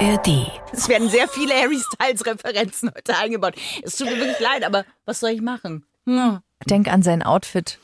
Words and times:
ARD. 0.00 0.50
Es 0.72 0.88
werden 0.88 1.10
sehr 1.10 1.28
viele 1.28 1.54
Harry 1.54 1.78
Styles-Referenzen 1.78 2.90
heute 2.96 3.16
eingebaut. 3.18 3.54
Es 3.82 3.96
tut 3.96 4.08
mir 4.08 4.16
wirklich 4.18 4.40
leid, 4.40 4.64
aber 4.64 4.84
was 5.04 5.20
soll 5.20 5.30
ich 5.30 5.42
machen? 5.42 5.84
Hm. 6.06 6.38
Denk 6.66 6.88
an 6.92 7.02
sein 7.02 7.22
Outfit 7.22 7.78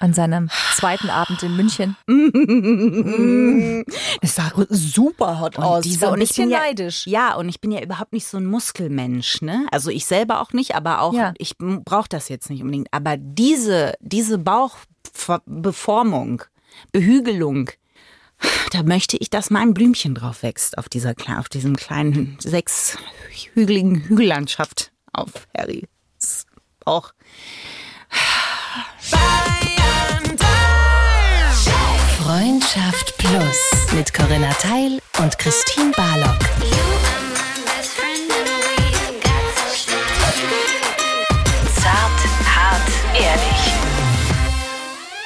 an 0.00 0.12
seinem 0.12 0.50
zweiten 0.74 1.08
Abend 1.08 1.42
in 1.42 1.56
München. 1.56 1.96
Es 4.20 4.34
sah 4.34 4.52
super 4.68 5.40
hot 5.40 5.56
aus. 5.58 5.82
diese- 5.84 6.00
so 6.00 6.08
ein 6.08 6.20
ich 6.20 6.34
bin 6.34 6.50
ja, 6.50 6.58
neidisch. 6.58 7.06
Ja, 7.06 7.34
und 7.36 7.48
ich 7.48 7.60
bin 7.62 7.70
ja 7.70 7.80
überhaupt 7.80 8.12
nicht 8.12 8.26
so 8.26 8.36
ein 8.36 8.44
Muskelmensch, 8.44 9.40
ne? 9.40 9.66
Also 9.70 9.88
ich 9.90 10.04
selber 10.04 10.42
auch 10.42 10.52
nicht, 10.52 10.74
aber 10.74 11.00
auch 11.00 11.14
Ja. 11.14 11.32
ich 11.38 11.56
brauche 11.56 12.08
das 12.10 12.28
jetzt 12.28 12.50
nicht 12.50 12.60
unbedingt. 12.60 12.88
Aber 12.92 13.16
diese 13.16 13.94
diese 14.00 14.36
Bauchbeformung, 14.36 16.42
Behügelung, 16.92 17.70
da 18.70 18.82
möchte 18.82 19.16
ich, 19.16 19.30
dass 19.30 19.50
mein 19.50 19.74
Blümchen 19.74 20.14
drauf 20.14 20.42
wächst 20.42 20.78
auf 20.78 20.88
dieser 20.88 21.14
auf 21.36 21.48
diesem 21.48 21.76
kleinen 21.76 22.36
sechshügeligen 22.40 24.02
Hügellandschaft 24.04 24.92
auf 25.12 25.30
Harrys 25.56 26.46
Bauch. 26.84 27.12
Freundschaft 32.18 33.16
Plus 33.18 33.92
mit 33.94 34.12
Corinna 34.12 34.52
Teil 34.54 35.00
und 35.20 35.38
Christine 35.38 35.92
Barlock. 35.92 36.93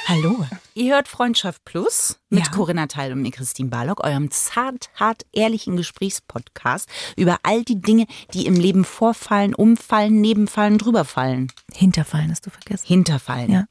Hallo. 0.09 0.43
Ihr 0.73 0.95
hört 0.95 1.07
Freundschaft 1.07 1.63
Plus 1.65 2.19
mit 2.31 2.47
Ja. 2.47 2.51
Corinna 2.51 2.87
Teil 2.87 3.11
und 3.11 3.21
mir 3.21 3.29
Christine 3.29 3.69
Barlock, 3.69 4.03
eurem 4.03 4.31
zart, 4.31 4.89
hart, 4.95 5.23
ehrlichen 5.33 5.77
Gesprächspodcast 5.77 6.89
über 7.15 7.37
all 7.43 7.63
die 7.63 7.79
Dinge, 7.79 8.07
die 8.33 8.47
im 8.47 8.55
Leben 8.55 8.85
vorfallen, 8.85 9.53
umfallen, 9.53 10.19
nebenfallen, 10.19 10.79
drüberfallen, 10.79 11.51
Hinterfallen 11.71 12.31
hast 12.31 12.43
du 12.47 12.49
vergessen. 12.49 12.87
hinterfallen. 12.87 13.51
Ja. 13.51 13.65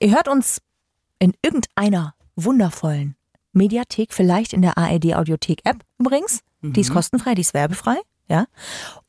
Ihr 0.00 0.10
hört 0.10 0.26
uns 0.26 0.60
in 1.20 1.34
irgendeiner 1.40 2.16
wundervollen 2.34 3.14
Mediathek, 3.52 4.12
vielleicht 4.12 4.52
in 4.52 4.62
der 4.62 4.76
ARD 4.76 5.14
Audiothek 5.14 5.60
App 5.62 5.84
übrigens. 5.98 6.40
Die 6.62 6.80
ist 6.80 6.92
kostenfrei, 6.92 7.36
die 7.36 7.42
ist 7.42 7.54
werbefrei, 7.54 7.96
ja. 8.26 8.46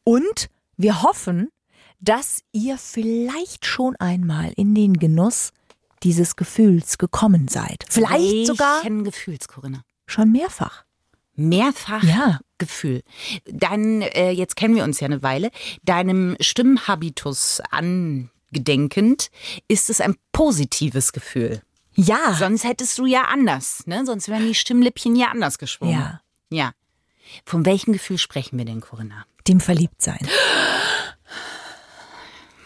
Und 0.04 0.48
wir 0.78 1.02
hoffen, 1.02 1.50
dass 2.00 2.44
ihr 2.52 2.78
vielleicht 2.78 3.66
schon 3.66 3.96
einmal 3.98 4.54
in 4.56 4.76
den 4.76 4.94
Genuss 4.94 5.52
dieses 6.04 6.36
Gefühls 6.36 6.98
gekommen 6.98 7.48
seid. 7.48 7.86
Vielleicht 7.90 8.48
sogar 8.48 8.78
Welchen 8.84 9.04
Gefühls, 9.04 9.48
Corinna? 9.48 9.84
schon 10.06 10.32
mehrfach. 10.32 10.84
Mehrfach 11.36 12.04
Ja. 12.04 12.40
Gefühl. 12.58 13.02
Dein, 13.46 14.02
äh, 14.04 14.32
jetzt 14.32 14.56
kennen 14.56 14.76
wir 14.76 14.84
uns 14.84 15.00
ja 15.00 15.06
eine 15.06 15.24
Weile, 15.24 15.50
deinem 15.84 16.36
Stimmhabitus 16.40 17.60
angedenkend, 17.72 19.32
ist 19.68 19.90
es 19.90 20.00
ein 20.02 20.16
positives 20.32 21.12
Gefühl. 21.14 21.62
Ja. 21.96 22.36
Sonst 22.38 22.64
hättest 22.64 22.98
du 23.00 23.06
ja 23.06 23.24
anders, 23.26 23.88
ne? 23.88 24.06
Sonst 24.06 24.28
wären 24.30 24.46
die 24.48 24.56
Stimmlippchen 24.56 25.16
ja 25.16 25.28
anders 25.30 25.58
geschwungen. 25.58 25.94
Ja. 25.94 26.22
Ja. 26.50 26.72
Von 27.46 27.66
welchem 27.66 27.94
Gefühl 27.94 28.18
sprechen 28.18 28.58
wir 28.58 28.66
denn, 28.66 28.82
Corinna? 28.82 29.26
dem 29.48 29.60
Verliebtsein. 29.60 30.20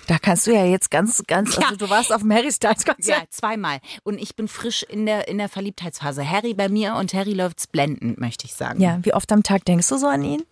Da 0.07 0.17
kannst 0.19 0.45
du 0.47 0.53
ja 0.53 0.65
jetzt 0.65 0.91
ganz, 0.91 1.23
ganz, 1.25 1.55
Ja. 1.55 1.63
also 1.63 1.75
du 1.77 1.89
warst 1.89 2.13
auf 2.13 2.21
dem 2.21 2.31
Harry 2.31 2.51
Styles 2.51 2.83
Ja, 2.85 2.93
Konzert. 2.93 3.27
zweimal. 3.33 3.79
Und 4.03 4.19
ich 4.21 4.35
bin 4.35 4.47
frisch 4.47 4.83
in 4.83 5.05
der, 5.05 5.27
in 5.27 5.37
der 5.39 5.49
Verliebtheitsphase. 5.49 6.29
Harry 6.29 6.53
bei 6.53 6.69
mir 6.69 6.95
und 6.95 7.13
Harry 7.13 7.33
läuft's 7.33 7.67
blendend, 7.67 8.19
möchte 8.19 8.45
ich 8.45 8.53
sagen. 8.53 8.79
Ja, 8.81 8.99
wie 9.03 9.13
oft 9.13 9.31
am 9.31 9.41
Tag 9.43 9.65
denkst 9.65 9.87
du 9.89 9.97
so 9.97 10.07
an 10.07 10.23
ihn? 10.23 10.43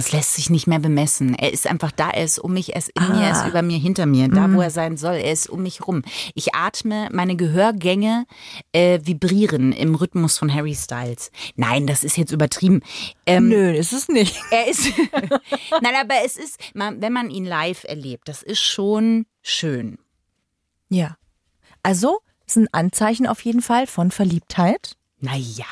Das 0.00 0.12
lässt 0.12 0.32
sich 0.32 0.48
nicht 0.48 0.66
mehr 0.66 0.78
bemessen. 0.78 1.34
Er 1.34 1.52
ist 1.52 1.66
einfach 1.66 1.92
da, 1.92 2.08
er 2.08 2.24
ist 2.24 2.38
um 2.38 2.54
mich, 2.54 2.72
er 2.72 2.78
ist 2.78 2.88
in 2.98 3.06
mir, 3.06 3.20
er 3.22 3.32
ist 3.32 3.40
Ah. 3.42 3.48
über 3.48 3.60
mir, 3.60 3.76
hinter 3.76 4.06
mir, 4.06 4.28
da 4.28 4.50
wo 4.50 4.62
er 4.62 4.70
sein 4.70 4.96
soll, 4.96 5.16
er 5.16 5.30
ist 5.30 5.50
um 5.50 5.62
mich 5.62 5.86
rum. 5.86 6.00
Ich 6.34 6.54
atme, 6.54 7.10
meine 7.12 7.36
Gehörgänge 7.36 8.24
äh, 8.72 8.98
vibrieren 9.02 9.72
im 9.72 9.94
Rhythmus 9.94 10.38
von 10.38 10.54
Harry 10.54 10.74
Styles. 10.74 11.30
Nein, 11.56 11.86
das 11.86 12.02
ist 12.02 12.16
jetzt 12.16 12.32
übertrieben. 12.32 12.80
Ähm, 13.26 13.50
Nö, 13.50 13.72
ist 13.74 13.92
es 13.92 14.08
nicht. 14.08 14.40
Er 14.50 14.68
ist. 14.68 14.86
Nein, 15.82 15.94
aber 16.00 16.14
es 16.24 16.38
ist, 16.38 16.58
wenn 16.72 17.12
man 17.12 17.28
ihn 17.28 17.44
live 17.44 17.84
erlebt, 17.84 18.26
das 18.28 18.42
ist 18.42 18.60
schon 18.62 19.26
schön. 19.42 19.98
Ja. 20.88 21.18
Also, 21.82 22.20
ist 22.46 22.56
ein 22.56 22.72
Anzeichen 22.72 23.26
auf 23.26 23.42
jeden 23.42 23.60
Fall 23.60 23.86
von 23.86 24.10
Verliebtheit. 24.10 24.96
Naja, 25.20 25.64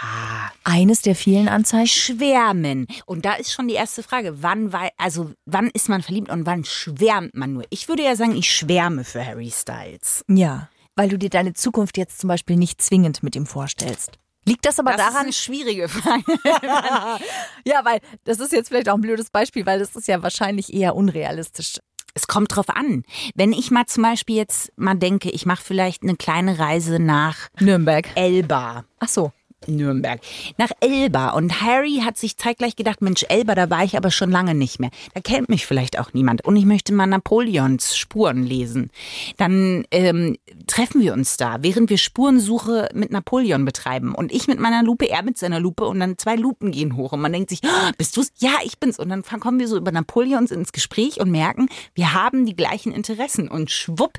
Eines 0.64 1.00
der 1.02 1.14
vielen 1.14 1.48
Anzeichen. 1.48 1.86
schwärmen. 1.88 2.86
Und 3.06 3.24
da 3.24 3.34
ist 3.34 3.52
schon 3.52 3.66
die 3.68 3.74
erste 3.74 4.02
Frage, 4.02 4.42
wann 4.42 4.72
wei- 4.72 4.90
also 4.98 5.32
wann 5.46 5.68
ist 5.70 5.88
man 5.88 6.02
verliebt 6.02 6.28
und 6.30 6.44
wann 6.46 6.64
schwärmt 6.64 7.34
man 7.34 7.54
nur? 7.54 7.64
Ich 7.70 7.88
würde 7.88 8.02
ja 8.04 8.14
sagen, 8.14 8.36
ich 8.36 8.52
schwärme 8.52 9.04
für 9.04 9.24
Harry 9.24 9.50
Styles. 9.50 10.24
Ja. 10.28 10.68
Weil 10.96 11.08
du 11.08 11.16
dir 11.18 11.30
deine 11.30 11.54
Zukunft 11.54 11.96
jetzt 11.96 12.18
zum 12.20 12.28
Beispiel 12.28 12.56
nicht 12.56 12.82
zwingend 12.82 13.22
mit 13.22 13.36
ihm 13.36 13.46
vorstellst. 13.46 14.18
Liegt 14.44 14.64
das 14.66 14.78
aber 14.78 14.92
Das 14.92 15.00
ist 15.00 15.06
daran? 15.12 15.22
eine 15.24 15.32
schwierige 15.32 15.88
Frage. 15.88 16.24
Ja, 17.64 17.84
weil 17.84 18.00
das 18.24 18.40
ist 18.40 18.52
jetzt 18.52 18.68
vielleicht 18.68 18.88
auch 18.88 18.94
ein 18.94 19.00
blödes 19.00 19.30
Beispiel, 19.30 19.66
weil 19.66 19.78
das 19.78 19.94
ist 19.94 20.08
ja 20.08 20.22
wahrscheinlich 20.22 20.72
eher 20.72 20.94
unrealistisch. 20.96 21.78
Es 22.18 22.26
kommt 22.26 22.56
drauf 22.56 22.68
an. 22.68 23.04
Wenn 23.36 23.52
ich 23.52 23.70
mal 23.70 23.86
zum 23.86 24.02
Beispiel 24.02 24.34
jetzt 24.34 24.72
mal 24.76 24.96
denke, 24.96 25.30
ich 25.30 25.46
mache 25.46 25.62
vielleicht 25.62 26.02
eine 26.02 26.16
kleine 26.16 26.58
Reise 26.58 26.98
nach 26.98 27.48
Nürnberg. 27.60 28.08
Elba. 28.16 28.84
Ach 28.98 29.08
so. 29.08 29.30
Nürnberg. 29.66 30.20
Nach 30.56 30.70
Elba. 30.80 31.30
Und 31.30 31.60
Harry 31.60 32.02
hat 32.04 32.16
sich 32.16 32.36
zeitgleich 32.36 32.76
gedacht, 32.76 33.02
Mensch, 33.02 33.24
Elba, 33.28 33.54
da 33.54 33.70
war 33.70 33.84
ich 33.84 33.96
aber 33.96 34.10
schon 34.10 34.30
lange 34.30 34.54
nicht 34.54 34.78
mehr. 34.78 34.90
Da 35.14 35.20
kennt 35.20 35.48
mich 35.48 35.66
vielleicht 35.66 35.98
auch 35.98 36.12
niemand. 36.12 36.44
Und 36.44 36.56
ich 36.56 36.64
möchte 36.64 36.92
mal 36.92 37.06
Napoleons 37.06 37.96
Spuren 37.96 38.42
lesen. 38.44 38.90
Dann 39.36 39.84
ähm, 39.90 40.36
treffen 40.66 41.00
wir 41.00 41.12
uns 41.12 41.36
da, 41.36 41.58
während 41.60 41.90
wir 41.90 41.98
Spurensuche 41.98 42.88
mit 42.94 43.10
Napoleon 43.10 43.64
betreiben. 43.64 44.14
Und 44.14 44.32
ich 44.32 44.46
mit 44.46 44.60
meiner 44.60 44.82
Lupe, 44.82 45.10
er 45.10 45.22
mit 45.22 45.38
seiner 45.38 45.60
Lupe. 45.60 45.86
Und 45.86 46.00
dann 46.00 46.18
zwei 46.18 46.36
Lupen 46.36 46.70
gehen 46.70 46.96
hoch. 46.96 47.12
Und 47.12 47.20
man 47.20 47.32
denkt 47.32 47.50
sich, 47.50 47.60
"Ah, 47.64 47.92
bist 47.98 48.16
du's? 48.16 48.30
Ja, 48.38 48.52
ich 48.64 48.78
bin's. 48.78 48.98
Und 48.98 49.08
dann 49.08 49.22
kommen 49.22 49.58
wir 49.58 49.68
so 49.68 49.76
über 49.76 49.92
Napoleons 49.92 50.50
ins 50.50 50.72
Gespräch 50.72 51.20
und 51.20 51.30
merken, 51.30 51.68
wir 51.94 52.14
haben 52.14 52.46
die 52.46 52.56
gleichen 52.56 52.92
Interessen. 52.92 53.48
Und 53.48 53.70
schwupp, 53.70 54.18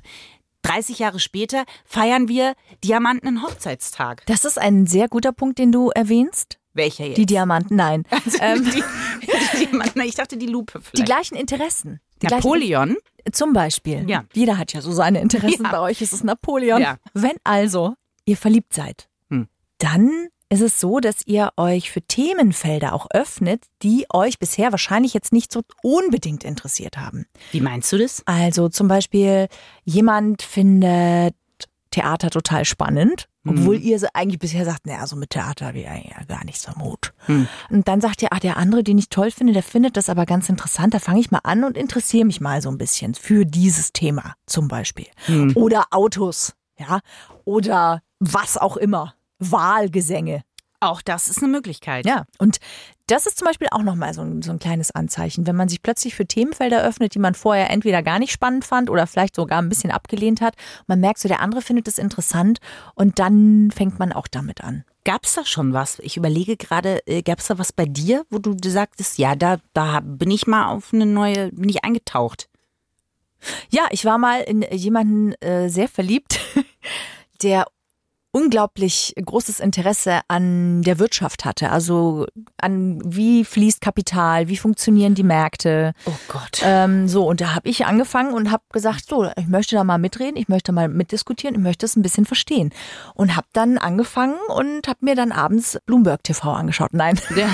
30 0.64 1.00
Jahre 1.00 1.20
später 1.20 1.64
feiern 1.86 2.28
wir 2.28 2.54
Diamanten 2.84 3.28
Hochzeitstag. 3.44 4.26
Das 4.26 4.46
ist 4.46 4.60
ein 4.60 4.88
sehr 4.88 5.08
guter 5.08 5.32
Punkt, 5.32 5.58
den 5.60 5.72
du 5.72 5.90
erwähnst. 5.90 6.60
Welcher 6.74 7.06
jetzt? 7.06 7.18
Die 7.18 7.26
Diamanten, 7.26 7.76
nein. 7.76 8.04
ähm, 8.42 8.64
die, 8.64 8.84
die, 9.22 9.68
die, 9.96 10.02
ich 10.08 10.16
dachte 10.16 10.38
die 10.38 10.46
Lupe 10.46 10.80
die 10.80 10.86
vielleicht. 10.86 11.06
gleichen 11.06 11.36
Interessen. 11.36 12.00
Die 12.22 12.28
Napoleon? 12.28 12.90
Gleichen, 12.90 13.34
zum 13.34 13.54
Beispiel. 13.54 14.10
Ja. 14.10 14.26
Jeder 14.34 14.58
hat 14.58 14.74
ja 14.74 14.82
so 14.82 14.92
seine 14.92 15.22
Interessen. 15.22 15.64
Ja. 15.64 15.72
Bei 15.72 15.80
euch 15.80 16.02
ist 16.02 16.14
es 16.14 16.24
Napoleon. 16.24 16.82
Ja. 16.82 16.98
Wenn 17.14 17.36
also 17.44 17.96
ihr 18.26 18.38
verliebt 18.38 18.74
seid, 18.74 19.10
Hm. 19.30 19.48
dann 19.80 20.28
ist 20.52 20.62
es 20.62 20.80
so, 20.80 21.00
dass 21.00 21.26
ihr 21.28 21.52
euch 21.58 21.92
für 21.92 22.02
Themenfelder 22.02 22.94
auch 22.94 23.08
öffnet, 23.12 23.64
die 23.84 24.06
euch 24.12 24.40
bisher 24.40 24.72
wahrscheinlich 24.72 25.14
jetzt 25.14 25.32
nicht 25.32 25.52
so 25.52 25.62
unbedingt 25.84 26.44
interessiert 26.44 26.98
haben. 26.98 27.26
Wie 27.52 27.62
meinst 27.62 27.92
du 27.94 27.98
das? 27.98 28.24
Also 28.26 28.68
zum 28.70 28.88
Beispiel, 28.88 29.48
jemand 29.86 30.42
findet 30.42 31.36
Theater 31.92 32.30
total 32.30 32.66
spannend, 32.66 33.28
obwohl 33.48 33.78
Mhm. 33.78 33.84
ihr 33.84 34.00
so 34.00 34.08
eigentlich 34.14 34.38
bisher 34.40 34.64
sagt, 34.66 34.86
naja, 34.86 35.08
so 35.08 35.16
mit 35.16 35.32
Theater 35.32 35.68
habe 35.68 35.80
ich 35.80 35.86
ja 35.86 36.24
gar 36.28 36.44
nichts 36.46 36.68
am 36.68 36.84
Hut. 36.84 37.14
Hm. 37.26 37.48
Und 37.72 37.88
dann 37.88 38.00
sagt 38.00 38.22
ihr, 38.22 38.28
ach, 38.32 38.40
der 38.40 38.58
andere, 38.58 38.84
den 38.84 39.00
ich 39.00 39.10
toll 39.10 39.32
finde, 39.32 39.54
der 39.54 39.64
findet 39.64 39.98
das 39.98 40.08
aber 40.10 40.26
ganz 40.28 40.50
interessant, 40.50 40.94
da 40.94 41.00
fange 41.00 41.20
ich 41.20 41.32
mal 41.32 41.42
an 41.44 41.64
und 41.64 41.78
interessiere 41.78 42.26
mich 42.26 42.42
mal 42.42 42.62
so 42.62 42.70
ein 42.70 42.78
bisschen 42.78 43.16
für 43.16 43.44
dieses 43.46 43.92
Thema 43.92 44.36
zum 44.46 44.68
Beispiel. 44.68 45.08
Hm. 45.26 45.54
Oder 45.56 45.86
Autos, 45.90 46.54
ja, 46.78 47.00
oder 47.44 48.02
was 48.20 48.58
auch 48.58 48.78
immer. 48.78 49.16
Wahlgesänge. 49.40 50.44
Auch 50.82 51.02
das 51.02 51.28
ist 51.28 51.40
eine 51.44 51.52
Möglichkeit. 51.52 52.06
Ja, 52.06 52.26
und 52.38 52.60
das 53.08 53.26
ist 53.26 53.38
zum 53.38 53.48
Beispiel 53.48 53.68
auch 53.72 53.84
nochmal 53.84 54.14
so 54.14 54.22
ein, 54.22 54.42
so 54.42 54.52
ein 54.52 54.60
kleines 54.60 54.92
Anzeichen, 54.92 55.46
wenn 55.46 55.56
man 55.56 55.68
sich 55.68 55.82
plötzlich 55.82 56.16
für 56.16 56.26
Themenfelder 56.26 56.84
öffnet, 56.84 57.16
die 57.16 57.20
man 57.20 57.34
vorher 57.34 57.70
entweder 57.70 58.02
gar 58.04 58.20
nicht 58.20 58.32
spannend 58.32 58.64
fand 58.64 58.90
oder 58.90 59.08
vielleicht 59.08 59.36
sogar 59.36 59.62
ein 59.62 59.68
bisschen 59.70 59.92
abgelehnt 59.92 60.42
hat. 60.42 60.56
Man 60.88 61.00
merkt 61.00 61.20
so, 61.20 61.28
der 61.28 61.42
andere 61.42 61.62
findet 61.62 61.88
es 61.88 61.98
interessant 61.98 62.60
und 62.96 63.20
dann 63.20 63.72
fängt 63.72 64.00
man 64.00 64.14
auch 64.14 64.28
damit 64.28 64.64
an. 64.64 64.86
Gab's 65.06 65.34
da 65.34 65.44
schon 65.44 65.74
was? 65.74 66.00
Ich 66.00 66.18
überlege 66.18 66.56
gerade, 66.56 67.06
äh, 67.08 67.24
gab's 67.24 67.48
da 67.48 67.58
was 67.58 67.74
bei 67.74 67.86
dir, 67.86 68.26
wo 68.30 68.38
du 68.38 68.56
sagtest, 68.62 69.18
ja, 69.18 69.36
da, 69.36 69.58
da 69.74 70.02
bin 70.02 70.30
ich 70.30 70.46
mal 70.46 70.68
auf 70.68 70.94
eine 70.94 71.06
neue, 71.06 71.52
bin 71.52 71.70
ich 71.70 71.84
eingetaucht. 71.84 72.48
Ja, 73.70 73.88
ich 73.92 74.06
war 74.06 74.18
mal 74.18 74.42
in 74.42 74.62
jemanden 74.62 75.34
äh, 75.42 75.70
sehr 75.70 75.88
verliebt, 75.88 76.40
der 77.42 77.66
unglaublich 78.32 79.14
großes 79.24 79.60
Interesse 79.60 80.20
an 80.28 80.84
der 80.84 81.00
Wirtschaft 81.00 81.46
hatte. 81.46 81.72
Also 81.72 82.28
an 82.58 83.02
wie 83.04 83.44
fließt 83.44 83.82
Kapital, 83.82 84.48
wie 84.50 84.58
funktionieren 84.58 85.16
die 85.16 85.24
Märkte. 85.24 85.94
Oh 86.06 86.12
Gott. 86.28 86.62
Ähm, 86.64 87.08
so, 87.08 87.28
und 87.28 87.42
da 87.42 87.56
habe 87.56 87.68
ich 87.68 87.86
angefangen 87.86 88.34
und 88.34 88.52
habe 88.52 88.64
gesagt, 88.72 89.08
so, 89.10 89.30
ich 89.36 89.48
möchte 89.48 89.76
da 89.76 89.84
mal 89.84 89.98
mitreden, 89.98 90.38
ich 90.38 90.48
möchte 90.48 90.72
mal 90.72 90.88
mitdiskutieren, 90.88 91.56
ich 91.56 91.62
möchte 91.62 91.86
es 91.86 91.96
ein 91.96 92.04
bisschen 92.04 92.26
verstehen. 92.26 92.72
Und 93.16 93.36
habe 93.36 93.48
dann 93.54 93.78
angefangen 93.78 94.38
und 94.56 94.88
habe 94.88 95.00
mir 95.02 95.16
dann 95.16 95.32
abends 95.32 95.80
Bloomberg 95.86 96.24
TV 96.24 96.52
angeschaut. 96.52 96.94
Nein, 96.94 97.20
Der, 97.36 97.50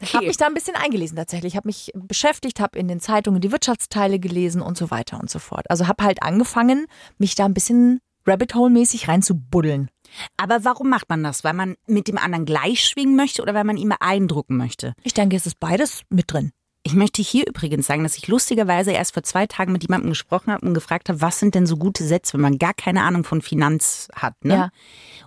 Ich 0.00 0.14
habe 0.14 0.26
mich 0.26 0.36
da 0.36 0.46
ein 0.46 0.54
bisschen 0.54 0.76
eingelesen 0.76 1.16
tatsächlich. 1.16 1.52
Ich 1.52 1.56
habe 1.56 1.68
mich 1.68 1.92
beschäftigt, 1.94 2.60
habe 2.60 2.78
in 2.78 2.88
den 2.88 3.00
Zeitungen 3.00 3.40
die 3.40 3.52
Wirtschaftsteile 3.52 4.18
gelesen 4.18 4.62
und 4.62 4.78
so 4.78 4.90
weiter 4.90 5.20
und 5.20 5.30
so 5.30 5.38
fort. 5.38 5.70
Also 5.70 5.88
habe 5.88 6.04
halt 6.04 6.22
angefangen, 6.22 6.86
mich 7.18 7.34
da 7.34 7.44
ein 7.44 7.54
bisschen 7.54 8.00
Rabbit 8.26 8.54
Hole-mäßig 8.54 9.08
reinzubuddeln. 9.08 9.90
Aber 10.36 10.64
warum 10.64 10.88
macht 10.90 11.08
man 11.08 11.22
das? 11.22 11.44
Weil 11.44 11.54
man 11.54 11.76
mit 11.86 12.08
dem 12.08 12.18
anderen 12.18 12.44
gleich 12.46 12.84
schwingen 12.84 13.16
möchte 13.16 13.42
oder 13.42 13.54
weil 13.54 13.64
man 13.64 13.76
ihn 13.76 13.88
beeindrucken 13.88 14.56
möchte? 14.56 14.94
Ich 15.02 15.14
denke, 15.14 15.36
es 15.36 15.46
ist 15.46 15.58
beides 15.60 16.02
mit 16.08 16.32
drin. 16.32 16.52
Ich 16.86 16.92
möchte 16.94 17.22
hier 17.22 17.46
übrigens 17.46 17.86
sagen, 17.86 18.02
dass 18.02 18.16
ich 18.16 18.28
lustigerweise 18.28 18.92
erst 18.92 19.14
vor 19.14 19.22
zwei 19.22 19.46
Tagen 19.46 19.72
mit 19.72 19.82
jemandem 19.82 20.10
gesprochen 20.10 20.52
habe 20.52 20.66
und 20.66 20.74
gefragt 20.74 21.08
habe, 21.08 21.22
was 21.22 21.38
sind 21.40 21.54
denn 21.54 21.66
so 21.66 21.76
gute 21.78 22.04
Sätze, 22.04 22.34
wenn 22.34 22.42
man 22.42 22.58
gar 22.58 22.74
keine 22.74 23.02
Ahnung 23.02 23.24
von 23.24 23.40
Finanz 23.40 24.08
hat, 24.14 24.34
ne? 24.44 24.54
Ja. 24.54 24.68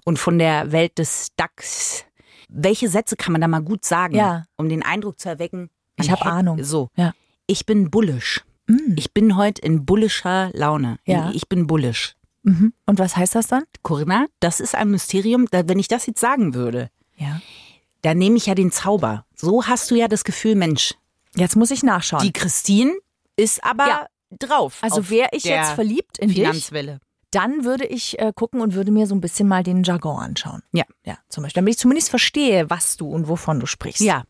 Und 0.05 0.19
von 0.19 0.37
der 0.37 0.71
Welt 0.71 0.99
des 0.99 1.29
DAX. 1.35 2.05
Welche 2.47 2.89
Sätze 2.89 3.15
kann 3.15 3.31
man 3.31 3.41
da 3.41 3.47
mal 3.47 3.61
gut 3.63 3.83
sagen, 3.85 4.15
Ja. 4.15 4.45
um 4.55 4.69
den 4.69 4.83
Eindruck 4.83 5.19
zu 5.19 5.29
erwecken? 5.29 5.69
Ich 5.97 6.05
man 6.07 6.11
hab 6.11 6.19
hätte- 6.25 6.31
Ahnung. 6.31 6.63
So. 6.63 6.89
Ja. 6.95 7.13
Ich 7.47 7.65
bin 7.65 7.89
bullish. 7.89 8.43
Mm. 8.67 8.93
Ich 8.95 9.11
bin 9.13 9.35
heute 9.35 9.61
in 9.63 9.83
bullischer 9.85 10.51
Laune. 10.53 10.99
Ja. 11.05 11.31
Ich 11.33 11.49
bin 11.49 11.65
bullish. 11.65 12.13
Mhm. 12.47 12.73
Und 12.85 12.99
was 12.99 13.15
heißt 13.17 13.35
das 13.35 13.47
dann? 13.47 13.63
Corinna, 13.83 14.25
das 14.39 14.59
ist 14.59 14.73
ein 14.75 14.89
Mysterium. 14.89 15.47
Da, 15.51 15.67
wenn 15.67 15.79
ich 15.79 15.87
das 15.87 16.05
jetzt 16.05 16.19
sagen 16.21 16.53
würde, 16.53 16.89
Ja. 17.15 17.41
dann 18.03 18.17
nehme 18.17 18.37
ich 18.37 18.45
ja 18.45 18.55
den 18.55 18.71
Zauber. 18.71 19.25
So 19.35 19.65
hast 19.67 19.91
du 19.91 19.95
ja 19.95 20.07
das 20.07 20.23
Gefühl, 20.23 20.55
Mensch, 20.55 20.93
Jetzt 21.35 21.55
muss 21.55 21.71
ich 21.71 21.83
nachschauen. 21.83 22.23
die 22.23 22.31
Christine 22.33 22.93
ist 23.35 23.63
aber 23.63 23.87
Ja. 23.87 24.07
drauf. 24.39 24.77
also 24.81 25.09
wäre 25.09 25.29
ich 25.33 25.43
jetzt 25.43 25.71
verliebt 25.71 26.17
in 26.19 26.29
dich, 26.29 26.37
Finanzwelle. 26.37 26.99
dann 27.31 27.65
würde 27.65 27.85
ich 27.85 28.17
äh, 28.19 28.31
gucken 28.33 28.61
und 28.61 28.73
würde 28.75 28.91
mir 28.91 29.07
so 29.07 29.13
ein 29.15 29.21
bisschen 29.21 29.47
mal 29.47 29.61
den 29.63 29.83
Jargon 29.83 30.17
anschauen. 30.19 30.63
Ja. 30.71 30.85
Ja, 31.05 31.17
zum 31.29 31.43
Beispiel, 31.43 31.61
damit 31.61 31.73
ich 31.73 31.79
zumindest 31.79 32.09
verstehe, 32.09 32.69
was 32.69 32.95
du 32.97 33.09
und 33.09 33.27
wovon 33.27 33.59
du 33.59 33.65
sprichst. 33.65 34.01
Ja. 34.01 34.23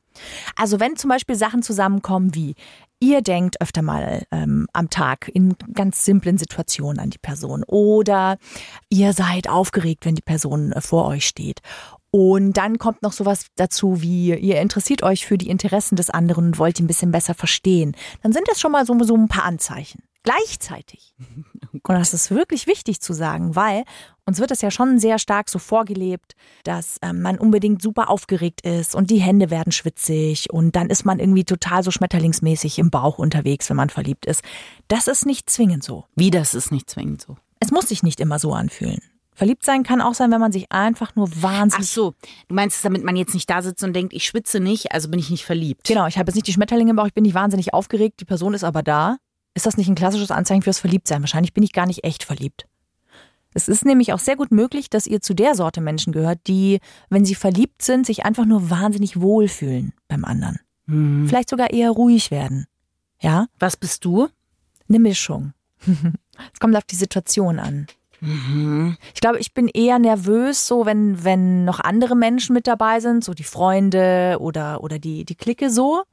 Also 0.55 0.79
wenn 0.79 0.95
zum 0.97 1.09
Beispiel 1.09 1.35
Sachen 1.35 1.61
zusammenkommen 1.61 2.33
wie, 2.33 2.55
ihr 2.99 3.21
denkt 3.21 3.61
öfter 3.61 3.81
mal 3.81 4.23
ähm, 4.31 4.67
am 4.73 4.89
Tag 4.89 5.29
in 5.33 5.55
ganz 5.73 6.05
simplen 6.05 6.37
Situationen 6.37 6.99
an 6.99 7.09
die 7.09 7.17
Person 7.17 7.63
oder 7.65 8.37
ihr 8.89 9.13
seid 9.13 9.49
aufgeregt, 9.49 10.05
wenn 10.05 10.15
die 10.15 10.21
Person 10.21 10.71
äh, 10.71 10.81
vor 10.81 11.05
euch 11.05 11.25
steht. 11.25 11.61
Und 12.09 12.53
dann 12.53 12.79
kommt 12.79 13.03
noch 13.03 13.11
sowas 13.11 13.47
dazu 13.55 14.01
wie, 14.01 14.33
ihr 14.33 14.61
interessiert 14.61 15.03
euch 15.03 15.25
für 15.25 15.37
die 15.37 15.49
Interessen 15.49 15.95
des 15.95 16.09
anderen 16.09 16.47
und 16.47 16.59
wollt 16.59 16.79
ihn 16.79 16.85
ein 16.85 16.87
bisschen 16.87 17.11
besser 17.11 17.33
verstehen. 17.33 17.95
Dann 18.23 18.31
sind 18.31 18.47
das 18.47 18.59
schon 18.59 18.71
mal 18.71 18.85
so, 18.85 18.97
so 19.03 19.15
ein 19.15 19.27
paar 19.27 19.43
Anzeichen. 19.43 20.01
Gleichzeitig. 20.23 21.13
Und 21.71 21.95
das 21.95 22.13
ist 22.13 22.31
wirklich 22.31 22.67
wichtig 22.67 22.99
zu 22.99 23.13
sagen, 23.13 23.55
weil 23.55 23.83
uns 24.27 24.39
wird 24.39 24.51
das 24.51 24.61
ja 24.61 24.69
schon 24.69 24.99
sehr 24.99 25.17
stark 25.19 25.49
so 25.49 25.57
vorgelebt, 25.57 26.35
dass 26.63 26.97
ähm, 27.01 27.21
man 27.21 27.39
unbedingt 27.39 27.81
super 27.81 28.09
aufgeregt 28.09 28.61
ist 28.61 28.93
und 28.93 29.09
die 29.09 29.19
Hände 29.19 29.49
werden 29.49 29.71
schwitzig 29.71 30.51
und 30.51 30.75
dann 30.75 30.89
ist 30.89 31.05
man 31.05 31.19
irgendwie 31.19 31.45
total 31.45 31.81
so 31.81 31.91
schmetterlingsmäßig 31.91 32.77
im 32.77 32.91
Bauch 32.91 33.17
unterwegs, 33.17 33.69
wenn 33.69 33.77
man 33.77 33.89
verliebt 33.89 34.25
ist. 34.25 34.41
Das 34.89 35.07
ist 35.07 35.25
nicht 35.25 35.49
zwingend 35.49 35.83
so. 35.83 36.05
Wie, 36.15 36.29
das 36.29 36.53
ist 36.53 36.71
nicht 36.71 36.89
zwingend 36.89 37.21
so. 37.21 37.37
Es 37.59 37.71
muss 37.71 37.87
sich 37.87 38.03
nicht 38.03 38.19
immer 38.19 38.37
so 38.37 38.53
anfühlen. 38.53 38.99
Verliebt 39.33 39.63
sein 39.63 39.83
kann 39.83 40.01
auch 40.01 40.15
sein, 40.15 40.31
wenn 40.31 40.41
man 40.41 40.51
sich 40.51 40.71
einfach 40.71 41.15
nur 41.15 41.29
Ach 41.31 41.43
wahnsinnig. 41.43 41.89
so, 41.89 42.15
du 42.47 42.55
meinst 42.55 42.77
es, 42.77 42.81
damit 42.81 43.03
man 43.03 43.15
jetzt 43.15 43.33
nicht 43.33 43.49
da 43.49 43.61
sitzt 43.61 43.83
und 43.83 43.93
denkt, 43.93 44.13
ich 44.13 44.25
schwitze 44.25 44.59
nicht, 44.59 44.91
also 44.91 45.09
bin 45.09 45.19
ich 45.19 45.29
nicht 45.29 45.45
verliebt. 45.45 45.87
Genau, 45.87 46.07
ich 46.07 46.17
habe 46.17 46.29
jetzt 46.29 46.35
nicht 46.35 46.47
die 46.47 46.53
Schmetterlinge 46.53 46.89
im 46.89 46.95
Bauch, 46.95 47.07
ich 47.07 47.13
bin 47.13 47.23
nicht 47.23 47.35
wahnsinnig 47.35 47.73
aufgeregt, 47.73 48.19
die 48.19 48.25
Person 48.25 48.53
ist 48.53 48.63
aber 48.63 48.83
da. 48.83 49.17
Ist 49.53 49.65
das 49.65 49.77
nicht 49.77 49.87
ein 49.87 49.95
klassisches 49.95 50.31
Anzeichen 50.31 50.63
fürs 50.63 50.79
Verliebtsein? 50.79 51.21
Wahrscheinlich 51.21 51.53
bin 51.53 51.63
ich 51.63 51.71
gar 51.71 51.85
nicht 51.85 52.03
echt 52.03 52.23
verliebt. 52.23 52.67
Es 53.57 53.67
ist 53.67 53.85
nämlich 53.85 54.13
auch 54.13 54.19
sehr 54.19 54.35
gut 54.35 54.51
möglich, 54.51 54.87
dass 54.87 55.07
ihr 55.07 55.19
zu 55.19 55.33
der 55.33 55.55
Sorte 55.55 55.81
Menschen 55.81 56.13
gehört, 56.13 56.41
die, 56.45 56.79
wenn 57.09 57.25
sie 57.25 57.33
verliebt 57.33 57.81
sind, 57.81 58.05
sich 58.05 58.23
einfach 58.23 58.45
nur 58.45 58.69
wahnsinnig 58.69 59.19
wohlfühlen 59.19 59.93
beim 60.07 60.25
anderen. 60.25 60.59
Vielleicht 61.27 61.49
sogar 61.49 61.71
eher 61.71 61.89
ruhig 61.89 62.29
werden. 62.29 62.67
Ja? 63.19 63.47
Was 63.57 63.75
bist 63.75 64.05
du? 64.05 64.27
Eine 64.87 64.99
Mischung. 64.99 65.53
Es 66.53 66.59
kommt 66.59 66.75
auf 66.75 66.83
die 66.83 66.95
Situation 66.95 67.57
an. 67.57 67.87
Ich 68.21 69.21
glaube, 69.21 69.39
ich 69.39 69.55
bin 69.55 69.67
eher 69.67 69.97
nervös, 69.97 70.67
so 70.67 70.85
wenn, 70.85 71.23
wenn 71.23 71.65
noch 71.65 71.79
andere 71.79 72.15
Menschen 72.15 72.53
mit 72.53 72.67
dabei 72.67 72.99
sind, 72.99 73.23
so 73.23 73.33
die 73.33 73.43
Freunde 73.43 74.37
oder, 74.39 74.83
oder 74.83 74.99
die, 74.99 75.25
die 75.25 75.33
Clique 75.33 75.71
so. 75.71 76.03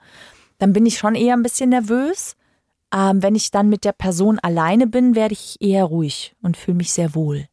Dann 0.56 0.72
bin 0.72 0.86
ich 0.86 0.96
schon 0.96 1.14
eher 1.14 1.36
ein 1.36 1.42
bisschen 1.42 1.68
nervös. 1.68 2.36
Ähm, 2.94 3.22
wenn 3.22 3.34
ich 3.34 3.50
dann 3.50 3.68
mit 3.68 3.84
der 3.84 3.92
Person 3.92 4.38
alleine 4.38 4.86
bin, 4.86 5.14
werde 5.14 5.34
ich 5.34 5.56
eher 5.60 5.84
ruhig 5.84 6.34
und 6.42 6.56
fühle 6.56 6.76
mich 6.76 6.92
sehr 6.92 7.14
wohl. 7.14 7.46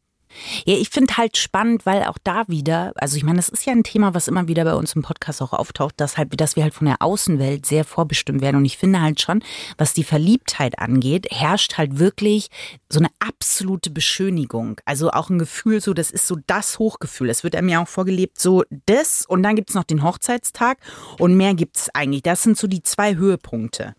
Ja, 0.64 0.74
ich 0.74 0.88
finde 0.88 1.16
halt 1.16 1.36
spannend, 1.36 1.84
weil 1.86 2.04
auch 2.04 2.18
da 2.22 2.44
wieder, 2.48 2.92
also 2.96 3.16
ich 3.16 3.24
meine, 3.24 3.36
das 3.36 3.48
ist 3.48 3.66
ja 3.66 3.72
ein 3.72 3.84
Thema, 3.84 4.14
was 4.14 4.28
immer 4.28 4.48
wieder 4.48 4.64
bei 4.64 4.74
uns 4.74 4.94
im 4.94 5.02
Podcast 5.02 5.42
auch 5.42 5.52
auftaucht, 5.52 5.94
dass 5.98 6.16
halt, 6.16 6.40
dass 6.40 6.56
wir 6.56 6.62
halt 6.62 6.74
von 6.74 6.86
der 6.86 7.02
Außenwelt 7.02 7.66
sehr 7.66 7.84
vorbestimmt 7.84 8.40
werden. 8.40 8.56
Und 8.56 8.64
ich 8.64 8.78
finde 8.78 9.00
halt 9.00 9.20
schon, 9.20 9.42
was 9.76 9.92
die 9.92 10.04
Verliebtheit 10.04 10.78
angeht, 10.78 11.26
herrscht 11.30 11.76
halt 11.76 11.98
wirklich 11.98 12.48
so 12.88 12.98
eine 12.98 13.10
absolute 13.18 13.90
Beschönigung. 13.90 14.80
Also 14.84 15.10
auch 15.10 15.30
ein 15.30 15.38
Gefühl, 15.38 15.80
so, 15.80 15.92
das 15.92 16.10
ist 16.10 16.26
so 16.26 16.36
das 16.46 16.78
Hochgefühl. 16.78 17.30
Es 17.30 17.44
wird 17.44 17.56
einem 17.56 17.68
ja 17.68 17.82
auch 17.82 17.88
vorgelebt, 17.88 18.40
so 18.40 18.64
das 18.86 19.26
und 19.26 19.42
dann 19.42 19.56
gibt's 19.56 19.74
noch 19.74 19.84
den 19.84 20.02
Hochzeitstag 20.02 20.78
und 21.18 21.36
mehr 21.36 21.54
gibt's 21.54 21.90
eigentlich. 21.94 22.22
Das 22.22 22.42
sind 22.42 22.56
so 22.56 22.66
die 22.66 22.82
zwei 22.82 23.16
Höhepunkte. 23.16 23.94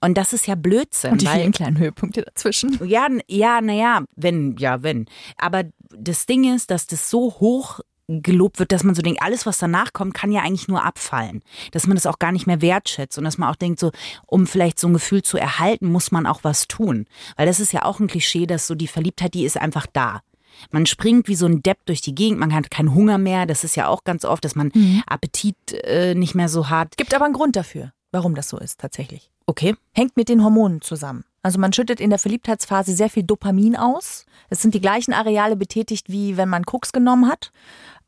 Und 0.00 0.16
das 0.16 0.32
ist 0.32 0.46
ja 0.46 0.54
Blödsinn. 0.54 1.12
Und 1.12 1.22
die 1.22 1.26
weil, 1.26 1.40
vielen 1.40 1.52
kleinen 1.52 1.78
Höhepunkte 1.78 2.22
dazwischen. 2.22 2.78
ja, 2.84 3.08
ja, 3.26 3.60
naja, 3.60 4.04
wenn, 4.16 4.56
ja, 4.58 4.82
wenn. 4.82 5.06
Aber 5.36 5.64
das 5.96 6.26
Ding 6.26 6.54
ist, 6.54 6.70
dass 6.70 6.86
das 6.86 7.10
so 7.10 7.34
hoch 7.40 7.80
gelobt 8.08 8.58
wird, 8.58 8.72
dass 8.72 8.84
man 8.84 8.94
so 8.94 9.02
denkt, 9.02 9.22
alles, 9.22 9.44
was 9.44 9.58
danach 9.58 9.92
kommt, 9.92 10.14
kann 10.14 10.32
ja 10.32 10.40
eigentlich 10.40 10.66
nur 10.66 10.84
abfallen. 10.84 11.42
Dass 11.72 11.86
man 11.86 11.94
das 11.94 12.06
auch 12.06 12.18
gar 12.18 12.32
nicht 12.32 12.46
mehr 12.46 12.62
wertschätzt 12.62 13.18
und 13.18 13.24
dass 13.24 13.36
man 13.36 13.50
auch 13.50 13.56
denkt, 13.56 13.78
so, 13.78 13.92
um 14.26 14.46
vielleicht 14.46 14.78
so 14.78 14.88
ein 14.88 14.94
Gefühl 14.94 15.22
zu 15.22 15.36
erhalten, 15.36 15.92
muss 15.92 16.10
man 16.10 16.26
auch 16.26 16.42
was 16.42 16.68
tun. 16.68 17.04
Weil 17.36 17.46
das 17.46 17.60
ist 17.60 17.72
ja 17.72 17.84
auch 17.84 18.00
ein 18.00 18.06
Klischee, 18.06 18.46
dass 18.46 18.66
so 18.66 18.74
die 18.74 18.86
Verliebtheit, 18.86 19.34
die 19.34 19.44
ist 19.44 19.58
einfach 19.58 19.86
da. 19.92 20.22
Man 20.70 20.86
springt 20.86 21.28
wie 21.28 21.34
so 21.34 21.46
ein 21.46 21.62
Depp 21.62 21.84
durch 21.86 22.00
die 22.00 22.14
Gegend, 22.14 22.40
man 22.40 22.54
hat 22.54 22.70
keinen 22.70 22.94
Hunger 22.94 23.18
mehr. 23.18 23.46
Das 23.46 23.62
ist 23.62 23.76
ja 23.76 23.86
auch 23.86 24.04
ganz 24.04 24.24
oft, 24.24 24.44
dass 24.44 24.56
man 24.56 24.72
Appetit 25.06 25.56
äh, 25.84 26.14
nicht 26.14 26.34
mehr 26.34 26.48
so 26.48 26.68
hat. 26.70 26.96
Gibt 26.96 27.14
aber 27.14 27.26
einen 27.26 27.34
Grund 27.34 27.56
dafür, 27.56 27.92
warum 28.12 28.34
das 28.34 28.48
so 28.48 28.58
ist 28.58 28.80
tatsächlich. 28.80 29.30
Okay. 29.46 29.76
Hängt 29.92 30.16
mit 30.16 30.28
den 30.28 30.44
Hormonen 30.44 30.80
zusammen. 30.80 31.24
Also 31.42 31.58
man 31.58 31.72
schüttet 31.72 32.00
in 32.00 32.10
der 32.10 32.18
Verliebtheitsphase 32.18 32.94
sehr 32.94 33.08
viel 33.08 33.22
Dopamin 33.22 33.76
aus. 33.76 34.26
Es 34.50 34.60
sind 34.60 34.74
die 34.74 34.80
gleichen 34.80 35.12
Areale 35.12 35.56
betätigt, 35.56 36.08
wie 36.10 36.36
wenn 36.36 36.48
man 36.48 36.64
Koks 36.66 36.92
genommen 36.92 37.28
hat. 37.28 37.52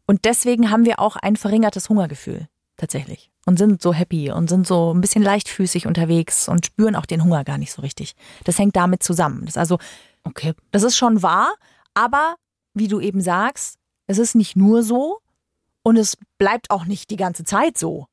Und 0.07 0.25
deswegen 0.25 0.71
haben 0.71 0.85
wir 0.85 0.99
auch 0.99 1.17
ein 1.17 1.37
verringertes 1.37 1.89
Hungergefühl. 1.89 2.49
Tatsächlich. 2.77 3.31
Und 3.47 3.59
sind 3.59 3.81
so 3.83 3.93
happy 3.93 4.31
und 4.31 4.49
sind 4.49 4.67
so 4.67 4.93
ein 4.93 5.01
bisschen 5.01 5.23
leichtfüßig 5.23 5.87
unterwegs 5.87 6.49
und 6.49 6.67
spüren 6.67 6.97
auch 6.97 7.07
den 7.07 7.23
Hunger 7.25 7.45
gar 7.45 7.59
nicht 7.59 7.73
so 7.73 7.83
richtig. 7.83 8.15
Das 8.45 8.59
hängt 8.59 8.77
damit 8.77 9.03
zusammen. 9.03 9.41
Das 9.43 9.51
ist 9.51 9.59
also, 9.59 9.79
Okay. 10.25 10.53
das 10.71 10.83
ist 10.83 10.97
schon 10.97 11.23
wahr, 11.23 11.55
aber 11.95 12.37
wie 12.75 12.89
du 12.89 13.01
eben 13.01 13.21
sagst, 13.21 13.79
es 14.07 14.19
ist 14.19 14.35
nicht 14.35 14.57
nur 14.57 14.83
so 14.83 15.19
und 15.83 15.97
es 15.97 16.17
bleibt 16.39 16.71
auch 16.71 16.85
nicht 16.85 17.11
die 17.11 17.17
ganze 17.17 17.45
Zeit 17.45 17.79
so. 17.79 18.07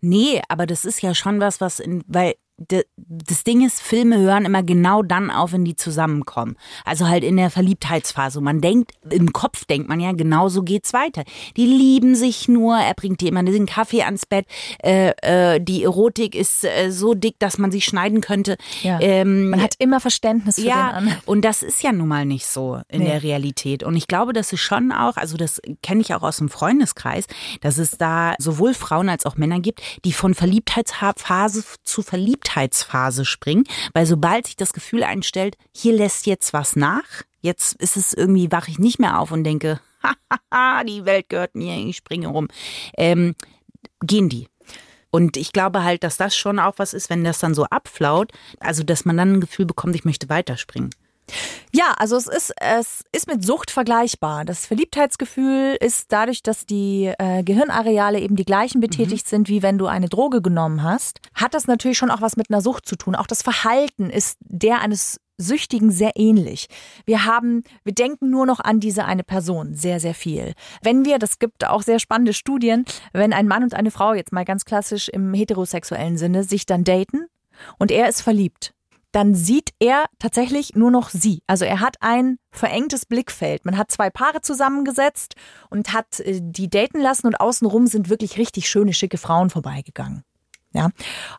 Nee, 0.00 0.42
aber 0.48 0.66
das 0.66 0.84
ist 0.84 1.02
ja 1.02 1.14
schon 1.14 1.40
was, 1.40 1.60
was 1.60 1.80
in, 1.80 2.04
weil 2.06 2.34
das 2.68 3.44
Ding 3.44 3.64
ist, 3.64 3.80
Filme 3.80 4.18
hören 4.18 4.44
immer 4.44 4.62
genau 4.62 5.02
dann 5.02 5.30
auf, 5.30 5.52
wenn 5.52 5.64
die 5.64 5.76
zusammenkommen. 5.76 6.56
Also 6.84 7.08
halt 7.08 7.24
in 7.24 7.36
der 7.36 7.50
Verliebtheitsphase. 7.50 8.40
Man 8.40 8.60
denkt, 8.60 8.92
im 9.08 9.32
Kopf 9.32 9.64
denkt 9.64 9.88
man 9.88 9.98
ja, 10.00 10.12
genau 10.12 10.48
so 10.48 10.62
geht's 10.62 10.92
weiter. 10.92 11.24
Die 11.56 11.66
lieben 11.66 12.14
sich 12.14 12.48
nur, 12.48 12.76
er 12.76 12.94
bringt 12.94 13.20
dir 13.20 13.28
immer 13.28 13.42
den 13.42 13.66
Kaffee 13.66 14.02
ans 14.02 14.26
Bett, 14.26 14.46
äh, 14.82 15.12
äh, 15.22 15.60
die 15.60 15.84
Erotik 15.84 16.34
ist 16.34 16.64
äh, 16.64 16.90
so 16.90 17.14
dick, 17.14 17.38
dass 17.38 17.58
man 17.58 17.72
sie 17.72 17.80
schneiden 17.80 18.20
könnte. 18.20 18.56
Ja. 18.82 19.00
Ähm, 19.00 19.50
Man 19.50 19.62
hat 19.62 19.74
immer 19.78 20.00
Verständnis 20.00 20.56
für 20.56 20.62
den 20.62 20.68
ja, 20.70 20.90
anderen. 20.90 21.18
und 21.26 21.44
das 21.44 21.62
ist 21.62 21.82
ja 21.82 21.92
nun 21.92 22.08
mal 22.08 22.26
nicht 22.26 22.46
so 22.46 22.80
in 22.88 23.00
Nee. 23.00 23.06
der 23.06 23.22
Realität. 23.22 23.82
Und 23.82 23.96
ich 23.96 24.06
glaube, 24.06 24.32
das 24.34 24.52
ist 24.52 24.60
schon 24.60 24.92
auch, 24.92 25.16
also 25.16 25.36
das 25.36 25.60
kenne 25.82 26.02
ich 26.02 26.14
auch 26.14 26.22
aus 26.22 26.36
dem 26.36 26.48
Freundeskreis, 26.50 27.24
dass 27.62 27.78
es 27.78 27.92
da 27.96 28.34
sowohl 28.38 28.74
Frauen 28.74 29.08
als 29.08 29.24
auch 29.24 29.36
Männer 29.36 29.60
gibt, 29.60 29.80
die 30.04 30.12
von 30.12 30.34
Verliebtheitsphase 30.34 31.64
zu 31.84 32.02
Verliebtheitsphase 32.50 33.24
springen, 33.24 33.64
weil 33.92 34.06
sobald 34.06 34.46
sich 34.46 34.56
das 34.56 34.72
Gefühl 34.72 35.04
einstellt, 35.04 35.56
hier 35.74 35.94
lässt 35.94 36.26
jetzt 36.26 36.52
was 36.52 36.76
nach, 36.76 37.04
jetzt 37.40 37.80
ist 37.80 37.96
es 37.96 38.12
irgendwie, 38.12 38.52
wache 38.52 38.70
ich 38.70 38.78
nicht 38.78 38.98
mehr 38.98 39.18
auf 39.18 39.32
und 39.32 39.44
denke, 39.44 39.80
hahaha, 40.50 40.84
die 40.84 41.04
Welt 41.04 41.28
gehört 41.28 41.54
mir, 41.54 41.76
ich 41.76 41.96
springe 41.96 42.28
rum, 42.28 42.48
ähm, 42.96 43.34
gehen 44.00 44.28
die. 44.28 44.48
Und 45.12 45.36
ich 45.36 45.52
glaube 45.52 45.82
halt, 45.82 46.04
dass 46.04 46.16
das 46.16 46.36
schon 46.36 46.60
auch 46.60 46.74
was 46.76 46.94
ist, 46.94 47.10
wenn 47.10 47.24
das 47.24 47.40
dann 47.40 47.54
so 47.54 47.64
abflaut, 47.64 48.32
also 48.60 48.84
dass 48.84 49.04
man 49.04 49.16
dann 49.16 49.34
ein 49.34 49.40
Gefühl 49.40 49.66
bekommt, 49.66 49.96
ich 49.96 50.04
möchte 50.04 50.28
weiterspringen. 50.28 50.90
Ja, 51.72 51.94
also 51.98 52.16
es 52.16 52.26
ist, 52.26 52.52
es 52.60 53.04
ist 53.12 53.26
mit 53.28 53.44
Sucht 53.44 53.70
vergleichbar. 53.70 54.44
Das 54.44 54.66
Verliebtheitsgefühl 54.66 55.76
ist 55.80 56.12
dadurch, 56.12 56.42
dass 56.42 56.66
die 56.66 57.12
äh, 57.18 57.42
Gehirnareale 57.42 58.20
eben 58.20 58.36
die 58.36 58.44
gleichen 58.44 58.80
betätigt 58.80 59.28
sind, 59.28 59.48
wie 59.48 59.62
wenn 59.62 59.78
du 59.78 59.86
eine 59.86 60.08
Droge 60.08 60.42
genommen 60.42 60.82
hast, 60.82 61.20
hat 61.34 61.54
das 61.54 61.66
natürlich 61.66 61.98
schon 61.98 62.10
auch 62.10 62.20
was 62.20 62.36
mit 62.36 62.50
einer 62.50 62.60
Sucht 62.60 62.86
zu 62.86 62.96
tun. 62.96 63.14
Auch 63.14 63.26
das 63.26 63.42
Verhalten 63.42 64.10
ist 64.10 64.38
der 64.40 64.80
eines 64.80 65.20
Süchtigen 65.40 65.90
sehr 65.90 66.12
ähnlich. 66.16 66.68
Wir 67.06 67.24
haben, 67.24 67.64
wir 67.82 67.94
denken 67.94 68.30
nur 68.30 68.46
noch 68.46 68.60
an 68.60 68.78
diese 68.78 69.04
eine 69.06 69.24
Person 69.24 69.74
sehr, 69.74 69.98
sehr 69.98 70.14
viel. 70.14 70.52
Wenn 70.82 71.04
wir, 71.04 71.18
das 71.18 71.38
gibt 71.38 71.66
auch 71.66 71.82
sehr 71.82 71.98
spannende 71.98 72.34
Studien, 72.34 72.84
wenn 73.12 73.32
ein 73.32 73.48
Mann 73.48 73.62
und 73.62 73.74
eine 73.74 73.90
Frau 73.90 74.14
jetzt 74.14 74.32
mal 74.32 74.44
ganz 74.44 74.64
klassisch 74.64 75.08
im 75.08 75.32
heterosexuellen 75.34 76.18
Sinne 76.18 76.44
sich 76.44 76.66
dann 76.66 76.84
daten 76.84 77.26
und 77.78 77.90
er 77.90 78.08
ist 78.08 78.20
verliebt, 78.20 78.74
dann 79.12 79.34
sieht 79.34 79.70
er 79.80 80.04
tatsächlich 80.18 80.74
nur 80.74 80.90
noch 80.90 81.10
sie. 81.10 81.42
Also 81.46 81.64
er 81.64 81.80
hat 81.80 81.96
ein 82.00 82.38
verengtes 82.50 83.06
Blickfeld. 83.06 83.64
Man 83.64 83.76
hat 83.76 83.90
zwei 83.90 84.10
Paare 84.10 84.40
zusammengesetzt 84.40 85.34
und 85.68 85.92
hat 85.92 86.20
äh, 86.20 86.40
die 86.42 86.70
daten 86.70 87.00
lassen 87.00 87.26
und 87.26 87.40
außenrum 87.40 87.86
sind 87.86 88.08
wirklich 88.08 88.38
richtig 88.38 88.68
schöne, 88.68 88.92
schicke 88.92 89.18
Frauen 89.18 89.50
vorbeigegangen. 89.50 90.22
Ja. 90.72 90.90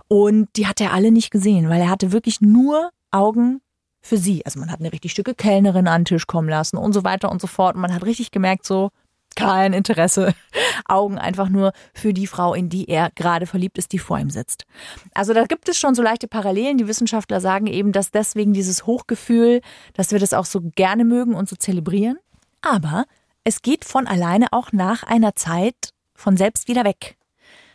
Und 0.07 0.49
die 0.57 0.67
hat 0.67 0.81
er 0.81 0.93
alle 0.93 1.11
nicht 1.11 1.31
gesehen, 1.31 1.69
weil 1.69 1.81
er 1.81 1.89
hatte 1.89 2.11
wirklich 2.11 2.41
nur 2.41 2.91
Augen 3.11 3.61
für 4.01 4.17
sie. 4.17 4.45
Also 4.45 4.59
man 4.59 4.71
hat 4.71 4.79
eine 4.79 4.91
richtig 4.91 5.11
stücke 5.11 5.35
Kellnerin 5.35 5.87
an 5.87 6.01
den 6.01 6.05
Tisch 6.05 6.27
kommen 6.27 6.49
lassen 6.49 6.77
und 6.77 6.93
so 6.93 7.03
weiter 7.03 7.31
und 7.31 7.39
so 7.39 7.47
fort. 7.47 7.75
Und 7.75 7.81
man 7.81 7.93
hat 7.93 8.03
richtig 8.03 8.31
gemerkt, 8.31 8.65
so, 8.65 8.89
kein 9.35 9.73
Interesse. 9.73 10.33
Augen 10.85 11.17
einfach 11.17 11.49
nur 11.49 11.73
für 11.93 12.13
die 12.13 12.27
Frau, 12.27 12.53
in 12.53 12.69
die 12.69 12.89
er 12.89 13.11
gerade 13.15 13.45
verliebt 13.45 13.77
ist, 13.77 13.91
die 13.91 13.99
vor 13.99 14.19
ihm 14.19 14.29
sitzt. 14.29 14.65
Also 15.13 15.33
da 15.33 15.45
gibt 15.45 15.69
es 15.69 15.77
schon 15.77 15.95
so 15.95 16.01
leichte 16.01 16.27
Parallelen. 16.27 16.77
Die 16.77 16.87
Wissenschaftler 16.87 17.41
sagen 17.41 17.67
eben, 17.67 17.91
dass 17.91 18.11
deswegen 18.11 18.53
dieses 18.53 18.85
Hochgefühl, 18.85 19.61
dass 19.93 20.11
wir 20.11 20.19
das 20.19 20.33
auch 20.33 20.45
so 20.45 20.61
gerne 20.75 21.05
mögen 21.05 21.33
und 21.33 21.49
so 21.49 21.55
zelebrieren. 21.55 22.17
Aber 22.61 23.05
es 23.43 23.61
geht 23.61 23.85
von 23.85 24.07
alleine 24.07 24.47
auch 24.51 24.71
nach 24.71 25.03
einer 25.03 25.35
Zeit 25.35 25.93
von 26.13 26.37
selbst 26.37 26.67
wieder 26.67 26.83
weg. 26.83 27.17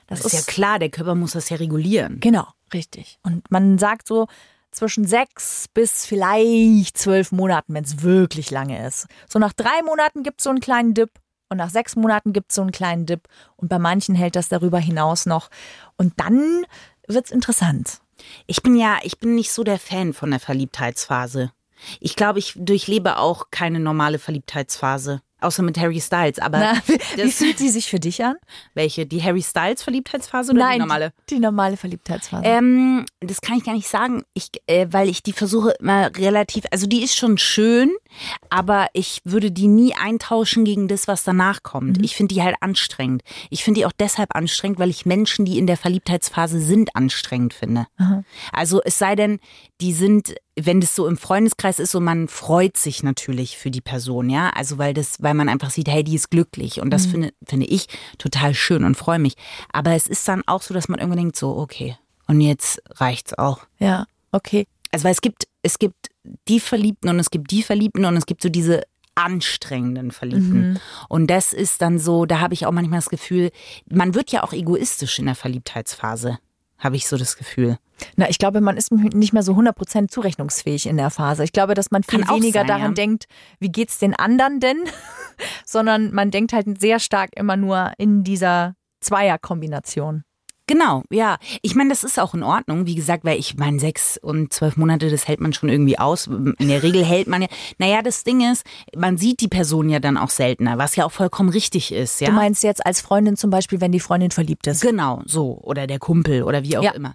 Das, 0.07 0.21
das 0.21 0.33
ist, 0.33 0.39
ist 0.39 0.47
ja 0.47 0.53
klar, 0.53 0.79
der 0.79 0.91
Körper 0.91 1.15
muss 1.15 1.33
das 1.33 1.49
ja 1.49 1.57
regulieren. 1.57 2.21
Genau, 2.21 2.47
richtig. 2.73 3.19
Und 3.23 3.51
man 3.51 3.79
sagt 3.79 4.07
so, 4.07 4.29
zwischen 4.71 5.07
sechs 5.07 5.67
bis 5.73 6.07
vielleicht 6.07 6.97
zwölf 6.99 7.33
Monaten, 7.33 7.75
wenn 7.75 7.85
es 7.85 8.03
wirklich 8.03 8.51
lange 8.51 8.87
ist. 8.87 9.07
So 9.29 9.39
nach 9.39 9.53
drei 9.53 9.83
Monaten 9.85 10.23
gibt 10.23 10.41
es 10.41 10.45
so 10.45 10.51
einen 10.51 10.61
kleinen 10.61 10.95
Dip 10.95 11.11
und 11.49 11.59
nach 11.59 11.71
sechs 11.71 11.97
Monaten 11.97 12.33
gibt 12.33 12.51
es 12.51 12.57
so 12.57 12.63
einen 12.63 12.73
kleinen 12.73 13.07
Dip 13.07 13.29
und 13.57 13.69
bei 13.69 13.79
manchen 13.79 14.15
hält 14.15 14.37
das 14.37 14.49
darüber 14.49 14.79
hinaus 14.79 15.27
noch. 15.27 15.51
Und 15.97 16.15
dann 16.17 16.67
wird 17.07 17.27
es 17.27 17.31
interessant. 17.31 18.01
Ich 18.47 18.63
bin 18.63 18.77
ja, 18.77 18.99
ich 19.03 19.19
bin 19.19 19.35
nicht 19.35 19.53
so 19.53 19.63
der 19.65 19.79
Fan 19.79 20.13
von 20.13 20.31
der 20.31 20.41
Verliebtheitsphase. 20.41 21.53
Ich 22.01 22.17
glaube, 22.17 22.39
ich 22.39 22.55
durchlebe 22.57 23.19
auch 23.19 23.51
keine 23.51 23.81
normale 23.81 24.19
Verliebtheitsphase. 24.19 25.21
Außer 25.39 25.63
mit 25.63 25.79
Harry 25.79 26.01
Styles, 26.01 26.39
aber. 26.39 26.59
Na, 26.59 26.73
wie 26.87 26.99
fühlt 27.31 27.59
sie 27.59 27.69
sich 27.69 27.91
für 27.91 28.01
dich 28.01 28.25
an? 28.25 28.37
Welche? 28.73 29.05
Die 29.05 29.23
Harry 29.23 29.43
Styles 29.43 29.83
Verliebtheitsphase 29.83 30.53
oder 30.53 30.61
Nein, 30.61 30.75
die 30.75 30.79
normale? 30.79 31.13
Die 31.29 31.39
normale 31.39 31.77
Verliebtheitsphase. 31.77 32.43
Ähm, 32.45 33.05
das 33.21 33.43
kann 33.43 33.59
ich 33.59 33.65
gar 33.65 33.75
nicht 33.75 33.89
sagen, 33.89 34.25
ich, 34.33 34.49
äh, 34.67 34.87
weil 34.91 35.11
ich 35.11 35.23
die 35.23 35.35
versuche 35.35 35.73
immer 35.79 36.11
relativ, 36.17 36.65
also 36.71 36.87
die 36.87 37.03
ist 37.03 37.17
schon 37.17 37.37
schön, 37.37 37.93
aber 38.49 38.87
ich 38.95 39.21
würde 39.25 39.51
die 39.51 39.69
nie 39.69 39.95
eintauschen 39.95 40.65
gegen 40.65 40.89
das, 40.89 41.07
was 41.07 41.23
danach 41.23 41.63
kommt. 41.63 41.99
Mhm. 41.99 42.05
Ich 42.05 42.17
finde 42.17 42.35
die 42.35 42.43
halt 42.43 42.57
anstrengend. 42.61 43.23
Ich 43.51 43.63
finde 43.63 43.81
die 43.81 43.87
auch 43.87 43.93
deshalb 43.93 44.35
anstrengend, 44.35 44.79
weil 44.79 44.91
ich 44.91 45.05
Menschen, 45.05 45.45
die 45.45 45.59
in 45.59 45.67
der 45.67 45.77
Verliebtheitsphase 45.77 46.61
sind, 46.61 46.97
anstrengend 46.97 47.53
finde. 47.53 47.87
Mhm. 47.99 48.25
Also 48.53 48.81
es 48.83 48.99
sei 48.99 49.15
denn, 49.15 49.39
die 49.83 49.93
sind 49.93 50.35
wenn 50.59 50.81
das 50.81 50.95
so 50.95 51.07
im 51.07 51.19
Freundeskreis 51.19 51.79
ist 51.79 51.95
und 51.95 52.05
man 52.05 52.29
freut 52.29 52.77
sich 52.77 53.03
natürlich 53.03 53.59
für 53.59 53.71
die 53.71 53.83
Person, 53.83 54.31
ja, 54.31 54.51
also 54.51 54.79
weil 54.79 54.95
das, 54.95 55.23
weil 55.23 55.35
man 55.35 55.49
einfach 55.49 55.71
sieht, 55.71 55.89
hey, 55.89 56.03
die 56.03 56.15
ist 56.15 56.31
glücklich 56.31 56.81
und 56.81 56.91
das 56.91 57.07
mhm. 57.07 57.11
finde 57.11 57.33
finde 57.47 57.67
ich 57.67 57.87
total 58.19 58.55
schön 58.55 58.85
und 58.85 58.97
freue 58.97 59.19
mich. 59.19 59.35
Aber 59.73 59.93
es 59.93 60.07
ist 60.07 60.27
dann 60.27 60.43
auch 60.47 60.63
so, 60.63 60.73
dass 60.73 60.89
man 60.89 60.99
irgendwann 60.99 61.19
denkt, 61.19 61.37
so 61.37 61.57
okay, 61.57 61.97
und 62.27 62.41
jetzt 62.41 62.83
reicht's 62.93 63.35
auch. 63.35 63.67
Ja, 63.79 64.07
okay. 64.33 64.67
Also 64.93 65.05
weil 65.05 65.13
es 65.13 65.21
gibt 65.21 65.47
es 65.63 65.79
gibt 65.79 66.09
die 66.49 66.61
Verliebten 66.61 67.09
und 67.09 67.19
es 67.19 67.31
gibt 67.31 67.51
die 67.51 67.63
Verliebten 67.63 68.05
und 68.05 68.17
es 68.17 68.27
gibt 68.27 68.43
so 68.43 68.49
diese 68.49 68.83
anstrengenden 69.15 70.11
Verliebten. 70.11 70.71
Mhm. 70.71 70.77
Und 71.09 71.29
das 71.29 71.53
ist 71.53 71.81
dann 71.83 71.99
so, 71.99 72.27
da 72.27 72.41
habe 72.41 72.55
ich 72.55 72.67
auch 72.67 72.73
manchmal 72.73 72.99
das 72.99 73.09
Gefühl, 73.09 73.51
man 73.89 74.15
wird 74.15 74.31
ja 74.31 74.43
auch 74.43 74.53
egoistisch 74.53 75.19
in 75.19 75.27
der 75.27 75.35
Verliebtheitsphase 75.35 76.39
habe 76.79 76.97
ich 76.97 77.07
so 77.07 77.17
das 77.17 77.37
Gefühl. 77.37 77.79
Na, 78.17 78.29
ich 78.29 78.39
glaube, 78.39 78.61
man 78.61 78.77
ist 78.77 78.93
nicht 78.93 79.33
mehr 79.33 79.43
so 79.43 79.55
100% 79.55 80.09
zurechnungsfähig 80.09 80.87
in 80.87 80.97
der 80.97 81.11
Phase. 81.11 81.45
Ich 81.45 81.53
glaube, 81.53 81.75
dass 81.75 81.91
man 81.91 82.03
viel 82.03 82.29
weniger 82.29 82.61
sein, 82.61 82.67
daran 82.67 82.91
ja. 82.91 82.95
denkt, 82.95 83.25
wie 83.59 83.71
geht's 83.71 83.99
den 83.99 84.15
anderen 84.15 84.61
denn, 84.61 84.79
sondern 85.65 86.13
man 86.13 86.31
denkt 86.31 86.53
halt 86.53 86.79
sehr 86.79 86.99
stark 86.99 87.31
immer 87.37 87.57
nur 87.57 87.93
in 87.99 88.23
dieser 88.23 88.75
Zweierkombination. 89.01 90.25
Genau, 90.67 91.05
ja. 91.11 91.39
Ich 91.63 91.77
meine, 91.77 91.91
das 91.91 92.03
ist 92.03 92.19
auch 92.19 92.35
in 92.35 92.43
Ordnung. 92.43 92.87
Wie 92.87 92.97
gesagt, 92.97 93.25
weil 93.25 93.39
ich 93.39 93.57
meine, 93.57 93.79
sechs 93.79 94.19
und 94.21 94.53
zwölf 94.53 94.77
Monate, 94.77 95.11
das 95.11 95.29
hält 95.29 95.41
man 95.41 95.53
schon 95.53 95.69
irgendwie 95.69 95.99
aus. 95.99 96.27
In 96.27 96.55
der 96.59 96.83
Regel 96.83 97.05
hält 97.05 97.29
man 97.29 97.43
ja. 97.43 97.49
Naja, 97.79 98.03
das 98.03 98.25
Ding 98.25 98.41
ist, 98.51 98.65
man 98.97 99.17
sieht 99.17 99.41
die 99.41 99.49
Person 99.49 99.89
ja 99.89 100.01
dann 100.01 100.17
auch 100.17 100.31
seltener, 100.31 100.77
was 100.77 100.97
ja 100.97 101.05
auch 101.05 101.13
vollkommen 101.13 101.51
richtig 101.51 101.93
ist. 101.93 102.21
Ja? 102.21 102.29
Du 102.29 102.35
meinst 102.35 102.65
jetzt 102.65 102.85
als 102.85 103.01
Freundin 103.01 103.37
zum 103.37 103.51
Beispiel, 103.51 103.81
wenn 103.81 103.93
die 103.93 104.01
Freundin 104.01 104.33
verliebt 104.33 104.67
ist? 104.67 104.81
Genau, 104.81 105.23
so. 105.25 105.61
Oder 105.63 105.87
der 105.87 106.01
Kumpel 106.01 106.43
oder 106.43 106.65
wie 106.65 106.77
auch 106.77 106.83
ja. 106.83 106.93
immer. 106.93 107.15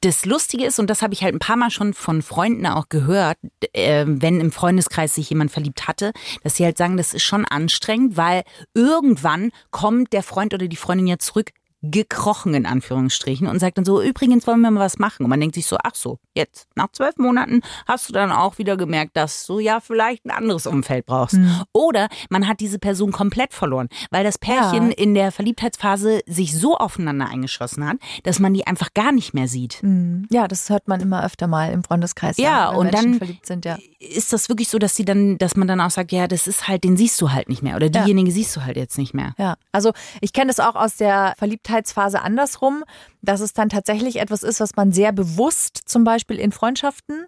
Das 0.00 0.24
Lustige 0.24 0.64
ist, 0.64 0.78
und 0.78 0.88
das 0.88 1.02
habe 1.02 1.12
ich 1.12 1.22
halt 1.22 1.34
ein 1.34 1.40
paar 1.40 1.56
Mal 1.56 1.70
schon 1.70 1.92
von 1.92 2.22
Freunden 2.22 2.66
auch 2.66 2.88
gehört, 2.88 3.36
äh, 3.74 4.06
wenn 4.08 4.40
im 4.40 4.50
Freundeskreis 4.50 5.14
sich 5.14 5.28
jemand 5.28 5.50
verliebt 5.50 5.86
hatte, 5.86 6.12
dass 6.42 6.56
sie 6.56 6.64
halt 6.64 6.78
sagen, 6.78 6.96
das 6.96 7.12
ist 7.12 7.22
schon 7.22 7.44
anstrengend, 7.44 8.16
weil 8.16 8.44
irgendwann 8.72 9.52
kommt 9.70 10.14
der 10.14 10.22
Freund 10.22 10.54
oder 10.54 10.68
die 10.68 10.76
Freundin 10.76 11.06
ja 11.06 11.18
zurück, 11.18 11.50
gekrochen 11.90 12.54
in 12.54 12.66
Anführungsstrichen 12.66 13.46
und 13.46 13.58
sagt 13.58 13.78
dann 13.78 13.84
so, 13.84 14.00
übrigens 14.02 14.46
wollen 14.46 14.60
wir 14.60 14.70
mal 14.70 14.80
was 14.80 14.98
machen. 14.98 15.24
Und 15.24 15.30
man 15.30 15.40
denkt 15.40 15.54
sich 15.54 15.66
so, 15.66 15.76
ach 15.82 15.94
so, 15.94 16.18
jetzt 16.34 16.68
nach 16.74 16.90
zwölf 16.92 17.16
Monaten 17.18 17.60
hast 17.86 18.08
du 18.08 18.12
dann 18.12 18.32
auch 18.32 18.58
wieder 18.58 18.76
gemerkt, 18.76 19.16
dass 19.16 19.46
du 19.46 19.58
ja 19.58 19.80
vielleicht 19.80 20.24
ein 20.24 20.30
anderes 20.30 20.66
Umfeld 20.66 21.06
brauchst. 21.06 21.34
Mhm. 21.34 21.62
Oder 21.72 22.08
man 22.30 22.48
hat 22.48 22.60
diese 22.60 22.78
Person 22.78 23.12
komplett 23.12 23.52
verloren, 23.52 23.88
weil 24.10 24.24
das 24.24 24.38
Pärchen 24.38 24.90
ja. 24.90 24.96
in 24.96 25.14
der 25.14 25.32
Verliebtheitsphase 25.32 26.20
sich 26.26 26.56
so 26.56 26.76
aufeinander 26.76 27.28
eingeschossen 27.28 27.86
hat, 27.86 27.96
dass 28.22 28.38
man 28.38 28.54
die 28.54 28.66
einfach 28.66 28.94
gar 28.94 29.12
nicht 29.12 29.34
mehr 29.34 29.48
sieht. 29.48 29.82
Mhm. 29.82 30.26
Ja, 30.30 30.48
das 30.48 30.70
hört 30.70 30.88
man 30.88 31.00
immer 31.00 31.24
öfter 31.24 31.46
mal 31.46 31.72
im 31.72 31.84
Freundeskreis. 31.84 32.36
Ja, 32.38 32.70
und 32.70 32.92
Menschen 32.92 33.18
dann 33.18 33.38
sind, 33.42 33.64
ja. 33.64 33.78
ist 33.98 34.32
das 34.32 34.48
wirklich 34.48 34.68
so, 34.68 34.78
dass 34.78 34.96
sie 34.96 35.04
dann, 35.04 35.38
dass 35.38 35.56
man 35.56 35.68
dann 35.68 35.80
auch 35.80 35.90
sagt, 35.90 36.12
ja, 36.12 36.26
das 36.26 36.46
ist 36.46 36.68
halt, 36.68 36.84
den 36.84 36.96
siehst 36.96 37.20
du 37.20 37.32
halt 37.32 37.48
nicht 37.48 37.62
mehr 37.62 37.76
oder 37.76 37.90
diejenige 37.90 38.30
ja. 38.30 38.34
siehst 38.34 38.56
du 38.56 38.64
halt 38.64 38.76
jetzt 38.76 38.98
nicht 38.98 39.14
mehr. 39.14 39.34
Ja, 39.38 39.56
also 39.72 39.92
ich 40.20 40.32
kenne 40.32 40.48
das 40.48 40.60
auch 40.60 40.74
aus 40.74 40.96
der 40.96 41.34
Verliebtheit 41.38 41.73
Verliebtheitsphase 41.74 42.22
andersrum, 42.22 42.84
dass 43.22 43.40
es 43.40 43.52
dann 43.52 43.68
tatsächlich 43.68 44.16
etwas 44.16 44.42
ist, 44.42 44.60
was 44.60 44.76
man 44.76 44.92
sehr 44.92 45.12
bewusst, 45.12 45.80
zum 45.86 46.04
Beispiel 46.04 46.38
in 46.38 46.52
Freundschaften, 46.52 47.26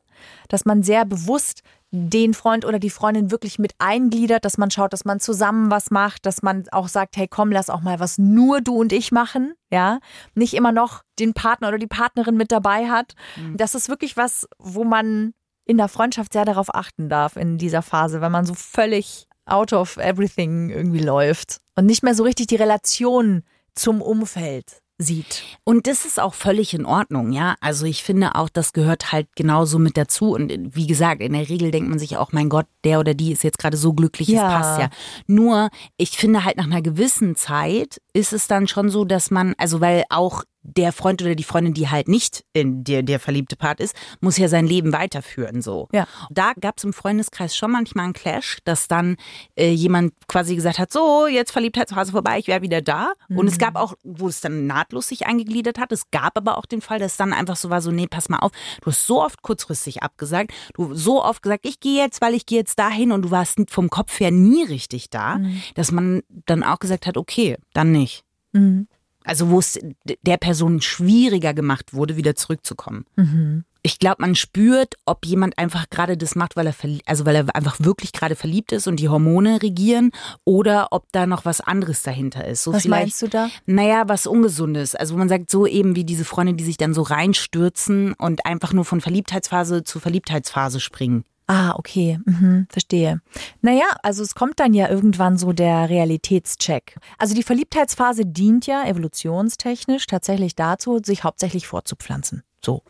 dass 0.48 0.64
man 0.64 0.82
sehr 0.82 1.04
bewusst 1.04 1.62
den 1.90 2.34
Freund 2.34 2.64
oder 2.64 2.78
die 2.78 2.90
Freundin 2.90 3.30
wirklich 3.30 3.58
mit 3.58 3.72
eingliedert, 3.78 4.44
dass 4.44 4.58
man 4.58 4.70
schaut, 4.70 4.92
dass 4.92 5.04
man 5.04 5.20
zusammen 5.20 5.70
was 5.70 5.90
macht, 5.90 6.26
dass 6.26 6.42
man 6.42 6.64
auch 6.72 6.88
sagt, 6.88 7.16
hey, 7.16 7.26
komm, 7.28 7.52
lass 7.52 7.70
auch 7.70 7.80
mal 7.80 8.00
was 8.00 8.18
nur 8.18 8.60
du 8.60 8.76
und 8.76 8.92
ich 8.92 9.12
machen, 9.12 9.54
ja, 9.70 10.00
nicht 10.34 10.54
immer 10.54 10.72
noch 10.72 11.02
den 11.18 11.32
Partner 11.32 11.68
oder 11.68 11.78
die 11.78 11.86
Partnerin 11.86 12.36
mit 12.36 12.52
dabei 12.52 12.88
hat. 12.88 13.14
Mhm. 13.36 13.56
Das 13.56 13.74
ist 13.74 13.88
wirklich 13.88 14.16
was, 14.16 14.46
wo 14.58 14.84
man 14.84 15.32
in 15.64 15.78
der 15.78 15.88
Freundschaft 15.88 16.32
sehr 16.32 16.44
darauf 16.44 16.74
achten 16.74 17.08
darf 17.08 17.36
in 17.36 17.56
dieser 17.58 17.82
Phase, 17.82 18.20
wenn 18.20 18.32
man 18.32 18.46
so 18.46 18.54
völlig 18.54 19.26
out 19.46 19.72
of 19.72 19.96
everything 19.96 20.70
irgendwie 20.70 21.00
läuft 21.00 21.60
und 21.76 21.86
nicht 21.86 22.02
mehr 22.02 22.14
so 22.14 22.24
richtig 22.24 22.48
die 22.48 22.56
Relation 22.56 23.42
zum 23.76 24.02
Umfeld 24.02 24.82
sieht. 24.98 25.42
Und 25.64 25.86
das 25.86 26.06
ist 26.06 26.18
auch 26.18 26.32
völlig 26.32 26.72
in 26.72 26.86
Ordnung, 26.86 27.32
ja. 27.32 27.56
Also 27.60 27.84
ich 27.84 28.02
finde 28.02 28.34
auch, 28.34 28.48
das 28.48 28.72
gehört 28.72 29.12
halt 29.12 29.28
genauso 29.36 29.78
mit 29.78 29.96
dazu. 29.96 30.32
Und 30.32 30.74
wie 30.74 30.86
gesagt, 30.86 31.20
in 31.20 31.34
der 31.34 31.48
Regel 31.48 31.70
denkt 31.70 31.88
man 31.88 31.98
sich 31.98 32.16
auch, 32.16 32.32
mein 32.32 32.48
Gott, 32.48 32.66
der 32.84 32.98
oder 32.98 33.12
die 33.12 33.32
ist 33.32 33.44
jetzt 33.44 33.58
gerade 33.58 33.76
so 33.76 33.92
glücklich, 33.92 34.28
ja. 34.28 34.46
es 34.46 34.54
passt 34.54 34.80
ja. 34.80 34.88
Nur, 35.26 35.68
ich 35.98 36.16
finde 36.16 36.44
halt 36.44 36.56
nach 36.56 36.64
einer 36.64 36.82
gewissen 36.82 37.36
Zeit 37.36 38.00
ist 38.14 38.32
es 38.32 38.46
dann 38.46 38.68
schon 38.68 38.88
so, 38.88 39.04
dass 39.04 39.30
man, 39.30 39.54
also 39.58 39.80
weil 39.80 40.04
auch 40.08 40.44
der 40.66 40.92
Freund 40.92 41.22
oder 41.22 41.34
die 41.34 41.44
Freundin, 41.44 41.74
die 41.74 41.88
halt 41.88 42.08
nicht 42.08 42.44
in 42.52 42.84
der, 42.84 43.02
der 43.02 43.20
verliebte 43.20 43.56
Part 43.56 43.80
ist, 43.80 43.94
muss 44.20 44.36
ja 44.36 44.48
sein 44.48 44.66
Leben 44.66 44.92
weiterführen 44.92 45.62
so. 45.62 45.88
Ja. 45.92 46.06
Da 46.30 46.52
gab 46.60 46.78
es 46.78 46.84
im 46.84 46.92
Freundeskreis 46.92 47.56
schon 47.56 47.70
manchmal 47.70 48.04
einen 48.04 48.14
Clash, 48.14 48.58
dass 48.64 48.88
dann 48.88 49.16
äh, 49.56 49.70
jemand 49.70 50.14
quasi 50.28 50.54
gesagt 50.56 50.78
hat, 50.78 50.92
so, 50.92 51.26
jetzt 51.26 51.52
Verliebtheitsphase 51.52 52.12
vorbei, 52.12 52.38
ich 52.38 52.48
wäre 52.48 52.62
wieder 52.62 52.82
da. 52.82 53.12
Mhm. 53.28 53.38
Und 53.38 53.46
es 53.46 53.58
gab 53.58 53.76
auch, 53.76 53.94
wo 54.02 54.28
es 54.28 54.40
dann 54.40 54.66
nahtlos 54.66 55.08
sich 55.08 55.26
eingegliedert 55.26 55.78
hat, 55.78 55.92
es 55.92 56.10
gab 56.10 56.36
aber 56.36 56.58
auch 56.58 56.66
den 56.66 56.80
Fall, 56.80 56.98
dass 56.98 57.16
dann 57.16 57.32
einfach 57.32 57.56
so 57.56 57.70
war, 57.70 57.80
so, 57.80 57.90
nee, 57.90 58.06
pass 58.06 58.28
mal 58.28 58.38
auf, 58.38 58.52
du 58.82 58.90
hast 58.90 59.06
so 59.06 59.22
oft 59.22 59.42
kurzfristig 59.42 60.02
abgesagt, 60.02 60.52
du 60.74 60.94
so 60.94 61.22
oft 61.22 61.42
gesagt, 61.42 61.66
ich 61.66 61.80
gehe 61.80 62.02
jetzt, 62.02 62.20
weil 62.20 62.34
ich 62.34 62.46
gehe 62.46 62.58
jetzt 62.58 62.78
dahin 62.78 63.12
und 63.12 63.22
du 63.22 63.30
warst 63.30 63.58
vom 63.68 63.90
Kopf 63.90 64.18
her 64.20 64.30
nie 64.30 64.64
richtig 64.64 65.10
da, 65.10 65.38
mhm. 65.38 65.62
dass 65.74 65.92
man 65.92 66.22
dann 66.46 66.62
auch 66.62 66.78
gesagt 66.78 67.06
hat, 67.06 67.16
okay, 67.16 67.56
dann 67.72 67.92
nicht. 67.92 68.24
Mhm. 68.52 68.88
Also 69.26 69.50
wo 69.50 69.58
es 69.58 69.78
der 70.22 70.36
Person 70.36 70.80
schwieriger 70.80 71.52
gemacht 71.52 71.92
wurde, 71.92 72.16
wieder 72.16 72.36
zurückzukommen. 72.36 73.04
Mhm. 73.16 73.64
Ich 73.82 74.00
glaube, 74.00 74.16
man 74.18 74.34
spürt, 74.34 74.94
ob 75.04 75.26
jemand 75.26 75.58
einfach 75.58 75.88
gerade 75.90 76.16
das 76.16 76.34
macht, 76.34 76.56
weil 76.56 76.66
er 76.66 76.74
also 77.04 77.24
weil 77.24 77.36
er 77.36 77.54
einfach 77.54 77.76
wirklich 77.78 78.12
gerade 78.12 78.34
verliebt 78.34 78.72
ist 78.72 78.88
und 78.88 78.98
die 78.98 79.08
Hormone 79.08 79.62
regieren 79.62 80.10
oder 80.44 80.88
ob 80.90 81.04
da 81.12 81.26
noch 81.26 81.44
was 81.44 81.60
anderes 81.60 82.02
dahinter 82.02 82.44
ist. 82.46 82.64
So 82.64 82.72
Was 82.72 82.86
meinst 82.86 83.22
du 83.22 83.28
da? 83.28 83.48
Naja, 83.64 84.04
was 84.06 84.26
Ungesundes. 84.26 84.96
Also 84.96 85.16
man 85.16 85.28
sagt 85.28 85.50
so 85.50 85.66
eben 85.68 85.94
wie 85.94 86.04
diese 86.04 86.24
Freunde, 86.24 86.54
die 86.54 86.64
sich 86.64 86.78
dann 86.78 86.94
so 86.94 87.02
reinstürzen 87.02 88.14
und 88.14 88.44
einfach 88.44 88.72
nur 88.72 88.84
von 88.84 89.00
Verliebtheitsphase 89.00 89.84
zu 89.84 90.00
Verliebtheitsphase 90.00 90.80
springen. 90.80 91.24
Ah, 91.48 91.74
okay, 91.76 92.18
mhm, 92.24 92.66
verstehe. 92.68 93.20
Naja, 93.60 93.84
also 94.02 94.24
es 94.24 94.34
kommt 94.34 94.58
dann 94.58 94.74
ja 94.74 94.88
irgendwann 94.88 95.38
so 95.38 95.52
der 95.52 95.88
Realitätscheck. 95.88 96.96
Also 97.18 97.36
die 97.36 97.44
Verliebtheitsphase 97.44 98.26
dient 98.26 98.66
ja 98.66 98.84
evolutionstechnisch 98.84 100.06
tatsächlich 100.06 100.56
dazu, 100.56 100.98
sich 101.04 101.22
hauptsächlich 101.22 101.68
fortzupflanzen. 101.68 102.42
So. 102.66 102.82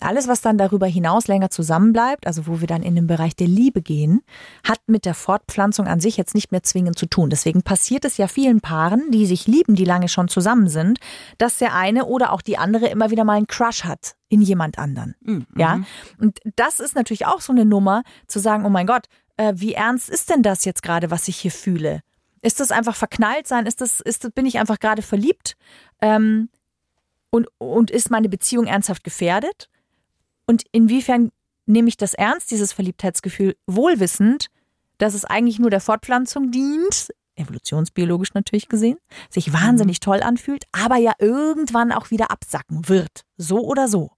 Alles, 0.00 0.26
was 0.26 0.40
dann 0.40 0.58
darüber 0.58 0.86
hinaus 0.88 1.28
länger 1.28 1.48
zusammenbleibt, 1.48 2.26
also 2.26 2.48
wo 2.48 2.60
wir 2.60 2.66
dann 2.66 2.82
in 2.82 2.96
den 2.96 3.06
Bereich 3.06 3.36
der 3.36 3.46
Liebe 3.46 3.80
gehen, 3.80 4.22
hat 4.66 4.80
mit 4.88 5.04
der 5.04 5.14
Fortpflanzung 5.14 5.86
an 5.86 6.00
sich 6.00 6.16
jetzt 6.16 6.34
nicht 6.34 6.50
mehr 6.50 6.64
zwingend 6.64 6.98
zu 6.98 7.06
tun. 7.06 7.30
Deswegen 7.30 7.62
passiert 7.62 8.04
es 8.04 8.16
ja 8.16 8.26
vielen 8.26 8.60
Paaren, 8.60 9.12
die 9.12 9.24
sich 9.26 9.46
lieben, 9.46 9.76
die 9.76 9.84
lange 9.84 10.08
schon 10.08 10.26
zusammen 10.26 10.68
sind, 10.68 10.98
dass 11.38 11.58
der 11.58 11.74
eine 11.74 12.06
oder 12.06 12.32
auch 12.32 12.42
die 12.42 12.58
andere 12.58 12.88
immer 12.88 13.12
wieder 13.12 13.22
mal 13.22 13.36
einen 13.36 13.46
Crush 13.46 13.84
hat 13.84 14.16
in 14.28 14.42
jemand 14.42 14.80
anderen. 14.80 15.14
Ja. 15.56 15.74
Und 16.18 16.40
das 16.56 16.80
ist 16.80 16.96
natürlich 16.96 17.26
auch 17.26 17.40
so 17.40 17.52
eine 17.52 17.64
Nummer, 17.64 18.02
zu 18.26 18.40
sagen, 18.40 18.66
oh 18.66 18.70
mein 18.70 18.88
Gott, 18.88 19.06
äh, 19.36 19.52
wie 19.54 19.74
ernst 19.74 20.10
ist 20.10 20.28
denn 20.28 20.42
das 20.42 20.64
jetzt 20.64 20.82
gerade, 20.82 21.12
was 21.12 21.28
ich 21.28 21.36
hier 21.36 21.52
fühle? 21.52 22.00
Ist 22.42 22.58
das 22.58 22.72
einfach 22.72 22.96
verknallt 22.96 23.46
sein? 23.46 23.66
Ist 23.66 23.80
das, 23.80 24.00
ist 24.00 24.24
das, 24.24 24.32
bin 24.32 24.44
ich 24.44 24.58
einfach 24.58 24.80
gerade 24.80 25.02
verliebt? 25.02 25.56
Ähm, 26.02 26.50
und, 27.34 27.48
und 27.58 27.90
ist 27.90 28.12
meine 28.12 28.28
Beziehung 28.28 28.66
ernsthaft 28.66 29.02
gefährdet? 29.02 29.68
Und 30.46 30.62
inwiefern 30.70 31.32
nehme 31.66 31.88
ich 31.88 31.96
das 31.96 32.14
ernst, 32.14 32.52
dieses 32.52 32.72
Verliebtheitsgefühl, 32.72 33.56
wohlwissend, 33.66 34.50
dass 34.98 35.14
es 35.14 35.24
eigentlich 35.24 35.58
nur 35.58 35.70
der 35.70 35.80
Fortpflanzung 35.80 36.52
dient, 36.52 37.08
evolutionsbiologisch 37.34 38.34
natürlich 38.34 38.68
gesehen, 38.68 38.98
sich 39.30 39.52
wahnsinnig 39.52 39.98
toll 39.98 40.22
anfühlt, 40.22 40.66
aber 40.70 40.96
ja 40.96 41.12
irgendwann 41.18 41.90
auch 41.90 42.12
wieder 42.12 42.30
absacken 42.30 42.88
wird. 42.88 43.24
So 43.36 43.64
oder 43.64 43.88
so. 43.88 44.12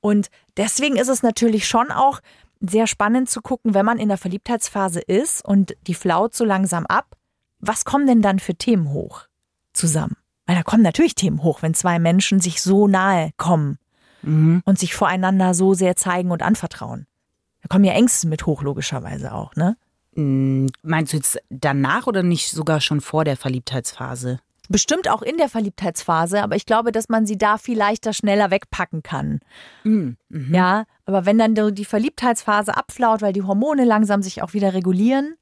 Und 0.00 0.28
deswegen 0.58 0.96
ist 0.96 1.08
es 1.08 1.22
natürlich 1.22 1.66
schon 1.66 1.90
auch 1.90 2.20
sehr 2.60 2.88
spannend 2.88 3.30
zu 3.30 3.40
gucken, 3.40 3.72
wenn 3.72 3.86
man 3.86 3.98
in 3.98 4.08
der 4.08 4.18
Verliebtheitsphase 4.18 5.00
ist 5.00 5.42
und 5.42 5.74
die 5.86 5.94
flaut 5.94 6.34
so 6.34 6.44
langsam 6.44 6.84
ab, 6.84 7.16
was 7.58 7.86
kommen 7.86 8.06
denn 8.06 8.20
dann 8.20 8.38
für 8.38 8.54
Themen 8.54 8.90
hoch 8.90 9.28
zusammen? 9.72 10.16
Weil 10.46 10.56
da 10.56 10.62
kommen 10.62 10.82
natürlich 10.82 11.14
Themen 11.14 11.42
hoch, 11.42 11.62
wenn 11.62 11.74
zwei 11.74 11.98
Menschen 11.98 12.40
sich 12.40 12.62
so 12.62 12.88
nahe 12.88 13.30
kommen 13.36 13.78
und 14.64 14.78
sich 14.78 14.94
voreinander 14.94 15.52
so 15.54 15.74
sehr 15.74 15.96
zeigen 15.96 16.30
und 16.30 16.42
anvertrauen. 16.42 17.06
Da 17.62 17.68
kommen 17.68 17.84
ja 17.84 17.92
Ängste 17.92 18.28
mit 18.28 18.46
hoch, 18.46 18.62
logischerweise 18.62 19.32
auch, 19.32 19.54
ne? 19.56 19.76
Mm, 20.14 20.66
Meinst 20.82 21.12
du 21.12 21.16
jetzt 21.16 21.38
danach 21.48 22.06
oder 22.06 22.22
nicht 22.22 22.50
sogar 22.50 22.80
schon 22.80 23.00
vor 23.00 23.24
der 23.24 23.36
Verliebtheitsphase? 23.36 24.40
Bestimmt 24.68 25.08
auch 25.08 25.22
in 25.22 25.38
der 25.38 25.48
Verliebtheitsphase, 25.48 26.42
aber 26.42 26.56
ich 26.56 26.66
glaube, 26.66 26.92
dass 26.92 27.08
man 27.08 27.26
sie 27.26 27.36
da 27.36 27.58
viel 27.58 27.76
leichter 27.76 28.12
schneller 28.12 28.50
wegpacken 28.50 29.02
kann. 29.02 29.40
Ja, 30.52 30.84
aber 31.04 31.26
wenn 31.26 31.38
dann 31.38 31.74
die 31.74 31.84
Verliebtheitsphase 31.84 32.76
abflaut, 32.76 33.22
weil 33.22 33.32
die 33.32 33.42
Hormone 33.42 33.84
langsam 33.84 34.22
sich 34.22 34.42
auch 34.42 34.52
wieder 34.54 34.72
regulieren, 34.72 35.34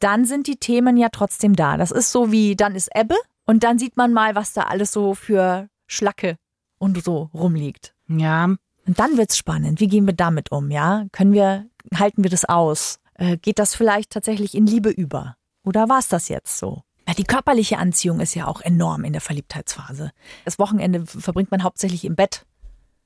dann 0.00 0.24
sind 0.24 0.48
die 0.48 0.56
Themen 0.56 0.96
ja 0.96 1.08
trotzdem 1.10 1.54
da. 1.54 1.76
Das 1.76 1.92
ist 1.92 2.10
so 2.10 2.32
wie, 2.32 2.56
dann 2.56 2.74
ist 2.74 2.90
Ebbe 2.94 3.14
und 3.46 3.64
dann 3.64 3.78
sieht 3.78 3.96
man 3.96 4.12
mal, 4.12 4.34
was 4.34 4.52
da 4.52 4.62
alles 4.62 4.92
so 4.92 5.14
für 5.14 5.68
Schlacke 5.86 6.36
und 6.78 7.02
so 7.02 7.30
rumliegt. 7.34 7.94
Ja, 8.08 8.44
Und 8.44 8.98
dann 8.98 9.16
wird's 9.16 9.36
spannend. 9.38 9.80
Wie 9.80 9.88
gehen 9.88 10.06
wir 10.06 10.14
damit 10.14 10.52
um? 10.52 10.70
Ja, 10.70 11.06
können 11.12 11.32
wir, 11.32 11.66
halten 11.94 12.22
wir 12.22 12.30
das 12.30 12.44
aus? 12.44 12.98
Äh, 13.14 13.36
geht 13.38 13.58
das 13.58 13.74
vielleicht 13.74 14.10
tatsächlich 14.10 14.54
in 14.54 14.66
Liebe 14.66 14.90
über? 14.90 15.36
Oder 15.64 15.88
war's 15.88 16.08
das 16.08 16.28
jetzt 16.28 16.58
so? 16.58 16.82
Ja, 17.06 17.14
die 17.14 17.24
körperliche 17.24 17.78
Anziehung 17.78 18.20
ist 18.20 18.34
ja 18.34 18.46
auch 18.46 18.60
enorm 18.60 19.04
in 19.04 19.12
der 19.12 19.20
Verliebtheitsphase. 19.22 20.10
Das 20.44 20.58
Wochenende 20.58 21.06
verbringt 21.06 21.50
man 21.50 21.62
hauptsächlich 21.62 22.04
im 22.04 22.16
Bett. 22.16 22.44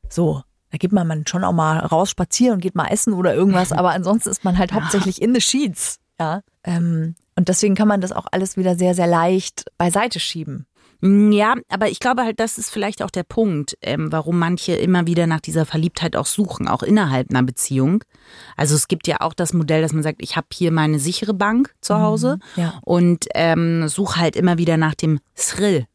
So, 0.08 0.42
da 0.70 0.78
geht 0.78 0.92
man 0.92 1.26
schon 1.26 1.44
auch 1.44 1.52
mal 1.52 1.78
raus 1.78 2.10
spazieren 2.10 2.54
und 2.54 2.60
geht 2.60 2.74
mal 2.74 2.88
essen 2.88 3.12
oder 3.12 3.34
irgendwas, 3.34 3.72
aber 3.72 3.90
ansonsten 3.90 4.30
ist 4.30 4.44
man 4.44 4.58
halt 4.58 4.72
hauptsächlich 4.72 5.20
in 5.20 5.34
the 5.34 5.40
sheets. 5.40 5.98
Ja, 6.20 6.42
ähm, 6.64 7.14
und 7.38 7.48
deswegen 7.48 7.76
kann 7.76 7.86
man 7.86 8.00
das 8.00 8.10
auch 8.10 8.26
alles 8.32 8.56
wieder 8.56 8.74
sehr, 8.74 8.94
sehr 8.94 9.06
leicht 9.06 9.66
beiseite 9.78 10.18
schieben. 10.18 10.66
Mm, 11.00 11.30
Ja, 11.30 11.54
aber 11.68 11.88
ich 11.88 12.00
glaube 12.00 12.24
halt, 12.24 12.40
das 12.40 12.58
ist 12.58 12.68
vielleicht 12.68 13.00
auch 13.00 13.12
der 13.12 13.22
Punkt, 13.22 13.78
ähm, 13.80 14.10
warum 14.10 14.40
manche 14.40 14.72
immer 14.72 15.06
wieder 15.06 15.28
nach 15.28 15.38
dieser 15.38 15.64
Verliebtheit 15.64 16.16
auch 16.16 16.26
suchen, 16.26 16.66
auch 16.66 16.82
innerhalb 16.82 17.30
einer 17.30 17.44
Beziehung. 17.44 18.02
Also 18.56 18.74
es 18.74 18.88
gibt 18.88 19.06
ja 19.06 19.20
auch 19.20 19.34
das 19.34 19.52
Modell, 19.52 19.82
dass 19.82 19.92
man 19.92 20.02
sagt, 20.02 20.20
ich 20.20 20.34
habe 20.36 20.48
hier 20.52 20.72
meine 20.72 20.98
sichere 20.98 21.32
Bank 21.32 21.76
zu 21.80 22.00
Hause 22.00 22.40
ja. 22.56 22.74
und 22.82 23.26
ähm, 23.36 23.86
suche 23.86 24.18
halt 24.18 24.34
immer 24.34 24.58
wieder 24.58 24.76
nach 24.76 24.96
dem 24.96 25.20
Thrill, 25.36 25.86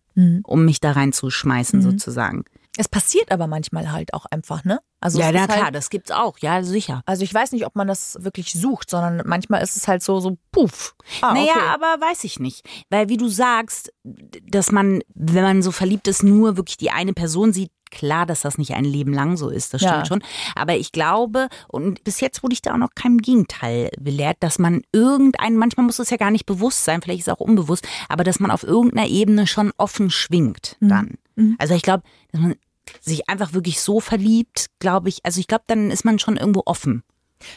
um 0.43 0.63
mich 0.63 0.79
da 0.79 0.93
reinzuschmeißen 0.93 1.82
sozusagen. 1.82 2.45
Es 2.77 2.88
passiert 2.89 3.31
aber 3.31 3.45
manchmal 3.47 3.91
halt 3.91 4.13
auch 4.15 4.25
einfach, 4.25 4.63
ne? 4.63 4.79
Also 4.99 5.19
ja, 5.19 5.31
na 5.31 5.41
halt, 5.41 5.51
klar, 5.51 5.71
das 5.71 5.89
gibt's 5.91 6.09
auch, 6.09 6.39
ja 6.39 6.63
sicher. 6.63 7.03
Also 7.05 7.23
ich 7.23 7.31
weiß 7.33 7.51
nicht, 7.51 7.65
ob 7.67 7.75
man 7.75 7.88
das 7.88 8.17
wirklich 8.21 8.51
sucht, 8.53 8.89
sondern 8.89 9.21
manchmal 9.25 9.62
ist 9.62 9.75
es 9.77 9.88
halt 9.88 10.01
so, 10.01 10.19
so 10.19 10.38
puff. 10.51 10.95
Ah, 11.21 11.33
naja, 11.33 11.51
okay. 11.51 11.67
aber 11.73 12.01
weiß 12.05 12.23
ich 12.23 12.39
nicht. 12.39 12.65
Weil 12.89 13.09
wie 13.09 13.17
du 13.17 13.27
sagst, 13.27 13.93
dass 14.03 14.71
man, 14.71 15.01
wenn 15.13 15.43
man 15.43 15.62
so 15.62 15.71
verliebt 15.71 16.07
ist, 16.07 16.23
nur 16.23 16.57
wirklich 16.57 16.77
die 16.77 16.89
eine 16.89 17.13
Person 17.13 17.53
sieht, 17.53 17.71
klar, 17.91 18.25
dass 18.25 18.41
das 18.41 18.57
nicht 18.57 18.73
ein 18.73 18.86
Leben 18.86 19.13
lang 19.13 19.38
so 19.38 19.49
ist, 19.49 19.73
das 19.75 19.81
stimmt 19.81 19.97
Ja. 19.97 20.05
schon. 20.05 20.23
Aber 20.55 20.75
ich 20.75 20.91
glaube, 20.91 21.49
und 21.67 22.03
bis 22.03 22.21
jetzt 22.21 22.41
wurde 22.41 22.53
ich 22.53 22.63
da 22.63 22.73
auch 22.73 22.77
noch 22.77 22.95
keinem 22.95 23.19
Gegenteil 23.19 23.91
belehrt, 23.99 24.38
dass 24.39 24.57
man 24.57 24.81
irgendein, 24.91 25.57
manchmal 25.57 25.86
muss 25.86 25.99
es 25.99 26.09
ja 26.09 26.17
gar 26.17 26.31
nicht 26.31 26.47
bewusst 26.47 26.86
sein, 26.86 27.03
vielleicht 27.03 27.19
ist 27.19 27.27
es 27.27 27.33
auch 27.33 27.39
unbewusst, 27.39 27.88
aber 28.09 28.23
dass 28.23 28.39
man 28.39 28.49
auf 28.49 28.63
irgendeiner 28.63 29.07
Ebene 29.07 29.45
schon 29.45 29.71
offen 29.77 30.09
schwingt 30.09 30.77
dann. 30.79 31.19
Also 31.57 31.73
ich 31.73 31.81
glaube, 31.81 32.03
dass 32.31 32.41
man 32.41 32.55
sich 33.01 33.29
einfach 33.29 33.53
wirklich 33.53 33.81
so 33.81 33.99
verliebt, 33.99 34.67
glaube 34.79 35.09
ich, 35.09 35.23
also 35.23 35.39
ich 35.39 35.47
glaube, 35.47 35.63
dann 35.67 35.91
ist 35.91 36.05
man 36.05 36.19
schon 36.19 36.37
irgendwo 36.37 36.63
offen. 36.65 37.03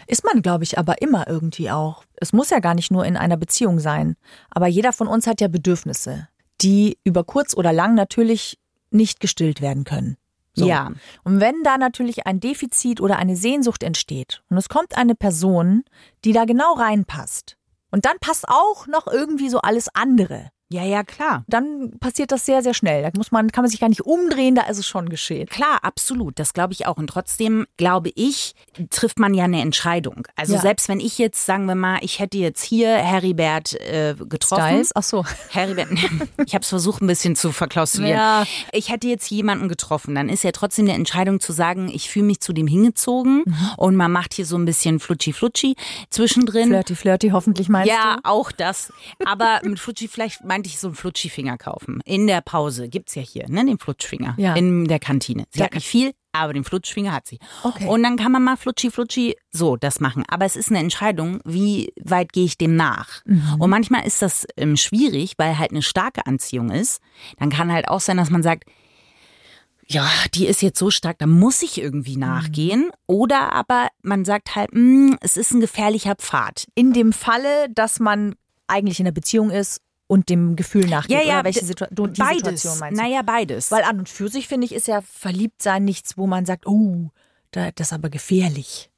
Ist 0.07 0.25
man, 0.25 0.43
glaube 0.43 0.65
ich, 0.65 0.79
aber 0.79 1.01
immer 1.01 1.29
irgendwie 1.29 1.71
auch. 1.71 2.05
Es 2.17 2.33
muss 2.33 2.51
ja 2.51 2.59
gar 2.59 2.75
nicht 2.75 2.91
nur 2.91 3.05
in 3.05 3.17
einer 3.17 3.37
Beziehung 3.37 3.79
sein. 3.79 4.17
Aber 4.51 4.67
jeder 4.67 4.93
von 4.93 5.07
uns 5.07 5.27
hat 5.27 5.41
ja 5.41 5.49
Bedürfnisse, 5.49 6.29
die 6.61 6.99
über 7.05 7.25
kurz 7.25 7.57
oder 7.57 7.73
lang 7.73 7.95
natürlich 7.95 8.59
nicht 8.91 9.21
gestillt 9.21 9.61
werden 9.61 9.85
können. 9.85 10.17
So. 10.55 10.67
Ja. 10.67 10.91
Und 11.23 11.41
wenn 11.41 11.63
da 11.63 11.77
natürlich 11.77 12.27
ein 12.27 12.41
Defizit 12.41 13.01
oder 13.01 13.19
eine 13.19 13.37
Sehnsucht 13.37 13.83
entsteht 13.83 14.43
und 14.49 14.57
es 14.57 14.71
kommt 14.71 14.97
eine 14.97 15.15
Person, 15.15 15.85
die 16.25 16.33
da 16.33 16.47
genau 16.47 16.73
reinpasst 16.73 17.57
und 17.91 18.07
dann 18.07 18.17
passt 18.21 18.49
auch 18.49 18.87
noch 18.87 19.07
irgendwie 19.07 19.51
so 19.51 19.61
alles 19.61 19.89
andere, 19.95 20.51
Ja, 20.69 20.83
ja, 20.83 21.05
klar. 21.05 21.45
dann 21.47 21.93
passiert 22.01 22.33
das 22.33 22.45
sehr, 22.45 22.61
sehr 22.63 22.75
schnell. 22.75 23.03
Da 23.03 23.11
muss 23.17 23.31
man, 23.31 23.53
kann 23.53 23.63
man 23.63 23.71
sich 23.71 23.79
gar 23.79 23.89
nicht 23.89 24.01
umdrehen, 24.05 24.57
da 24.57 24.63
ist 24.63 24.79
es 24.79 24.87
schon 24.87 25.09
geschehen. 25.09 25.47
Klar, 25.49 25.79
absolut. 25.83 26.39
Das 26.41 26.55
glaube 26.55 26.73
ich 26.73 26.87
auch. 26.87 26.97
Und 26.97 27.07
trotzdem 27.07 27.67
glaube 27.77 28.11
ich, 28.17 28.55
trifft 28.91 29.19
man 29.21 29.33
ja 29.33 29.45
eine 29.45 29.61
Entscheidung. 29.61 30.27
Also 30.35 30.55
Ja. 30.55 30.61
selbst 30.61 30.89
wenn 30.89 30.99
ich 30.99 31.19
jetzt, 31.19 31.47
sagen 31.47 31.67
wir 31.67 31.77
mal, 31.77 31.99
ich 32.03 32.19
hätte 32.19 32.39
jetzt 32.39 32.63
hier 32.65 32.89
Heribert 32.97 33.75
äh, 33.81 34.17
getroffen. 34.29 34.65
Styles? 34.65 34.91
Ach 34.97 35.03
so. 35.05 35.25
Heribert, 35.51 35.89
ich 36.47 36.55
habe 36.55 36.63
es 36.63 36.69
versucht 36.69 37.01
ein 37.01 37.07
bisschen 37.07 37.37
zu 37.37 37.53
verklausulieren. 37.53 38.17
Ja. 38.17 38.45
Ich 38.73 38.89
hätte 38.91 39.07
jetzt 39.07 39.31
jemanden 39.31 39.69
getroffen, 39.69 40.15
dann 40.17 40.29
ist 40.29 40.43
ja 40.43 40.51
trotzdem 40.51 40.87
eine 40.87 40.95
Entscheidung 40.95 41.39
zu 41.39 41.53
sagen, 41.53 41.89
ich 41.93 42.11
fühle 42.11 42.25
mich 42.27 42.41
zu 42.41 42.53
dem 42.53 42.67
hingezogen 42.67 43.45
und 43.77 43.95
man 43.95 44.11
macht 44.11 44.35
hier 44.35 44.47
so 44.47 44.57
ein 44.57 44.65
bisschen 44.65 44.99
flutschi-flutschi 44.99 45.77
zwischendrin. 46.11 46.69
Flirty, 46.69 46.95
flirty, 46.97 47.29
hoffentlich 47.31 47.69
meinst 47.69 47.89
Ja, 47.93 48.17
du? 48.17 48.21
auch 48.29 48.51
das. 48.53 48.93
Aber 49.25 49.61
mit 49.63 49.79
Flutschi, 49.79 50.09
vielleicht 50.09 50.45
meinte 50.57 50.69
ich 50.71 50.79
so 50.79 50.87
einen 50.89 50.97
Flutschi-Finger 50.97 51.59
kaufen. 51.59 52.01
In 52.07 52.27
der 52.27 52.41
Pause 52.41 52.89
gibt's 52.89 53.15
ja 53.15 53.21
hier, 53.21 53.47
ne, 53.51 53.63
den 53.67 53.79
Flutschfinger. 53.79 54.35
Ja. 54.39 54.55
In 54.55 54.87
der 54.87 54.99
Kantine. 54.99 55.45
Sie 55.51 55.59
Ja. 55.61 55.67
hat 55.67 55.75
nicht 55.75 55.87
viel, 55.87 56.13
aber 56.33 56.55
den 56.55 56.65
Flutschfinger 56.65 57.13
hat 57.13 57.27
sie. 57.27 57.39
Okay. 57.63 57.87
Und 57.87 58.03
dann 58.03 58.17
kann 58.17 58.33
man 58.33 58.43
mal 58.43 58.57
Flutschi-Flutschi 58.57 59.37
so 59.51 59.77
das 59.77 60.01
machen. 60.01 60.25
Aber 60.29 60.47
es 60.47 60.57
ist 60.57 60.71
eine 60.71 60.79
Entscheidung, 60.79 61.41
wie 61.45 61.93
weit 62.03 62.33
gehe 62.33 62.47
ich 62.47 62.57
dem 62.57 62.75
nach. 62.75 63.23
Mhm. 63.27 63.57
Und 63.59 63.69
manchmal 63.69 64.07
ist 64.07 64.23
das 64.23 64.47
ähm, 64.57 64.79
schwierig, 64.79 65.35
weil 65.37 65.59
halt 65.59 65.73
eine 65.73 65.83
starke 65.83 66.25
Anziehung 66.27 66.71
ist. 66.71 67.03
Dann 67.39 67.51
kann 67.51 67.71
halt 67.71 67.89
auch 67.89 68.01
sein, 68.01 68.17
dass 68.17 68.31
man 68.31 68.43
sagt, 68.43 68.65
ja, 69.89 70.09
die 70.35 70.47
ist 70.47 70.63
jetzt 70.63 70.79
so 70.79 70.91
stark, 70.91 71.19
da 71.19 71.27
muss 71.27 71.61
ich 71.63 71.77
Mhm. 71.77 71.83
irgendwie 71.83 72.17
nachgehen. 72.17 72.91
Oder 73.07 73.53
aber 73.53 73.89
man 74.03 74.25
sagt 74.25 74.57
halt, 74.57 74.71
mh, 74.73 75.19
es 75.21 75.37
ist 75.37 75.53
ein 75.53 75.61
gefährlicher 75.61 76.15
Pfad. 76.15 76.67
in 76.75 76.95
dem 76.95 77.13
Falle, 77.13 77.69
dass 77.75 78.01
man 78.01 78.37
eigentlich 78.69 78.99
in 79.01 79.07
einer 79.07 79.13
Beziehung 79.13 79.51
ist 79.51 79.81
und 80.07 80.29
dem 80.29 80.57
Gefühl 80.57 80.87
nachgeht. 80.87 81.19
Ja, 81.19 81.25
ja, 81.25 81.45
welche 81.45 81.65
Situa 81.65 81.89
du, 81.91 82.07
die 82.07 82.21
beides. 82.21 82.39
Situation 82.39 82.79
meinst 82.79 82.99
du? 82.99 83.03
Naja, 83.03 83.23
beides. 83.23 83.71
Weil 83.71 83.83
an 83.85 83.99
und 83.99 84.09
für 84.09 84.29
sich, 84.29 84.49
finde 84.49 84.67
ich, 84.67 84.75
ist 84.75 84.89
ja 84.89 85.01
Verliebtsein 85.01 85.85
nichts, 85.85 86.17
wo 86.17 86.27
man 86.27 86.47
sagt, 86.47 86.67
oh, 86.67 87.11
da, 87.51 87.71
das 87.73 87.89
ist 87.89 87.93
aber 87.93 88.11
gefährlich. 88.11 88.91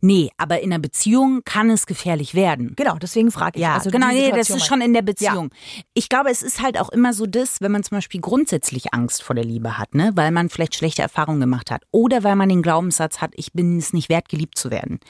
Nee, 0.00 0.30
aber 0.36 0.60
in 0.60 0.72
einer 0.72 0.80
Beziehung 0.80 1.42
kann 1.44 1.70
es 1.70 1.86
gefährlich 1.86 2.34
werden. 2.34 2.74
Genau, 2.76 2.96
deswegen 2.96 3.30
frage 3.30 3.58
ich. 3.58 3.62
Ja, 3.62 3.74
also 3.74 3.90
genau, 3.90 4.08
nee, 4.08 4.30
das 4.30 4.50
ist 4.50 4.66
schon 4.66 4.80
in 4.80 4.92
der 4.94 5.02
Beziehung. 5.02 5.50
Ich 5.94 6.08
glaube, 6.08 6.30
es 6.30 6.42
ist 6.42 6.62
halt 6.62 6.78
auch 6.78 6.88
immer 6.90 7.12
so 7.12 7.26
das, 7.26 7.60
wenn 7.60 7.72
man 7.72 7.82
zum 7.82 7.98
Beispiel 7.98 8.20
grundsätzlich 8.20 8.92
Angst 8.92 9.22
vor 9.22 9.34
der 9.34 9.44
Liebe 9.44 9.78
hat, 9.78 9.94
ne, 9.94 10.12
weil 10.14 10.30
man 10.30 10.48
vielleicht 10.48 10.74
schlechte 10.74 11.02
Erfahrungen 11.02 11.40
gemacht 11.40 11.70
hat 11.70 11.82
oder 11.90 12.22
weil 12.22 12.36
man 12.36 12.48
den 12.48 12.62
Glaubenssatz 12.62 13.20
hat, 13.20 13.32
ich 13.36 13.52
bin 13.52 13.78
es 13.78 13.92
nicht 13.92 14.08
wert, 14.08 14.28
geliebt 14.28 14.58
zu 14.58 14.70
werden. 14.70 15.00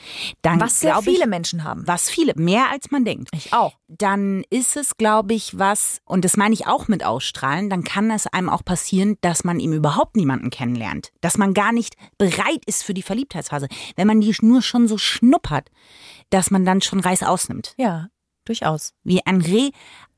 Dann 0.42 0.60
Was 0.60 0.80
sehr 0.80 0.92
glaube 0.92 1.10
ich, 1.10 1.16
viele 1.16 1.28
Menschen 1.28 1.64
haben. 1.64 1.86
was 1.86 2.10
viele, 2.10 2.32
mehr 2.36 2.70
als 2.72 2.90
man 2.90 3.04
denkt. 3.04 3.28
Ich 3.32 3.52
auch. 3.52 3.74
Dann 3.88 4.44
ist 4.48 4.76
es, 4.76 4.96
glaube 4.96 5.34
ich, 5.34 5.58
was, 5.58 6.00
und 6.06 6.24
das 6.24 6.36
meine 6.36 6.54
ich 6.54 6.66
auch 6.66 6.88
mit 6.88 7.04
ausstrahlen, 7.04 7.68
dann 7.68 7.84
kann 7.84 8.10
es 8.10 8.26
einem 8.26 8.48
auch 8.48 8.64
passieren, 8.64 9.18
dass 9.20 9.44
man 9.44 9.60
ihm 9.60 9.74
überhaupt 9.74 10.16
niemanden 10.16 10.50
kennenlernt. 10.50 11.12
Dass 11.20 11.36
man 11.36 11.52
gar 11.52 11.72
nicht 11.72 11.96
bereit 12.16 12.64
ist 12.66 12.82
für 12.82 12.94
die 12.94 13.02
Verliebtheitsphase. 13.02 13.68
Wenn 13.96 14.06
man 14.06 14.20
die 14.20 14.34
nur 14.40 14.62
schon 14.62 14.88
so 14.88 14.96
schnuppert, 14.96 15.70
dass 16.30 16.50
man 16.50 16.64
dann 16.64 16.80
schon 16.80 17.00
Reis 17.00 17.22
ausnimmt. 17.22 17.74
Ja, 17.76 18.08
durchaus. 18.44 18.94
Wie 19.04 19.24
ein 19.26 19.40
Reh 19.40 19.70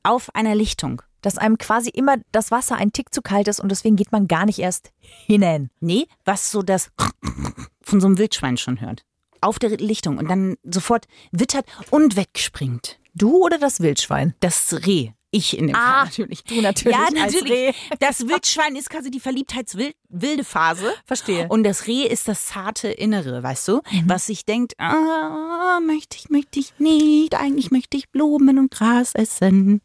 auf 0.03 0.33
einer 0.33 0.55
Lichtung. 0.55 1.01
Dass 1.21 1.37
einem 1.37 1.57
quasi 1.57 1.89
immer 1.89 2.17
das 2.31 2.51
Wasser 2.51 2.77
ein 2.77 2.93
Tick 2.93 3.13
zu 3.13 3.21
kalt 3.21 3.47
ist 3.47 3.59
und 3.59 3.69
deswegen 3.69 3.97
geht 3.97 4.11
man 4.11 4.27
gar 4.27 4.45
nicht 4.45 4.59
erst 4.59 4.91
hinein. 5.25 5.69
Nee, 5.81 6.07
was 6.23 6.51
so 6.51 6.61
das 6.61 6.91
von 7.81 7.99
so 7.99 8.07
einem 8.07 8.17
Wildschwein 8.17 8.57
schon 8.57 8.79
hört. 8.79 9.03
Auf 9.41 9.59
der 9.59 9.71
Lichtung 9.71 10.17
und 10.17 10.29
dann 10.29 10.55
sofort 10.63 11.05
wittert 11.31 11.65
und 11.89 12.15
wegspringt. 12.15 12.99
Du 13.17 13.43
oder 13.43 13.57
das 13.57 13.79
Wildschwein? 13.79 14.35
Das 14.41 14.73
Reh. 14.85 15.09
Ich 15.31 15.57
in 15.57 15.67
dem 15.67 15.75
Ah, 15.75 15.79
Fall 15.79 16.05
natürlich. 16.05 16.43
du 16.45 16.61
natürlich 16.61 16.97
Ja, 16.97 17.07
natürlich. 17.13 17.75
Das 17.99 18.27
Wildschwein 18.27 18.75
ist 18.75 18.89
quasi 18.89 19.11
die 19.11 19.19
verliebtheitswilde 19.19 20.43
Phase. 20.43 20.93
Verstehe. 21.05 21.47
Und 21.49 21.63
das 21.63 21.87
Reh 21.87 22.03
ist 22.07 22.27
das 22.27 22.45
zarte 22.45 22.87
Innere, 22.89 23.43
weißt 23.43 23.67
du? 23.67 23.81
Mhm. 23.91 24.03
Was 24.05 24.27
sich 24.27 24.45
denkt, 24.45 24.79
ah, 24.79 25.79
möchte 25.85 26.15
ich, 26.17 26.29
möchte 26.29 26.59
ich 26.59 26.73
nicht. 26.79 27.35
Eigentlich 27.35 27.71
möchte 27.71 27.97
ich 27.97 28.09
Blumen 28.09 28.57
und 28.59 28.71
Gras 28.71 29.15
essen. 29.15 29.81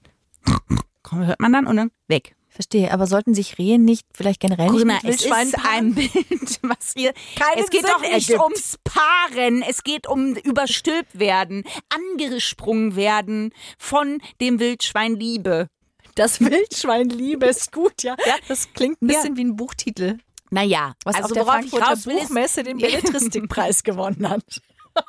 Komm, 1.02 1.26
hört 1.26 1.40
man 1.40 1.52
dann 1.52 1.66
und 1.66 1.76
dann 1.76 1.90
weg. 2.06 2.36
Verstehe, 2.54 2.92
aber 2.92 3.06
sollten 3.06 3.32
sich 3.32 3.56
Rehe 3.56 3.78
nicht 3.78 4.06
vielleicht 4.14 4.40
generell 4.40 4.66
nicht 4.66 4.72
Corinna, 4.72 4.94
mit 5.02 5.04
es 5.14 5.22
Wildschweinen 5.24 5.48
ist 5.54 5.66
ein 5.66 5.94
Bild, 5.94 6.12
was 6.62 6.92
hier. 6.94 7.14
Keinen 7.36 7.64
es 7.64 7.70
geht 7.70 7.80
Sinn 7.80 7.90
doch 7.90 8.00
nicht 8.02 8.12
ergibt. 8.30 8.40
ums 8.40 8.76
Paaren, 8.84 9.62
es 9.62 9.82
geht 9.82 10.06
um 10.06 10.34
überstülpt 10.36 11.18
werden, 11.18 11.64
angesprungen 11.88 12.94
werden 12.94 13.52
von 13.78 14.20
dem 14.42 14.60
Wildschwein 14.60 15.16
Liebe. 15.16 15.68
Das 16.14 16.40
Wildschwein 16.40 17.08
Liebe 17.08 17.46
ist 17.46 17.72
gut, 17.72 18.02
ja. 18.02 18.16
Das 18.48 18.70
klingt 18.74 19.00
ein 19.00 19.08
Ja. 19.08 19.16
bisschen 19.16 19.36
wie 19.38 19.44
ein 19.44 19.56
Buchtitel, 19.56 20.18
Naja, 20.50 20.92
was 21.04 21.14
also 21.16 21.28
auf 21.28 21.32
der 21.32 21.44
Frankfurter 21.46 21.96
Buchmesse 21.96 22.62
den 22.64 22.76
Belletristikpreis 22.78 23.82
gewonnen 23.82 24.28
hat. 24.28 24.44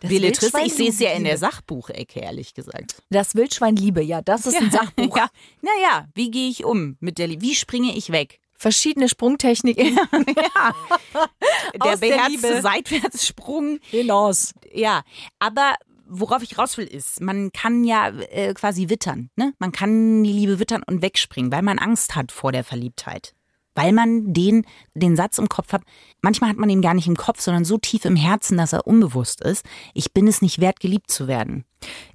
Das 0.00 0.10
Belletristik, 0.10 0.66
ich 0.66 0.74
sehe 0.74 0.90
es 0.90 0.98
ja 1.00 1.10
in 1.12 1.24
der. 1.24 1.38
Sachbuchecke, 1.38 2.20
ehrlich 2.20 2.54
gesagt. 2.54 2.96
Das 3.10 3.34
Wildschwein 3.34 3.76
Liebe, 3.76 4.02
ja, 4.02 4.22
das 4.22 4.46
ist 4.46 4.56
ein 4.56 4.70
Sachbuch. 4.70 5.16
Ja, 5.16 5.28
naja, 5.60 6.08
wie 6.14 6.30
gehe 6.30 6.48
ich 6.48 6.64
um 6.64 6.96
mit 7.00 7.18
der 7.18 7.26
Liebe? 7.28 7.42
Wie 7.42 7.54
springe 7.54 7.96
ich 7.96 8.10
weg? 8.10 8.40
Verschiedene 8.54 9.08
Sprungtechniken 9.08 9.96
Der 10.12 11.82
Aus 11.82 12.00
der 12.00 12.08
beherzte 12.08 12.30
Liebe. 12.30 12.62
Seitwärtssprung. 12.62 13.80
hinaus. 13.90 14.54
Ja, 14.72 15.02
aber 15.38 15.74
worauf 16.08 16.42
ich 16.42 16.56
raus 16.58 16.78
will, 16.78 16.86
ist, 16.86 17.20
man 17.20 17.52
kann 17.52 17.84
ja 17.84 18.08
äh, 18.08 18.54
quasi 18.54 18.88
wittern. 18.88 19.30
Ne? 19.36 19.52
Man 19.58 19.72
kann 19.72 20.24
die 20.24 20.32
Liebe 20.32 20.58
wittern 20.58 20.82
und 20.86 21.02
wegspringen, 21.02 21.52
weil 21.52 21.62
man 21.62 21.78
Angst 21.78 22.14
hat 22.16 22.32
vor 22.32 22.52
der 22.52 22.64
Verliebtheit. 22.64 23.34
Weil 23.76 23.92
man 23.92 24.32
den, 24.32 24.64
den 24.94 25.14
Satz 25.14 25.38
im 25.38 25.48
Kopf 25.48 25.72
hat, 25.72 25.82
manchmal 26.22 26.50
hat 26.50 26.56
man 26.56 26.70
ihn 26.70 26.80
gar 26.80 26.94
nicht 26.94 27.06
im 27.06 27.16
Kopf, 27.16 27.40
sondern 27.40 27.64
so 27.64 27.76
tief 27.76 28.06
im 28.06 28.16
Herzen, 28.16 28.56
dass 28.56 28.72
er 28.72 28.86
unbewusst 28.86 29.42
ist. 29.42 29.64
Ich 29.92 30.12
bin 30.12 30.26
es 30.26 30.42
nicht 30.42 30.60
wert, 30.60 30.80
geliebt 30.80 31.10
zu 31.10 31.28
werden. 31.28 31.64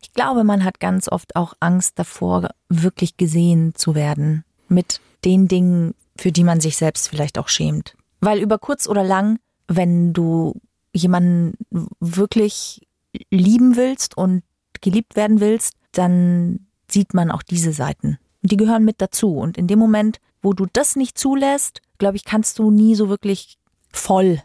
Ich 0.02 0.12
glaube, 0.12 0.44
man 0.44 0.64
hat 0.64 0.80
ganz 0.80 1.08
oft 1.08 1.36
auch 1.36 1.54
Angst 1.60 2.00
davor, 2.00 2.50
wirklich 2.68 3.16
gesehen 3.16 3.74
zu 3.76 3.96
werden 3.96 4.44
mit 4.68 5.00
den 5.24 5.48
Dingen, 5.48 5.94
für 6.18 6.32
die 6.32 6.44
man 6.44 6.60
sich 6.60 6.78
selbst 6.78 7.08
vielleicht 7.08 7.38
auch 7.38 7.48
schämt. 7.48 7.96
Weil 8.20 8.40
über 8.40 8.58
kurz 8.58 8.88
oder 8.88 9.04
lang, 9.04 9.40
wenn 9.68 10.14
du 10.14 10.60
jemanden 10.94 11.54
wirklich 12.00 12.88
lieben 13.30 13.76
willst 13.76 14.18
und 14.18 14.44
geliebt 14.82 15.16
werden 15.16 15.40
willst, 15.40 15.76
dann 15.92 16.66
sieht 16.90 17.14
man 17.14 17.30
auch 17.30 17.44
diese 17.44 17.72
Seiten. 17.72 18.18
Die 18.42 18.58
gehören 18.58 18.84
mit 18.84 19.00
dazu. 19.00 19.38
Und 19.38 19.58
in 19.58 19.68
dem 19.68 19.78
Moment, 19.78 20.20
wo 20.42 20.54
du 20.54 20.66
das 20.72 20.96
nicht 20.96 21.18
zulässt, 21.18 21.82
glaube 21.98 22.18
ich, 22.18 22.26
kannst 22.26 22.60
du 22.60 22.72
nie 22.72 22.96
so 22.96 23.10
wirklich 23.10 23.58
voll 23.92 24.42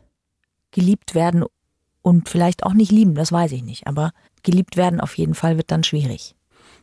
geliebt 0.71 1.15
werden 1.15 1.45
und 2.03 2.29
vielleicht 2.29 2.65
auch 2.65 2.75
nicht 2.75 2.93
lieben, 2.93 3.15
das 3.15 3.33
weiß 3.33 3.53
ich 3.53 3.63
nicht. 3.63 3.87
Aber 3.87 4.13
geliebt 4.43 4.77
werden 4.77 5.01
auf 5.01 5.17
jeden 5.17 5.35
Fall 5.35 5.57
wird 5.57 5.71
dann 5.71 5.85
schwierig. 5.85 6.35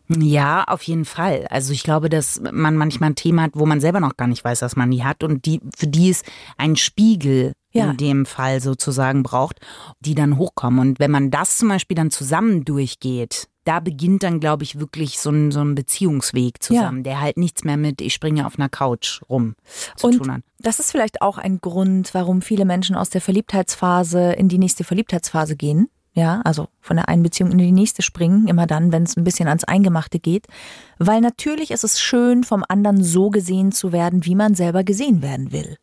Ja, 0.10 0.66
auf 0.66 0.84
jeden 0.84 1.06
Fall. 1.06 1.48
Also 1.50 1.72
ich 1.72 1.84
glaube, 1.84 2.10
dass 2.10 2.42
man 2.52 2.76
manchmal 2.76 3.12
ein 3.12 3.16
Thema 3.16 3.44
hat, 3.44 3.52
wo 3.54 3.66
man 3.66 3.80
selber 3.80 4.02
noch 4.02 4.18
gar 4.18 4.28
nicht 4.28 4.44
weiß, 4.44 4.60
dass 4.60 4.76
man 4.76 4.92
die 4.92 5.04
hat 5.04 5.24
und 5.24 5.46
die, 5.46 5.62
für 5.78 5.88
die 5.88 6.10
es 6.10 6.24
einen 6.58 6.76
Spiegel 6.76 7.54
Ja. 7.72 7.92
in 7.92 7.98
dem 7.98 8.26
Fall 8.26 8.60
sozusagen 8.60 9.24
braucht, 9.24 9.62
die 10.02 10.14
dann 10.14 10.38
hochkommen. 10.38 10.80
Und 10.80 11.00
wenn 11.00 11.12
man 11.12 11.32
das 11.32 11.58
zum 11.58 11.70
Beispiel 11.70 11.96
dann 11.96 12.12
zusammen 12.12 12.66
durchgeht, 12.66 13.48
da 13.64 13.80
beginnt 13.80 14.24
dann, 14.24 14.40
glaube 14.40 14.64
ich, 14.64 14.80
wirklich 14.80 15.20
so 15.20 15.30
ein, 15.30 15.52
so 15.52 15.62
ein 15.62 15.76
Beziehungsweg 15.76 16.62
zusammen, 16.62 17.04
der 17.04 17.22
halt 17.22 17.38
nichts 17.38 17.64
mehr 17.64 17.78
mit, 17.78 18.02
ich 18.02 18.14
springe 18.14 18.46
auf 18.46 18.60
einer 18.60 18.70
Couch 18.70 19.22
rum 19.30 19.56
zu 19.96 20.08
Und 20.08 20.18
tun 20.18 20.32
hat. 20.34 20.42
das 20.60 20.80
ist 20.80 20.92
vielleicht 20.92 21.22
auch 21.22 21.38
ein 21.38 21.60
Grund, 21.62 22.14
warum 22.14 22.42
viele 22.42 22.66
Menschen 22.66 22.96
aus 22.96 23.10
der 23.10 23.22
Verliebtheitsphase 23.22 24.34
in 24.34 24.50
die 24.50 24.58
nächste 24.58 24.84
Verliebtheitsphase 24.84 25.56
gehen. 25.56 25.90
Ja, 26.16 26.42
also 26.44 26.68
von 26.80 26.98
der 26.98 27.10
einen 27.10 27.24
Beziehung 27.24 27.52
in 27.52 27.58
die 27.58 27.72
nächste 27.72 28.04
springen, 28.04 28.48
immer 28.48 28.68
dann, 28.68 28.92
wenn 28.92 29.02
es 29.02 29.18
ein 29.18 29.24
bisschen 29.24 29.48
ans 29.48 29.64
Eingemachte 29.64 30.20
geht. 30.20 30.46
Weil 31.00 31.22
natürlich 31.22 31.72
ist 31.72 31.84
es 31.84 32.00
schön, 32.00 32.44
vom 32.44 32.64
anderen 32.70 33.04
so 33.04 33.32
gesehen 33.32 33.72
zu 33.72 33.92
werden, 33.92 34.24
wie 34.24 34.36
man 34.36 34.54
selber 34.54 34.84
gesehen 34.84 35.24
werden 35.24 35.52
will. 35.52 35.76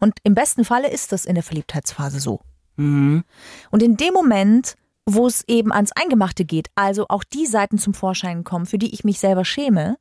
Und 0.00 0.14
im 0.22 0.34
besten 0.34 0.64
Falle 0.64 0.90
ist 0.90 1.12
das 1.12 1.26
in 1.26 1.34
der 1.34 1.44
Verliebtheitsphase 1.44 2.18
so. 2.18 2.40
Mhm. 2.76 3.24
Und 3.70 3.82
in 3.82 3.98
dem 3.98 4.14
Moment, 4.14 4.76
wo 5.06 5.26
es 5.26 5.44
eben 5.46 5.72
ans 5.72 5.92
Eingemachte 5.92 6.44
geht, 6.44 6.68
also 6.74 7.06
auch 7.08 7.24
die 7.24 7.46
Seiten 7.46 7.78
zum 7.78 7.94
Vorschein 7.94 8.44
kommen, 8.44 8.66
für 8.66 8.78
die 8.78 8.94
ich 8.94 9.04
mich 9.04 9.20
selber 9.20 9.44
schäme, 9.44 9.96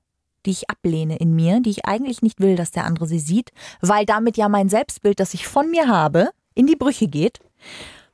die 0.46 0.52
ich 0.52 0.70
ablehne 0.70 1.18
in 1.18 1.36
mir, 1.36 1.62
die 1.62 1.70
ich 1.70 1.86
eigentlich 1.86 2.22
nicht 2.22 2.40
will, 2.40 2.56
dass 2.56 2.72
der 2.72 2.86
andere 2.86 3.08
sie 3.08 3.20
sieht, 3.20 3.52
weil 3.82 4.06
damit 4.06 4.38
ja 4.38 4.50
mein 4.50 4.70
Selbstbild, 4.70 5.20
das 5.20 5.34
ich 5.34 5.48
von 5.48 5.70
mir 5.70 5.88
habe, 5.88 6.30
in 6.54 6.68
die 6.68 6.76
Brüche 6.76 7.08
geht, 7.08 7.40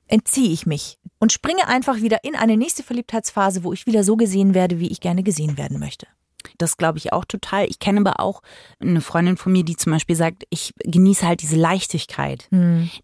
entziehe 0.07 0.51
ich 0.51 0.65
mich 0.65 0.97
und 1.19 1.31
springe 1.31 1.67
einfach 1.67 1.97
wieder 1.97 2.23
in 2.23 2.35
eine 2.35 2.57
nächste 2.57 2.83
Verliebtheitsphase, 2.83 3.63
wo 3.63 3.73
ich 3.73 3.85
wieder 3.85 4.03
so 4.03 4.15
gesehen 4.15 4.53
werde, 4.53 4.79
wie 4.79 4.91
ich 4.91 5.01
gerne 5.01 5.23
gesehen 5.23 5.57
werden 5.57 5.79
möchte. 5.79 6.07
Das 6.57 6.77
glaube 6.77 6.97
ich 6.97 7.13
auch 7.13 7.25
total. 7.25 7.65
Ich 7.69 7.79
kenne 7.79 7.99
aber 7.99 8.19
auch 8.19 8.41
eine 8.79 9.01
Freundin 9.01 9.37
von 9.37 9.51
mir, 9.51 9.63
die 9.63 9.75
zum 9.75 9.91
Beispiel 9.91 10.15
sagt, 10.15 10.43
ich 10.49 10.73
genieße 10.83 11.27
halt 11.27 11.41
diese 11.41 11.55
Leichtigkeit. 11.55 12.47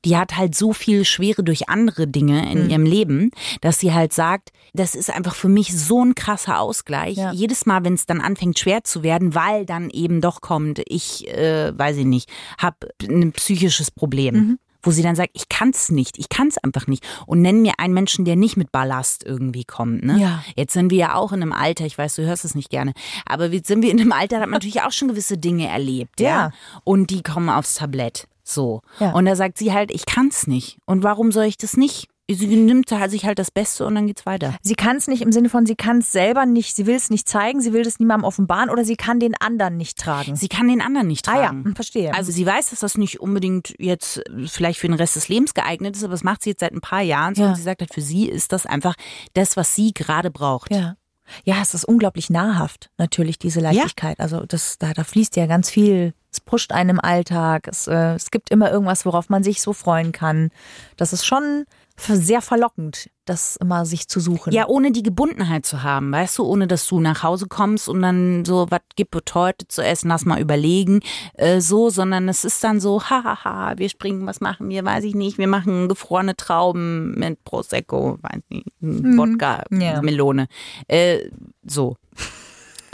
Die 0.04 0.18
hat 0.18 0.38
halt 0.38 0.56
so 0.56 0.74
viel 0.74 1.06
Schwere 1.06 1.44
durch 1.44 1.70
andere 1.70 2.08
Dinge 2.08 2.52
in 2.52 2.70
ihrem 2.70 2.86
Leben, 2.86 3.32
dass 3.62 3.80
sie 3.80 3.94
halt 3.94 4.14
sagt, 4.14 4.52
das 4.74 4.96
ist 4.96 5.10
einfach 5.10 5.36
für 5.36 5.50
mich 5.50 5.78
so 5.78 6.04
ein 6.04 6.16
krasser 6.16 6.60
Ausgleich. 6.60 7.18
Ja. 7.18 7.32
Jedes 7.32 7.66
Mal, 7.66 7.84
wenn 7.84 7.94
es 7.94 8.06
dann 8.06 8.22
anfängt 8.22 8.60
schwer 8.60 8.84
zu 8.84 9.04
werden, 9.04 9.36
weil 9.36 9.66
dann 9.66 9.90
eben 9.90 10.22
doch 10.22 10.42
kommt, 10.42 10.82
ich, 10.88 11.28
äh, 11.28 11.78
weiß 11.78 11.98
ich 11.98 12.06
nicht, 12.06 12.30
habe 12.58 12.90
ein 13.04 13.32
psychisches 13.32 13.92
Problem. 13.92 14.58
Wo 14.86 14.92
sie 14.92 15.02
dann 15.02 15.16
sagt, 15.16 15.32
ich 15.34 15.50
kann's 15.50 15.90
nicht, 15.90 16.18
ich 16.20 16.30
kann's 16.30 16.58
einfach 16.60 16.86
nicht. 16.86 17.06
Und 17.26 17.42
nenn 17.42 17.62
mir 17.64 17.74
einen 17.80 17.94
Menschen, 17.94 18.24
der 18.24 18.36
nicht 18.36 18.56
mit 18.56 18.72
Ballast 18.72 19.24
irgendwie 19.24 19.66
kommt. 19.66 20.04
Ne? 20.04 20.20
Ja. 20.20 20.44
Jetzt 20.56 20.74
sind 20.74 20.92
wir 20.92 20.98
ja 20.98 21.16
auch 21.16 21.34
in 21.34 21.42
einem 21.42 21.54
Alter, 21.54 21.86
ich 21.86 21.98
weiß, 21.98 22.16
du 22.16 22.26
hörst 22.26 22.46
es 22.46 22.54
nicht 22.56 22.70
gerne, 22.70 22.94
aber 23.26 23.48
jetzt 23.48 23.68
sind 23.68 23.82
wir 23.82 23.92
in 23.92 24.00
einem 24.00 24.12
Alter, 24.12 24.38
da 24.38 24.42
hat 24.44 24.50
man 24.50 24.58
natürlich 24.58 24.84
auch 24.84 24.92
schon 24.92 25.08
gewisse 25.08 25.38
Dinge 25.38 25.68
erlebt, 25.68 26.22
ja. 26.22 26.30
Ja. 26.30 26.52
Und 26.84 27.10
die 27.10 27.24
kommen 27.24 27.50
aufs 27.50 27.76
Tablett. 27.76 28.28
So. 28.44 28.82
Ja. 29.00 29.12
Und 29.14 29.26
da 29.26 29.36
sagt 29.36 29.58
sie 29.58 29.74
halt, 29.74 29.90
ich 29.92 30.06
kann's 30.06 30.46
nicht. 30.46 30.78
Und 30.86 31.02
warum 31.02 31.32
soll 31.32 31.46
ich 31.46 31.58
das 31.58 31.76
nicht? 31.76 32.08
Sie 32.30 32.48
nimmt 32.48 32.90
sich 32.90 33.26
halt 33.26 33.38
das 33.38 33.52
Beste 33.52 33.86
und 33.86 33.94
dann 33.94 34.08
geht's 34.08 34.26
weiter. 34.26 34.56
Sie 34.62 34.74
kann 34.74 34.98
es 34.98 35.08
nicht 35.08 35.22
im 35.22 35.32
Sinne 35.32 35.50
von, 35.50 35.68
sie 35.68 35.76
kann 35.76 36.00
es 36.00 36.12
selber 36.12 36.48
nicht, 36.48 36.76
sie 36.76 36.88
will 36.88 36.96
es 36.96 37.12
nicht 37.12 37.30
zeigen, 37.30 37.62
sie 37.62 37.72
will 37.72 37.86
es 37.86 38.00
niemandem 38.00 38.26
offenbaren 38.26 38.72
oder 38.72 38.84
sie 38.84 38.96
kann 38.96 39.20
den 39.20 39.36
anderen 39.40 39.78
nicht 39.78 40.00
tragen. 40.00 40.36
Sie 40.36 40.48
kann 40.48 40.68
den 40.68 40.82
anderen 40.82 41.08
nicht 41.08 41.28
ah 41.30 41.36
ja, 41.36 41.48
tragen. 41.50 41.76
verstehe. 41.76 42.14
Also 42.16 42.32
sie 42.32 42.46
weiß, 42.46 42.72
dass 42.72 42.80
das 42.80 42.98
nicht 42.98 43.20
unbedingt 43.20 43.76
jetzt 43.78 44.24
vielleicht 44.48 44.80
für 44.80 44.88
den 44.88 44.96
Rest 44.96 45.16
des 45.16 45.28
Lebens 45.28 45.54
geeignet 45.54 45.96
ist, 45.96 46.04
aber 46.04 46.12
das 46.12 46.24
macht 46.24 46.42
sie 46.42 46.52
jetzt 46.52 46.62
seit 46.62 46.74
ein 46.74 46.82
paar 46.82 47.02
Jahren 47.02 47.36
so. 47.36 47.44
Ja. 47.44 47.50
Und 47.50 47.56
sie 47.56 47.62
sagt 47.62 47.82
halt, 47.82 47.94
für 47.94 48.02
sie 48.02 48.28
ist 48.28 48.52
das 48.52 48.66
einfach 48.66 48.96
das, 49.34 49.56
was 49.56 49.76
sie 49.76 49.94
gerade 49.94 50.32
braucht. 50.32 50.72
Ja. 50.72 50.96
Ja, 51.44 51.62
es 51.62 51.74
ist 51.74 51.86
unglaublich 51.86 52.30
nahrhaft, 52.30 52.92
natürlich, 52.98 53.40
diese 53.40 53.60
Leichtigkeit. 53.60 54.20
Also 54.20 54.46
das, 54.46 54.78
da, 54.78 54.94
da 54.94 55.04
fließt 55.04 55.36
ja 55.36 55.48
ganz 55.48 55.70
viel 55.72 56.14
Es 56.36 56.42
pusht 56.42 56.74
einen 56.74 56.90
im 56.92 57.00
Alltag. 57.00 57.70
Es, 57.70 57.88
äh, 57.88 58.14
es 58.16 58.30
gibt 58.30 58.50
immer 58.50 58.70
irgendwas, 58.70 59.06
worauf 59.06 59.30
man 59.30 59.42
sich 59.42 59.62
so 59.62 59.72
freuen 59.72 60.12
kann. 60.12 60.50
Das 60.98 61.14
ist 61.14 61.26
schon 61.26 61.66
sehr 61.98 62.42
verlockend, 62.42 63.10
das 63.24 63.56
immer 63.56 63.86
sich 63.86 64.10
zu 64.10 64.20
suchen. 64.20 64.52
Ja, 64.52 64.68
ohne 64.68 64.92
die 64.92 65.02
Gebundenheit 65.02 65.66
zu 65.66 65.82
haben, 65.82 66.12
weißt 66.12 66.38
du, 66.38 66.44
ohne 66.44 66.68
dass 66.68 66.86
du 66.88 67.00
nach 67.00 67.24
Hause 67.24 67.48
kommst 67.48 67.88
und 67.88 68.02
dann 68.02 68.44
so, 68.44 68.68
was 68.70 68.82
gibt 68.98 69.16
es 69.16 69.34
heute 69.34 69.66
zu 69.70 69.82
essen, 69.82 70.10
lass 70.10 70.26
mal 70.26 70.42
überlegen, 70.42 71.00
äh, 71.36 71.62
so, 71.62 71.90
sondern 71.90 72.28
es 72.28 72.44
ist 72.44 72.62
dann 72.66 72.82
so, 72.82 73.02
hahaha, 73.10 73.78
wir 73.78 73.88
springen, 73.88 74.28
was 74.28 74.42
machen 74.42 74.68
wir, 74.68 74.84
weiß 74.84 75.06
ich 75.06 75.16
nicht, 75.16 75.38
wir 75.38 75.48
machen 75.48 75.88
gefrorene 75.88 76.36
Trauben 76.36 77.18
mit 77.18 77.42
Prosecco, 77.46 78.18
weiß 78.22 78.42
nicht, 78.50 78.68
Wodka, 78.82 79.64
Ja. 79.72 80.02
Melone, 80.02 80.48
äh, 80.90 81.30
so. 81.64 81.96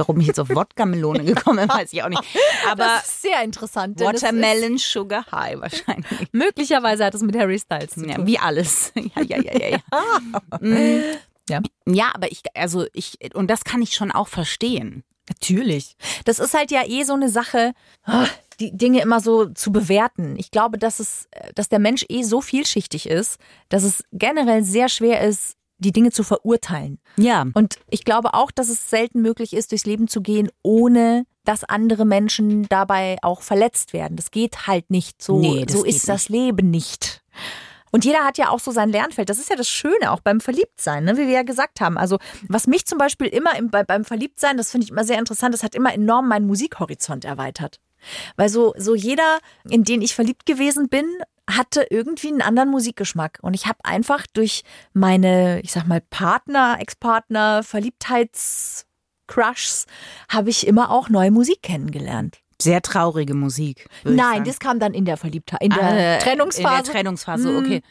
Warum 0.01 0.19
ich 0.19 0.25
jetzt 0.25 0.39
auf 0.39 0.49
Wodka-Melone 0.49 1.23
gekommen 1.23 1.67
bin, 1.67 1.69
weiß 1.69 1.93
ich 1.93 2.01
auch 2.01 2.09
nicht. 2.09 2.23
Aber 2.67 2.85
das 2.85 3.03
ist 3.03 3.21
sehr 3.21 3.43
interessant. 3.43 3.99
Watermelon 3.99 4.79
Sugar 4.79 5.23
High 5.31 5.59
wahrscheinlich. 5.59 6.27
Möglicherweise 6.31 7.05
hat 7.05 7.13
es 7.13 7.21
mit 7.21 7.37
Harry 7.37 7.59
Styles 7.59 7.91
zu 7.91 8.01
tun. 8.01 8.09
Ja, 8.09 8.25
wie 8.25 8.39
alles. 8.39 8.91
Ja, 9.15 9.21
ja, 9.21 9.41
ja, 9.41 9.57
ja. 9.57 9.67
ja. 9.69 9.79
Mm. 10.59 11.01
Ja. 11.49 11.61
Ja, 11.85 12.11
aber 12.15 12.31
ich, 12.31 12.41
also 12.55 12.87
ich, 12.93 13.17
und 13.35 13.47
das 13.49 13.63
kann 13.63 13.81
ich 13.83 13.93
schon 13.93 14.11
auch 14.11 14.27
verstehen. 14.27 15.03
Natürlich. 15.29 15.95
Das 16.25 16.39
ist 16.39 16.55
halt 16.55 16.71
ja 16.71 16.83
eh 16.85 17.03
so 17.03 17.13
eine 17.13 17.29
Sache, 17.29 17.73
ah, 18.03 18.25
die 18.59 18.75
Dinge 18.75 19.01
immer 19.01 19.19
so 19.19 19.45
zu 19.45 19.71
bewerten. 19.71 20.35
Ich 20.37 20.49
glaube, 20.49 20.77
dass 20.77 20.99
es, 20.99 21.27
dass 21.55 21.69
der 21.69 21.79
Mensch 21.79 22.05
eh 22.09 22.23
so 22.23 22.41
vielschichtig 22.41 23.07
ist, 23.07 23.37
dass 23.69 23.83
es 23.83 24.03
generell 24.11 24.63
sehr 24.63 24.89
schwer 24.89 25.21
ist, 25.21 25.57
die 25.81 25.91
Dinge 25.91 26.11
zu 26.11 26.23
verurteilen. 26.23 26.99
Ja. 27.17 27.45
Und 27.53 27.79
ich 27.89 28.05
glaube 28.05 28.33
auch, 28.33 28.51
dass 28.51 28.69
es 28.69 28.89
selten 28.89 29.21
möglich 29.21 29.53
ist, 29.53 29.71
durchs 29.71 29.85
Leben 29.85 30.07
zu 30.07 30.21
gehen, 30.21 30.49
ohne 30.63 31.25
dass 31.43 31.63
andere 31.63 32.05
Menschen 32.05 32.67
dabei 32.69 33.17
auch 33.23 33.41
verletzt 33.41 33.93
werden. 33.93 34.15
Das 34.15 34.31
geht 34.31 34.67
halt 34.67 34.89
nicht. 34.91 35.21
So, 35.21 35.39
Nee, 35.39 35.65
so 35.67 35.83
ist 35.83 36.07
das 36.07 36.29
Leben 36.29 36.69
nicht. 36.69 37.23
Und 37.91 38.05
jeder 38.05 38.23
hat 38.23 38.37
ja 38.37 38.49
auch 38.49 38.59
so 38.59 38.71
sein 38.71 38.89
Lernfeld. 38.89 39.29
Das 39.29 39.37
ist 39.37 39.49
ja 39.49 39.55
das 39.55 39.67
Schöne, 39.67 40.11
auch 40.11 40.21
beim 40.21 40.39
Verliebtsein, 40.39 41.03
ne? 41.03 41.17
wie 41.17 41.27
wir 41.27 41.33
ja 41.33 41.43
gesagt 41.43 41.81
haben. 41.81 41.97
Also, 41.97 42.19
was 42.47 42.67
mich 42.67 42.85
zum 42.85 42.97
Beispiel 42.97 43.27
immer 43.27 43.57
im, 43.57 43.69
bei, 43.69 43.83
beim 43.83 44.05
Verliebtsein, 44.05 44.55
das 44.55 44.71
finde 44.71 44.85
ich 44.85 44.91
immer 44.91 45.03
sehr 45.03 45.19
interessant, 45.19 45.53
das 45.53 45.63
hat 45.63 45.75
immer 45.75 45.93
enorm 45.93 46.29
meinen 46.29 46.47
Musikhorizont 46.47 47.25
erweitert. 47.25 47.79
Weil 48.37 48.49
so, 48.49 48.73
so 48.77 48.95
jeder, 48.95 49.39
in 49.69 49.83
den 49.83 50.01
ich 50.01 50.15
verliebt 50.15 50.45
gewesen 50.45 50.89
bin, 50.89 51.05
hatte 51.57 51.85
irgendwie 51.89 52.27
einen 52.29 52.41
anderen 52.41 52.69
Musikgeschmack. 52.69 53.39
Und 53.41 53.53
ich 53.53 53.67
habe 53.67 53.79
einfach 53.83 54.25
durch 54.33 54.63
meine, 54.93 55.61
ich 55.61 55.71
sag 55.71 55.87
mal, 55.87 56.01
Partner, 56.01 56.77
Ex-Partner, 56.79 57.63
Verliebtheits-Crushs, 57.63 59.85
habe 60.29 60.49
ich 60.49 60.67
immer 60.67 60.91
auch 60.91 61.09
neue 61.09 61.31
Musik 61.31 61.61
kennengelernt. 61.61 62.39
Sehr 62.61 62.81
traurige 62.83 63.33
Musik. 63.33 63.87
Nein, 64.03 64.43
das 64.43 64.59
kam 64.59 64.77
dann 64.79 64.93
in 64.93 65.05
der 65.05 65.17
Verliebtheit, 65.17 65.63
in 65.63 65.71
der 65.71 66.17
Ah, 66.17 66.19
Trennungsphase. 66.19 66.77
In 66.77 66.83
der 66.83 66.93
Trennungsphase, 66.93 67.57
okay. 67.57 67.81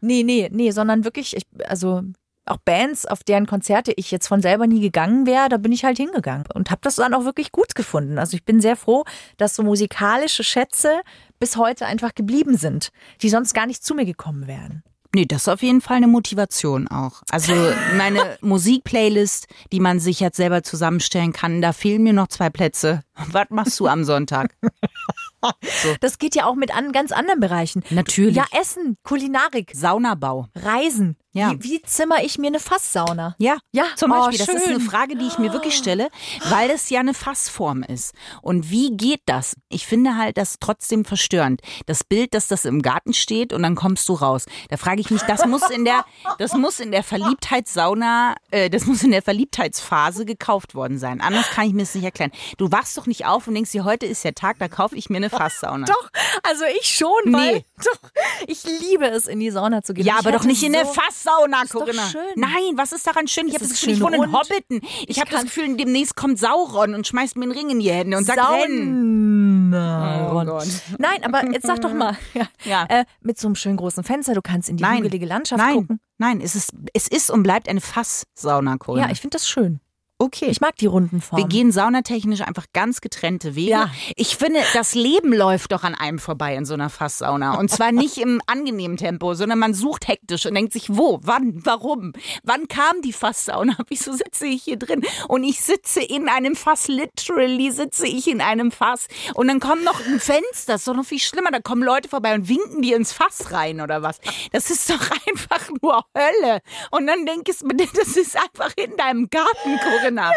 Nee, 0.00 0.22
nee, 0.22 0.48
nee, 0.52 0.70
sondern 0.70 1.02
wirklich, 1.04 1.36
ich, 1.36 1.42
also 1.66 2.02
auch 2.50 2.58
Bands, 2.58 3.06
auf 3.06 3.22
deren 3.22 3.46
Konzerte 3.46 3.92
ich 3.96 4.10
jetzt 4.10 4.28
von 4.28 4.42
selber 4.42 4.66
nie 4.66 4.80
gegangen 4.80 5.26
wäre, 5.26 5.48
da 5.48 5.56
bin 5.56 5.72
ich 5.72 5.84
halt 5.84 5.96
hingegangen 5.96 6.44
und 6.54 6.70
habe 6.70 6.80
das 6.82 6.96
dann 6.96 7.14
auch 7.14 7.24
wirklich 7.24 7.52
gut 7.52 7.74
gefunden. 7.74 8.18
Also 8.18 8.36
ich 8.36 8.44
bin 8.44 8.60
sehr 8.60 8.76
froh, 8.76 9.04
dass 9.36 9.54
so 9.54 9.62
musikalische 9.62 10.44
Schätze 10.44 11.00
bis 11.38 11.56
heute 11.56 11.86
einfach 11.86 12.14
geblieben 12.14 12.56
sind, 12.56 12.90
die 13.22 13.30
sonst 13.30 13.54
gar 13.54 13.66
nicht 13.66 13.84
zu 13.84 13.94
mir 13.94 14.04
gekommen 14.04 14.46
wären. 14.46 14.82
Nee, 15.12 15.26
das 15.26 15.42
ist 15.42 15.48
auf 15.48 15.62
jeden 15.62 15.80
Fall 15.80 15.96
eine 15.96 16.06
Motivation 16.06 16.86
auch. 16.86 17.22
Also 17.30 17.52
meine 17.96 18.38
Musikplaylist, 18.42 19.48
die 19.72 19.80
man 19.80 19.98
sich 19.98 20.20
jetzt 20.20 20.36
selber 20.36 20.62
zusammenstellen 20.62 21.32
kann, 21.32 21.60
da 21.60 21.72
fehlen 21.72 22.02
mir 22.02 22.12
noch 22.12 22.28
zwei 22.28 22.50
Plätze. 22.50 23.02
Was 23.14 23.46
machst 23.50 23.80
du 23.80 23.86
am 23.86 24.04
Sonntag? 24.04 24.54
Das 26.00 26.18
geht 26.18 26.34
ja 26.34 26.46
auch 26.46 26.54
mit 26.54 26.74
an 26.74 26.92
ganz 26.92 27.12
anderen 27.12 27.40
Bereichen. 27.40 27.82
Natürlich. 27.90 28.36
Ja, 28.36 28.44
Essen, 28.58 28.96
Kulinarik, 29.02 29.72
Saunabau. 29.74 30.46
Reisen. 30.54 31.16
Ja. 31.32 31.52
Wie, 31.52 31.62
wie 31.62 31.82
zimmer 31.82 32.24
ich 32.24 32.38
mir 32.38 32.48
eine 32.48 32.58
Fasssauna? 32.58 33.36
Ja, 33.38 33.58
Ja, 33.70 33.84
zum 33.94 34.10
oh, 34.10 34.26
Beispiel. 34.26 34.46
das 34.46 34.54
ist 34.56 34.66
eine. 34.66 34.80
Frage, 34.80 35.16
die 35.16 35.26
ich 35.26 35.38
mir 35.38 35.52
wirklich 35.52 35.76
stelle, 35.76 36.08
weil 36.48 36.70
es 36.70 36.90
ja 36.90 36.98
eine 37.00 37.14
Fassform 37.14 37.84
ist. 37.84 38.14
Und 38.42 38.70
wie 38.70 38.96
geht 38.96 39.20
das? 39.26 39.54
Ich 39.68 39.86
finde 39.86 40.16
halt 40.16 40.36
das 40.38 40.56
trotzdem 40.58 41.04
verstörend. 41.04 41.60
Das 41.86 42.02
Bild, 42.02 42.34
dass 42.34 42.48
das 42.48 42.64
im 42.64 42.82
Garten 42.82 43.12
steht 43.12 43.52
und 43.52 43.62
dann 43.62 43.76
kommst 43.76 44.08
du 44.08 44.14
raus. 44.14 44.46
Da 44.70 44.76
frage 44.76 45.00
ich 45.00 45.10
mich, 45.10 45.22
das 45.22 45.46
muss 45.46 45.70
in 45.70 45.84
der, 45.84 46.04
das 46.38 46.54
muss 46.54 46.80
in 46.80 46.90
der 46.90 47.04
Verliebtheitssauna, 47.04 48.34
äh, 48.50 48.70
das 48.70 48.86
muss 48.86 49.02
in 49.04 49.12
der 49.12 49.22
Verliebtheitsphase 49.22 50.24
gekauft 50.24 50.74
worden 50.74 50.98
sein. 50.98 51.20
Anders 51.20 51.50
kann 51.50 51.66
ich 51.66 51.72
mir 51.72 51.82
das 51.82 51.94
nicht 51.94 52.04
erklären. 52.04 52.32
Du 52.56 52.72
wachst 52.72 52.96
doch 52.98 53.06
nicht 53.06 53.26
auf 53.26 53.46
und 53.46 53.54
denkst 53.54 53.70
dir, 53.70 53.84
heute 53.84 54.06
ist 54.06 54.24
der 54.24 54.34
Tag, 54.34 54.58
da 54.58 54.66
kaufe 54.68 54.96
ich 54.96 55.10
mir 55.10 55.18
eine 55.18 55.29
Fasssauna. 55.30 55.86
Doch, 55.86 56.10
also 56.42 56.64
ich 56.78 56.86
schon, 56.86 57.10
weil 57.32 57.54
Nee. 57.54 57.64
doch, 57.84 58.10
ich 58.46 58.64
liebe 58.64 59.06
es, 59.08 59.26
in 59.26 59.40
die 59.40 59.50
Sauna 59.50 59.82
zu 59.82 59.94
gehen. 59.94 60.04
Ja, 60.06 60.14
Ich 60.20 60.26
aber 60.26 60.32
doch 60.32 60.44
nicht 60.44 60.62
in 60.62 60.72
der 60.72 60.84
so- 60.86 60.92
Fasssauna, 60.92 61.64
Corinna. 61.70 62.06
schön. 62.08 62.20
Nein, 62.36 62.72
was 62.76 62.92
ist 62.92 63.06
daran 63.06 63.26
schön? 63.28 63.48
Ich 63.48 63.54
habe 63.54 63.64
Es 63.64 63.70
das 63.70 63.80
Gefühl, 63.80 63.94
ich 63.94 64.00
wohne 64.02 64.16
in. 64.16 64.32
Hobbiten. 64.32 64.80
Ich, 64.82 65.10
Ich 65.10 65.20
habe 65.20 65.30
das 65.30 65.42
Gefühl, 65.44 65.76
demnächst 65.76 66.16
kommt 66.16 66.38
Sauron 66.38 66.94
und 66.94 67.06
schmeißt 67.06 67.36
mir 67.36 67.44
einen 67.44 67.52
Ring 67.52 67.70
in 67.70 67.80
die 67.80 67.90
Hände 67.90 68.16
und 68.16 68.24
sagt, 68.24 68.38
rennen. 68.38 69.72
Sauron. 69.72 70.48
Oh 70.48 70.52
Gott. 70.52 70.66
Nein, 70.98 71.24
aber 71.24 71.44
jetzt 71.52 71.66
sag 71.66 71.80
doch 71.80 71.92
mal, 71.92 72.16
ja, 72.34 72.46
Ja. 72.64 72.84
Äh, 72.88 73.04
mit 73.20 73.38
so 73.38 73.48
einem 73.48 73.54
schönen 73.54 73.76
großen 73.76 74.04
Fenster, 74.04 74.34
du 74.34 74.42
kannst 74.42 74.68
in 74.68 74.76
die 74.76 74.82
Nein, 74.82 74.98
hügelige 74.98 75.26
Landschaft 75.26 75.62
nein, 75.62 75.74
gucken. 75.74 76.00
nein, 76.18 76.40
es 76.40 76.54
ist, 76.54 76.72
es 76.92 77.08
ist 77.08 77.30
und 77.30 77.42
bleibt 77.42 77.68
eine 77.68 77.80
Fasssauna, 77.80 78.76
Corinna. 78.78 79.06
Ja, 79.06 79.12
ich 79.12 79.20
finde 79.20 79.36
das 79.36 79.48
schön. 79.48 79.80
Okay. 80.20 80.46
Ich 80.50 80.60
mag 80.60 80.76
die 80.76 80.86
runden 80.86 81.20
Formen. 81.20 81.44
wir 81.44 81.48
gehen 81.48 81.72
saunatechnisch 81.72 82.42
einfach 82.42 82.66
ganz 82.72 83.00
getrennte 83.00 83.54
Wege. 83.54 83.70
Ja. 83.70 83.90
Ich 84.16 84.36
finde, 84.36 84.60
das 84.74 84.94
Leben 84.94 85.32
läuft 85.32 85.72
doch 85.72 85.82
an 85.82 85.94
einem 85.94 86.18
vorbei 86.18 86.54
in 86.54 86.64
so 86.64 86.74
einer 86.74 86.90
Fasssauna. 86.90 87.58
Und 87.58 87.70
zwar 87.70 87.90
nicht 87.90 88.18
im 88.18 88.40
angenehmen 88.46 88.96
Tempo, 88.96 89.34
sondern 89.34 89.58
man 89.58 89.74
sucht 89.74 90.08
hektisch 90.08 90.46
und 90.46 90.54
denkt 90.54 90.72
sich, 90.72 90.88
wo, 90.90 91.18
wann, 91.22 91.60
warum? 91.64 92.12
Wann 92.44 92.68
kam 92.68 93.00
die 93.02 93.12
Fasssauna? 93.12 93.76
Wieso 93.88 94.12
sitze 94.12 94.46
ich 94.46 94.62
hier 94.62 94.76
drin? 94.76 95.04
Und 95.28 95.42
ich 95.42 95.62
sitze 95.62 96.02
in 96.02 96.28
einem 96.28 96.54
Fass, 96.54 96.88
literally 96.88 97.70
sitze 97.70 98.06
ich 98.06 98.28
in 98.28 98.40
einem 98.40 98.70
Fass. 98.70 99.08
Und 99.34 99.48
dann 99.48 99.58
kommt 99.58 99.84
noch 99.84 100.04
ein 100.06 100.20
Fenster, 100.20 100.74
das 100.74 100.82
ist 100.82 100.88
doch 100.88 100.94
noch 100.94 101.06
viel 101.06 101.18
schlimmer. 101.18 101.50
Da 101.50 101.60
kommen 101.60 101.82
Leute 101.82 102.08
vorbei 102.08 102.34
und 102.34 102.48
winken 102.48 102.82
dir 102.82 102.96
ins 102.96 103.12
Fass 103.12 103.52
rein 103.52 103.80
oder 103.80 104.02
was. 104.02 104.20
Das 104.52 104.70
ist 104.70 104.90
doch 104.90 105.00
einfach 105.26 105.70
nur 105.80 106.04
Hölle. 106.16 106.60
Und 106.90 107.06
dann 107.06 107.24
denke 107.24 107.52
ich 107.52 107.62
mir, 107.62 107.74
das 107.76 108.16
ist 108.16 108.36
einfach 108.36 108.72
in 108.76 108.96
deinem 108.96 109.30
Garten, 109.30 109.78
Corinna. 109.82 110.09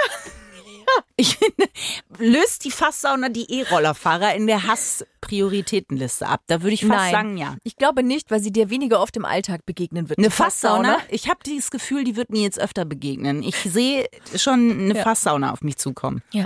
Ich 1.16 1.38
finde, 1.38 1.68
löst 2.20 2.66
die 2.66 2.70
Fasssauna 2.72 3.30
die 3.30 3.50
E-Rollerfahrer 3.50 4.36
in 4.36 4.46
der 4.46 4.68
Hass-Prioritätenliste 4.68 6.28
ab. 6.28 6.42
Da 6.48 6.62
würde 6.62 6.74
ich 6.76 6.82
fast 6.82 6.92
Nein. 6.92 7.12
sagen, 7.12 7.38
ja. 7.38 7.56
Ich 7.64 7.78
glaube 7.78 8.04
nicht, 8.04 8.30
weil 8.30 8.42
sie 8.42 8.52
dir 8.52 8.70
weniger 8.70 9.00
oft 9.02 9.16
im 9.18 9.26
Alltag 9.26 9.66
begegnen 9.66 10.10
wird. 10.10 10.20
Eine 10.20 10.28
Die 10.28 10.34
Fasssauna? 10.34 10.98
Ich 11.10 11.30
habe 11.30 11.40
dieses 11.46 11.72
Gefühl, 11.72 12.04
die 12.04 12.16
wird 12.16 12.30
mir 12.30 12.42
jetzt 12.44 12.60
öfter 12.60 12.86
begegnen. 12.86 13.42
Ich 13.42 13.56
sehe 13.56 14.08
schon 14.36 14.72
eine 14.72 14.96
Fasssauna 14.96 15.52
auf 15.52 15.62
mich 15.62 15.78
zukommen. 15.78 16.22
Ja. 16.32 16.46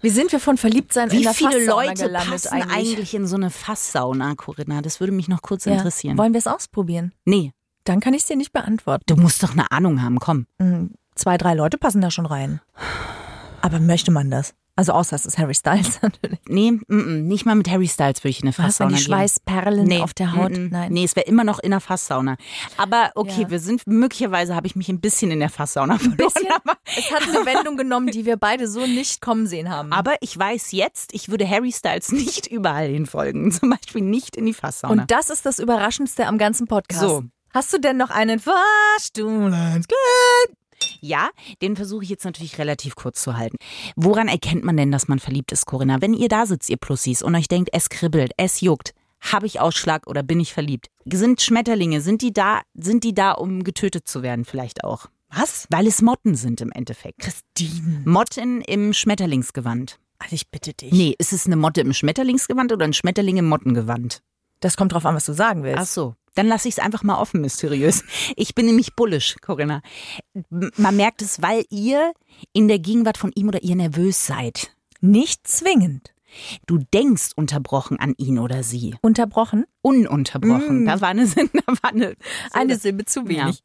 Wie 0.00 0.10
sind 0.10 0.32
wir 0.32 0.40
von 0.40 0.56
Verliebtsein 0.56 1.10
in 1.10 1.18
Wie 1.18 1.22
der 1.22 1.34
viele 1.34 1.50
Fasssauna 1.52 1.82
Leute 1.86 2.02
gelandet 2.04 2.30
passen 2.30 2.48
eigentlich? 2.62 2.92
eigentlich? 2.94 3.14
in 3.14 3.26
so 3.26 3.36
eine 3.36 3.50
Fasssauna, 3.50 4.34
Corinna? 4.36 4.80
Das 4.80 5.00
würde 5.00 5.12
mich 5.12 5.28
noch 5.28 5.42
kurz 5.42 5.66
Ja. 5.66 5.72
interessieren. 5.74 6.16
Wollen 6.16 6.32
wir 6.32 6.38
es 6.38 6.46
ausprobieren? 6.46 7.12
Nee, 7.26 7.52
Dann 7.84 8.00
kann 8.00 8.14
ich 8.14 8.22
es 8.22 8.28
dir 8.28 8.36
nicht 8.36 8.52
beantworten. 8.52 9.04
du 9.06 9.16
musst 9.16 9.42
doch 9.42 9.52
eine 9.52 9.70
Ahnung 9.70 10.00
haben, 10.02 10.18
komm. 10.18 10.46
Zwei, 11.22 11.38
drei 11.38 11.54
Leute 11.54 11.78
passen 11.78 12.00
da 12.00 12.10
schon 12.10 12.26
rein. 12.26 12.60
Aber 13.60 13.78
möchte 13.78 14.10
man 14.10 14.28
das? 14.28 14.54
Also 14.74 14.90
außer 14.92 15.14
es 15.14 15.24
ist 15.24 15.38
Harry 15.38 15.54
Styles 15.54 15.96
natürlich. 16.02 16.40
Nee, 16.48 16.72
mm, 16.72 16.82
mm, 16.88 17.28
nicht 17.28 17.46
mal 17.46 17.54
mit 17.54 17.70
Harry 17.70 17.86
Styles 17.86 18.24
würde 18.24 18.30
ich 18.30 18.40
in 18.40 18.48
eine 18.48 18.58
Was, 18.58 18.58
wenn 18.58 18.64
Fasssauna 18.88 18.96
die. 18.96 19.02
Schweißperlen 19.04 20.02
auf 20.02 20.14
der 20.14 20.32
Haut? 20.34 20.50
mm, 20.50 20.64
mm. 20.64 20.68
Nein. 20.72 20.92
Nee, 20.92 21.04
es 21.04 21.14
wäre 21.14 21.28
immer 21.28 21.44
noch 21.44 21.60
in 21.60 21.70
der 21.70 21.78
Fasssauna. 21.78 22.34
Aber 22.76 23.12
okay, 23.14 23.42
Ja. 23.42 23.50
wir 23.50 23.60
sind, 23.60 23.86
möglicherweise 23.86 24.56
habe 24.56 24.66
ich 24.66 24.74
mich 24.74 24.88
ein 24.88 25.00
bisschen 25.00 25.30
in 25.30 25.38
der 25.38 25.48
Fasssauna 25.50 25.96
verloren. 26.00 26.32
Aber, 26.64 26.76
es 26.96 27.12
hat 27.12 27.22
eine 27.22 27.46
Wendung 27.46 27.76
genommen, 27.76 28.08
die 28.08 28.26
wir 28.26 28.36
beide 28.36 28.66
so 28.66 28.84
nicht 28.84 29.20
kommen 29.20 29.46
sehen 29.46 29.70
haben. 29.70 29.92
aber 29.92 30.16
ich 30.22 30.36
weiß 30.36 30.72
jetzt, 30.72 31.14
ich 31.14 31.28
würde 31.28 31.48
Harry 31.48 31.70
Styles 31.70 32.10
nicht 32.10 32.48
überall 32.48 32.88
hinfolgen. 32.88 33.52
Zum 33.52 33.70
Beispiel 33.70 34.02
nicht 34.02 34.36
in 34.36 34.46
die 34.46 34.54
Fasssauna. 34.54 35.02
Und 35.02 35.10
das 35.12 35.30
ist 35.30 35.46
das 35.46 35.60
Überraschendste 35.60 36.26
am 36.26 36.36
ganzen 36.36 36.66
Podcast. 36.66 37.00
So. 37.00 37.22
Hast 37.54 37.72
du 37.72 37.78
denn 37.78 37.96
noch 37.98 38.10
einen 38.10 38.40
Fahrstuhlensglück? 38.40 40.56
Ja, 41.00 41.30
den 41.60 41.76
versuche 41.76 42.04
ich 42.04 42.10
jetzt 42.10 42.24
natürlich 42.24 42.58
relativ 42.58 42.94
kurz 42.94 43.22
zu 43.22 43.36
halten. 43.36 43.56
Woran 43.96 44.28
erkennt 44.28 44.64
man 44.64 44.76
denn, 44.76 44.92
dass 44.92 45.08
man 45.08 45.18
verliebt 45.18 45.52
ist, 45.52 45.66
Corinna? 45.66 46.00
Wenn 46.00 46.14
ihr 46.14 46.28
da 46.28 46.46
sitzt, 46.46 46.70
ihr 46.70 46.76
Plussis, 46.76 47.22
und 47.22 47.34
euch 47.34 47.48
denkt, 47.48 47.70
es 47.72 47.88
kribbelt, 47.88 48.32
es 48.36 48.60
juckt, 48.60 48.94
habe 49.20 49.46
ich 49.46 49.60
Ausschlag 49.60 50.06
oder 50.06 50.22
bin 50.22 50.40
ich 50.40 50.52
verliebt? 50.52 50.88
Sind 51.04 51.40
Schmetterlinge, 51.40 52.00
sind 52.00 52.22
die 52.22 52.32
da, 52.32 52.62
sind 52.74 53.04
die 53.04 53.14
da, 53.14 53.32
um 53.32 53.62
getötet 53.64 54.08
zu 54.08 54.22
werden 54.22 54.44
vielleicht 54.44 54.84
auch? 54.84 55.06
Was? 55.34 55.66
Weil 55.70 55.86
es 55.86 56.02
Motten 56.02 56.34
sind 56.34 56.60
im 56.60 56.72
Endeffekt. 56.72 57.20
Christine. 57.20 58.02
Motten 58.04 58.60
im 58.60 58.92
Schmetterlingsgewand. 58.92 59.98
Also 60.18 60.34
ich 60.34 60.50
bitte 60.50 60.74
dich. 60.74 60.92
Nee, 60.92 61.14
ist 61.18 61.32
es 61.32 61.46
eine 61.46 61.56
Motte 61.56 61.80
im 61.80 61.92
Schmetterlingsgewand 61.92 62.72
oder 62.72 62.84
ein 62.84 62.92
Schmetterling 62.92 63.38
im 63.38 63.48
Mottengewand? 63.48 64.22
Das 64.60 64.76
kommt 64.76 64.92
drauf 64.92 65.06
an, 65.06 65.14
was 65.14 65.26
du 65.26 65.32
sagen 65.32 65.64
willst. 65.64 65.78
Ach 65.80 65.86
so. 65.86 66.14
Dann 66.34 66.46
lasse 66.46 66.68
ich 66.68 66.76
es 66.76 66.78
einfach 66.78 67.02
mal 67.02 67.18
offen, 67.18 67.40
mysteriös. 67.40 68.04
Ich 68.36 68.54
bin 68.54 68.66
nämlich 68.66 68.94
bullisch, 68.94 69.36
Corinna. 69.42 69.82
Man 70.50 70.96
merkt 70.96 71.22
es, 71.22 71.42
weil 71.42 71.64
ihr 71.70 72.12
in 72.52 72.68
der 72.68 72.78
Gegenwart 72.78 73.18
von 73.18 73.32
ihm 73.34 73.48
oder 73.48 73.62
ihr 73.62 73.76
nervös 73.76 74.26
seid. 74.26 74.74
Nicht 75.00 75.46
zwingend. 75.46 76.14
Du 76.66 76.78
denkst 76.78 77.32
unterbrochen 77.36 77.98
an 78.00 78.14
ihn 78.16 78.38
oder 78.38 78.62
sie. 78.62 78.94
Unterbrochen? 79.02 79.66
Ununterbrochen. 79.82 80.84
Mm. 80.84 80.86
Da 80.86 81.00
war 81.02 81.08
eine, 81.08 81.26
da 81.26 81.72
war 81.82 81.90
eine, 81.92 82.14
Eine 82.52 82.76
Silbe 82.78 83.04
zu 83.04 83.20
Ja. 83.20 83.26
wenig. 83.46 83.62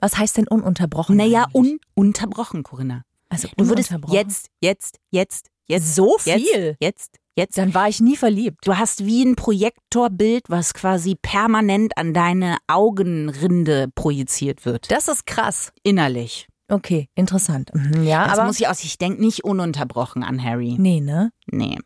Was 0.00 0.18
heißt 0.18 0.36
denn 0.36 0.46
ununterbrochen? 0.48 1.16
Naja, 1.16 1.46
eigentlich? 1.54 1.80
ununterbrochen, 1.94 2.62
Corinna. 2.62 3.04
also 3.30 3.48
Du 3.56 3.68
würdest 3.68 3.94
jetzt, 4.10 4.50
jetzt, 4.60 4.98
jetzt, 5.10 5.48
jetzt. 5.66 5.94
So 5.94 6.18
viel? 6.18 6.76
Jetzt, 6.80 6.80
jetzt. 6.80 7.19
Dann 7.54 7.72
war 7.74 7.88
ich 7.88 8.00
nie 8.00 8.16
verliebt. 8.16 8.66
Du 8.66 8.76
hast 8.76 9.06
wie 9.06 9.24
ein 9.24 9.34
Projektorbild, 9.36 10.44
was 10.48 10.74
quasi 10.74 11.14
permanent 11.20 11.96
an 11.96 12.12
deine 12.12 12.56
Augenrinde 12.66 13.88
projiziert 13.94 14.64
wird. 14.64 14.90
Das 14.90 15.08
ist 15.08 15.26
krass. 15.26 15.72
Innerlich. 15.82 16.48
Okay, 16.68 17.08
interessant. 17.14 17.70
Mhm, 17.74 18.04
ja, 18.04 18.24
Das 18.28 18.38
aber. 18.38 18.46
muss 18.46 18.60
ich 18.60 18.68
aus. 18.68 18.84
Ich 18.84 18.98
denke 18.98 19.20
nicht 19.20 19.42
ununterbrochen 19.44 20.22
an 20.22 20.42
Harry. 20.42 20.76
nee, 20.78 21.00
ne? 21.00 21.32
Nee. 21.50 21.78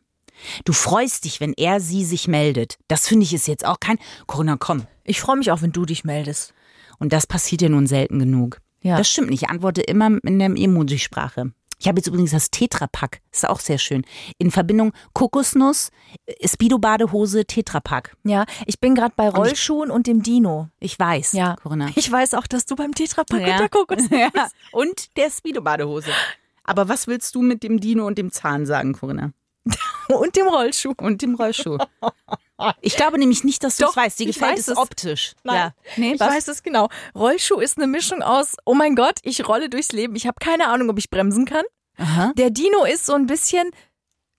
Du 0.65 0.73
freust 0.73 1.25
dich, 1.25 1.41
wenn 1.41 1.53
er 1.57 1.79
sie 1.81 2.05
sich 2.05 2.27
meldet. 2.27 2.77
Das 2.89 3.07
finde 3.07 3.23
ich 3.25 3.33
ist 3.33 3.47
jetzt 3.47 3.65
auch 3.65 3.79
kein. 3.79 3.99
Corinna, 4.27 4.57
komm. 4.59 4.83
Ich 5.05 5.21
freue 5.21 5.37
mich 5.37 5.53
auch, 5.53 5.63
wenn 5.63 5.71
du 5.73 5.85
dich 5.87 6.03
meldest. 6.05 6.53
Und 6.99 7.13
das 7.13 7.27
passiert 7.29 7.63
ja 7.63 7.69
nun 7.69 7.87
selten 7.87 8.19
genug. 8.19 8.61
Ja. 8.83 8.99
Das 8.99 9.09
stimmt 9.09 9.31
nicht. 9.31 9.43
Ich 9.45 9.49
antworte 9.49 9.81
immer 9.81 10.11
in 10.25 10.39
der 10.41 10.51
Emoji-Sprache. 10.51 11.53
Ich 11.79 11.89
habe 11.89 11.99
jetzt 11.99 12.07
übrigens 12.07 12.31
das 12.31 12.51
Tetrapack. 12.51 13.21
Ist 13.33 13.49
auch 13.49 13.61
sehr 13.61 13.79
schön. 13.79 14.05
In 14.39 14.51
Verbindung 14.51 14.93
Kokosnuss, 15.13 15.91
äh, 16.27 16.49
Speedo-Badehose, 16.49 17.45
Tetrapack. 17.47 18.17
Ja, 18.25 18.45
ich 18.67 18.81
bin 18.81 18.95
gerade 18.95 19.13
bei 19.17 19.29
Rollschuhen 19.29 19.91
und 19.91 20.07
dem 20.07 20.23
Dino. 20.23 20.69
Ich 20.81 20.99
weiß, 20.99 21.33
Ja, 21.33 21.57
Corinna. 21.57 21.91
Ich 21.97 22.11
weiß 22.11 22.35
auch, 22.35 22.47
dass 22.47 22.67
du 22.67 22.77
beim 22.77 22.95
Tetrapack 22.95 23.41
Ja. 23.41 23.53
und 23.55 23.59
der 23.61 23.69
Kokos. 23.69 23.99
ja. 24.11 24.31
Und 24.73 25.17
der 25.17 25.31
Speedo-Badehose. 25.31 26.11
Aber 26.65 26.89
was 26.89 27.07
willst 27.07 27.35
du 27.35 27.43
mit 27.43 27.63
dem 27.63 27.81
Dino 27.81 28.07
und 28.07 28.17
dem 28.19 28.31
Zahn 28.33 28.65
sagen, 28.67 28.95
Corinna? 28.95 29.33
und 30.09 30.37
dem 30.37 30.47
Rollschuh. 30.49 30.95
Und 30.99 31.23
dem 31.23 31.35
Rollschuh. 31.35 31.79
Ich 32.81 32.97
glaube 32.97 33.19
nämlich 33.19 33.43
nicht, 33.43 33.65
dass 33.65 33.77
du 33.77 33.85
es 33.87 33.97
weißt. 33.97 34.21
Dir 34.21 34.29
ich 34.29 34.37
gefällt 34.37 34.53
weiß 34.53 34.61
es 34.61 34.69
es. 34.69 34.77
optisch. 34.77 35.33
Nein. 35.43 35.57
Ja. 35.57 35.75
Nee, 35.97 36.13
Ich 36.15 36.21
was? 36.21 36.29
weiß 36.35 36.49
es 36.49 36.63
genau. 36.63 36.89
Rollschuh 37.13 37.59
ist 37.59 37.79
eine 37.79 37.89
Mischung 37.89 38.23
aus, 38.23 38.55
oh 38.65 38.75
mein 38.75 38.95
Gott, 38.95 39.19
ich 39.25 39.47
rolle 39.49 39.69
durchs 39.69 39.91
Leben. 39.91 40.15
Ich 40.15 40.29
habe 40.29 40.37
keine 40.41 40.69
Ahnung, 40.69 40.89
ob 40.89 40.99
ich 40.99 41.11
bremsen 41.11 41.47
kann. 41.47 41.65
Aha. 41.99 42.33
Der 42.37 42.51
Dino 42.51 42.85
ist 42.85 43.07
so 43.07 43.15
ein 43.15 43.27
bisschen 43.27 43.71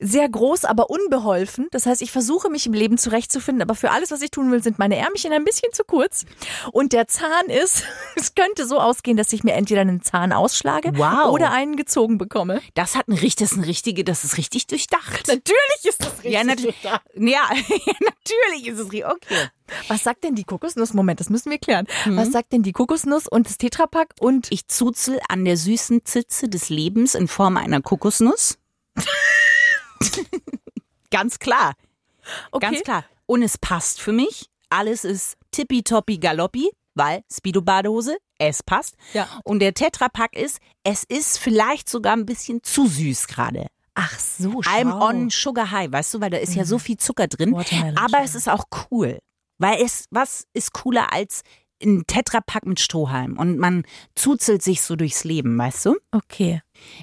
sehr 0.06 0.30
groß, 0.30 0.66
aber 0.66 0.90
unbeholfen. 0.90 1.68
Das 1.72 1.86
heißt, 1.86 2.02
ich 2.02 2.12
versuche 2.12 2.50
mich 2.50 2.66
im 2.66 2.74
Leben 2.74 2.98
zurechtzufinden, 2.98 3.62
aber 3.62 3.76
für 3.76 3.92
alles, 3.92 4.12
was 4.12 4.22
ich 4.22 4.32
tun 4.32 4.52
will, 4.52 4.62
sind 4.62 4.78
meine 4.80 4.98
Ärmchen 4.98 5.34
ein 5.34 5.44
bisschen 5.44 5.72
zu 5.74 5.84
kurz. 5.84 6.26
Und 6.72 6.94
der 6.94 7.08
Zahn 7.08 7.48
ist, 7.48 7.84
es 8.16 8.36
könnte 8.36 8.68
so 8.68 8.80
ausgehen, 8.80 9.18
dass 9.18 9.34
ich 9.34 9.44
mir 9.44 9.54
entweder 9.54 9.82
einen 9.82 10.02
Zahn 10.02 10.32
ausschlage 10.32 10.92
Wow. 10.96 11.32
oder 11.32 11.52
einen 11.52 11.76
gezogen 11.76 12.18
bekomme. 12.18 12.62
Das 12.76 12.96
hat 12.96 13.08
ein 13.08 13.14
richtig, 13.14 13.36
das 13.48 13.52
ist 13.54 13.58
ein 13.58 13.64
richtige, 13.64 14.04
das 14.04 14.24
ist 14.24 14.38
richtig 14.38 14.68
durchdacht. 14.68 15.24
Natürlich 15.28 15.84
ist 15.84 16.02
das 16.04 16.14
richtig. 16.18 16.32
Ja, 16.32 16.44
natürlich. 16.44 16.76
Ja, 16.84 17.00
ja, 17.16 17.50
natürlich 18.00 18.68
ist 18.68 18.80
es 18.80 18.92
richtig. 18.92 19.06
Okay. 19.06 19.50
Was 19.88 20.04
sagt 20.04 20.24
denn 20.24 20.36
die 20.36 20.44
Kokosnuss? 20.44 20.94
Moment, 20.94 21.20
das 21.20 21.30
müssen 21.30 21.50
wir 21.50 21.58
klären. 21.58 21.88
Mhm. 22.06 22.18
Was 22.18 22.32
sagt 22.32 22.54
denn 22.54 22.62
die 22.64 22.72
Kokosnuss 22.72 23.28
und 23.28 23.48
das 23.48 23.58
Tetrapack 23.58 24.14
und 24.20 24.52
Ich 24.52 24.68
zuzel 24.68 25.20
an 25.30 25.44
der 25.46 25.58
süßen 25.58 26.06
Zitze 26.06 26.48
des 26.48 26.70
Lebens 26.70 27.16
in 27.16 27.28
Form 27.28 27.58
einer 27.58 27.82
Kokosnuss. 27.82 28.58
Ganz 31.12 31.40
klar. 31.40 31.74
okay. 32.52 32.66
Ganz 32.68 32.84
klar. 32.84 33.06
Und 33.26 33.42
es 33.42 33.58
passt 33.58 34.02
für 34.02 34.12
mich. 34.12 34.50
Alles 34.70 35.06
ist 35.06 35.38
tippitoppi 35.52 36.18
galoppi, 36.18 36.70
weil 36.96 37.24
Speedo-Badehose, 37.32 38.18
es 38.38 38.64
passt. 38.64 38.96
Ja. 39.14 39.28
Und 39.44 39.60
der 39.60 39.74
Tetrapack 39.74 40.36
ist, 40.36 40.60
es 40.84 41.04
ist 41.04 41.38
vielleicht 41.38 41.90
sogar 41.90 42.14
ein 42.14 42.26
bisschen 42.26 42.64
zu 42.64 42.88
süß 42.88 43.28
gerade. 43.28 43.68
Ach 43.94 44.20
so, 44.20 44.62
schau. 44.62 44.70
I'm 44.72 45.02
on 45.02 45.30
sugar 45.30 45.72
high, 45.72 45.92
weißt 45.92 46.16
du, 46.16 46.22
weil 46.22 46.30
da 46.30 46.38
ist 46.38 46.54
ja 46.54 46.66
so 46.66 46.78
viel 46.80 46.98
Zucker 46.98 47.28
drin. 47.28 47.52
Mhm. 47.52 47.56
Watermelon 47.56 47.98
Aber 47.98 48.22
es 48.24 48.36
ist 48.36 48.50
auch 48.50 48.66
cool. 48.92 49.20
Weil 49.58 49.82
es, 49.82 50.06
was 50.12 50.46
ist 50.54 50.74
cooler 50.74 51.14
als 51.14 51.44
ein 51.82 52.04
Tetrapack 52.06 52.66
mit 52.66 52.82
Strohhalm? 52.82 53.38
Und 53.38 53.58
man 53.58 53.84
zuzelt 54.14 54.62
sich 54.62 54.82
so 54.82 54.98
durchs 54.98 55.24
Leben, 55.24 55.58
weißt 55.58 55.86
du? 55.86 55.96
Okay. 56.12 56.62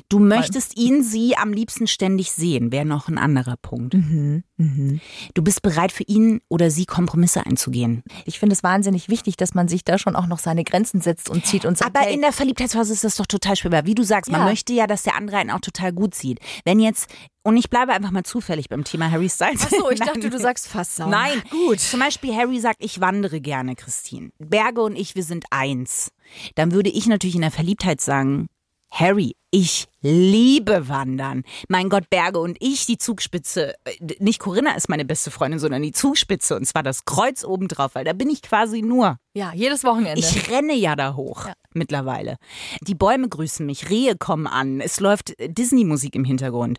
Du 0.08 0.18
möchtest 0.18 0.76
ihn, 0.78 1.02
sie 1.02 1.36
am 1.36 1.52
liebsten 1.52 1.86
ständig 1.86 2.32
sehen, 2.32 2.72
wäre 2.72 2.84
noch 2.84 3.08
ein 3.08 3.18
anderer 3.18 3.56
Punkt. 3.56 3.94
Mhm. 3.94 4.44
Mhm. 4.56 5.00
Du 5.34 5.42
bist 5.42 5.62
bereit 5.62 5.92
für 5.92 6.04
ihn 6.04 6.40
oder 6.48 6.70
sie 6.70 6.86
Kompromisse 6.86 7.44
einzugehen. 7.46 8.02
Ich 8.24 8.38
finde 8.38 8.54
es 8.54 8.62
wahnsinnig 8.62 9.08
wichtig, 9.08 9.36
dass 9.36 9.54
man 9.54 9.68
sich 9.68 9.84
da 9.84 9.98
schon 9.98 10.14
auch 10.16 10.26
noch 10.26 10.38
seine 10.38 10.64
Grenzen 10.64 11.00
setzt 11.00 11.28
und 11.30 11.44
zieht 11.46 11.64
und 11.64 11.76
sagt, 11.78 11.96
Aber 11.96 12.06
hey, 12.06 12.14
in 12.14 12.20
der 12.20 12.32
Verliebtheitsphase 12.32 12.92
ist 12.92 13.04
das 13.04 13.16
doch 13.16 13.26
total 13.26 13.56
schwer. 13.56 13.86
Wie 13.86 13.94
du 13.94 14.02
sagst, 14.04 14.30
man 14.30 14.42
Ja. 14.42 14.46
möchte 14.46 14.72
ja, 14.72 14.86
dass 14.86 15.02
der 15.02 15.16
andere 15.16 15.38
einen 15.38 15.50
auch 15.50 15.60
total 15.60 15.92
gut 15.92 16.14
sieht. 16.14 16.38
Wenn 16.64 16.78
jetzt, 16.80 17.08
und 17.42 17.56
ich 17.56 17.68
bleibe 17.70 17.92
einfach 17.92 18.12
mal 18.12 18.22
zufällig 18.22 18.68
beim 18.68 18.84
Thema 18.84 19.10
Harry 19.10 19.28
Styles. 19.28 19.62
Ach 19.66 19.70
so, 19.70 19.90
ich 19.90 19.98
dachte, 20.00 20.30
du 20.30 20.38
sagst 20.38 20.68
Fasssauna. 20.68 21.10
Nein, 21.10 21.42
gut. 21.50 21.80
Zum 21.80 21.98
Beispiel 21.98 22.34
Harry 22.34 22.60
sagt, 22.60 22.84
ich 22.84 23.00
wandere 23.00 23.40
gerne, 23.40 23.74
Christine. 23.74 24.30
Berge 24.38 24.82
und 24.82 24.94
ich, 24.96 25.16
wir 25.16 25.24
sind 25.24 25.44
eins. 25.50 26.12
Dann 26.54 26.72
würde 26.72 26.90
ich 26.90 27.06
natürlich 27.06 27.34
in 27.34 27.40
der 27.40 27.50
Verliebtheit 27.50 28.00
sagen, 28.00 28.46
Harry, 28.94 29.34
ich 29.50 29.88
liebe 30.02 30.86
Wandern. 30.86 31.44
Mein 31.68 31.88
Gott, 31.88 32.10
Berge 32.10 32.38
und 32.40 32.58
ich, 32.60 32.84
die 32.84 32.98
Zugspitze. 32.98 33.74
Äh, 33.84 34.16
Nicht 34.18 34.38
Corinna 34.38 34.74
ist 34.74 34.90
meine 34.90 35.06
beste 35.06 35.30
Freundin, 35.30 35.58
sondern 35.58 35.80
die 35.82 35.92
Zugspitze. 35.92 36.54
Und 36.54 36.66
zwar 36.66 36.82
das 36.82 37.06
Kreuz 37.06 37.42
obendrauf, 37.42 37.94
weil 37.94 38.04
da 38.04 38.12
bin 38.12 38.28
ich 38.28 38.42
quasi 38.42 38.82
nur. 38.82 39.16
Ja, 39.32 39.52
jedes 39.54 39.82
Wochenende. 39.84 40.20
Ich 40.20 40.50
renne 40.50 40.74
ja 40.74 40.94
da 40.94 41.14
hoch 41.16 41.46
mittlerweile. 41.72 42.36
Die 42.82 42.94
Bäume 42.94 43.30
grüßen 43.30 43.64
mich, 43.64 43.88
Rehe 43.88 44.14
kommen 44.14 44.46
an, 44.46 44.82
es 44.82 45.00
läuft 45.00 45.32
Disney-Musik 45.40 46.14
im 46.14 46.24
Hintergrund. 46.24 46.78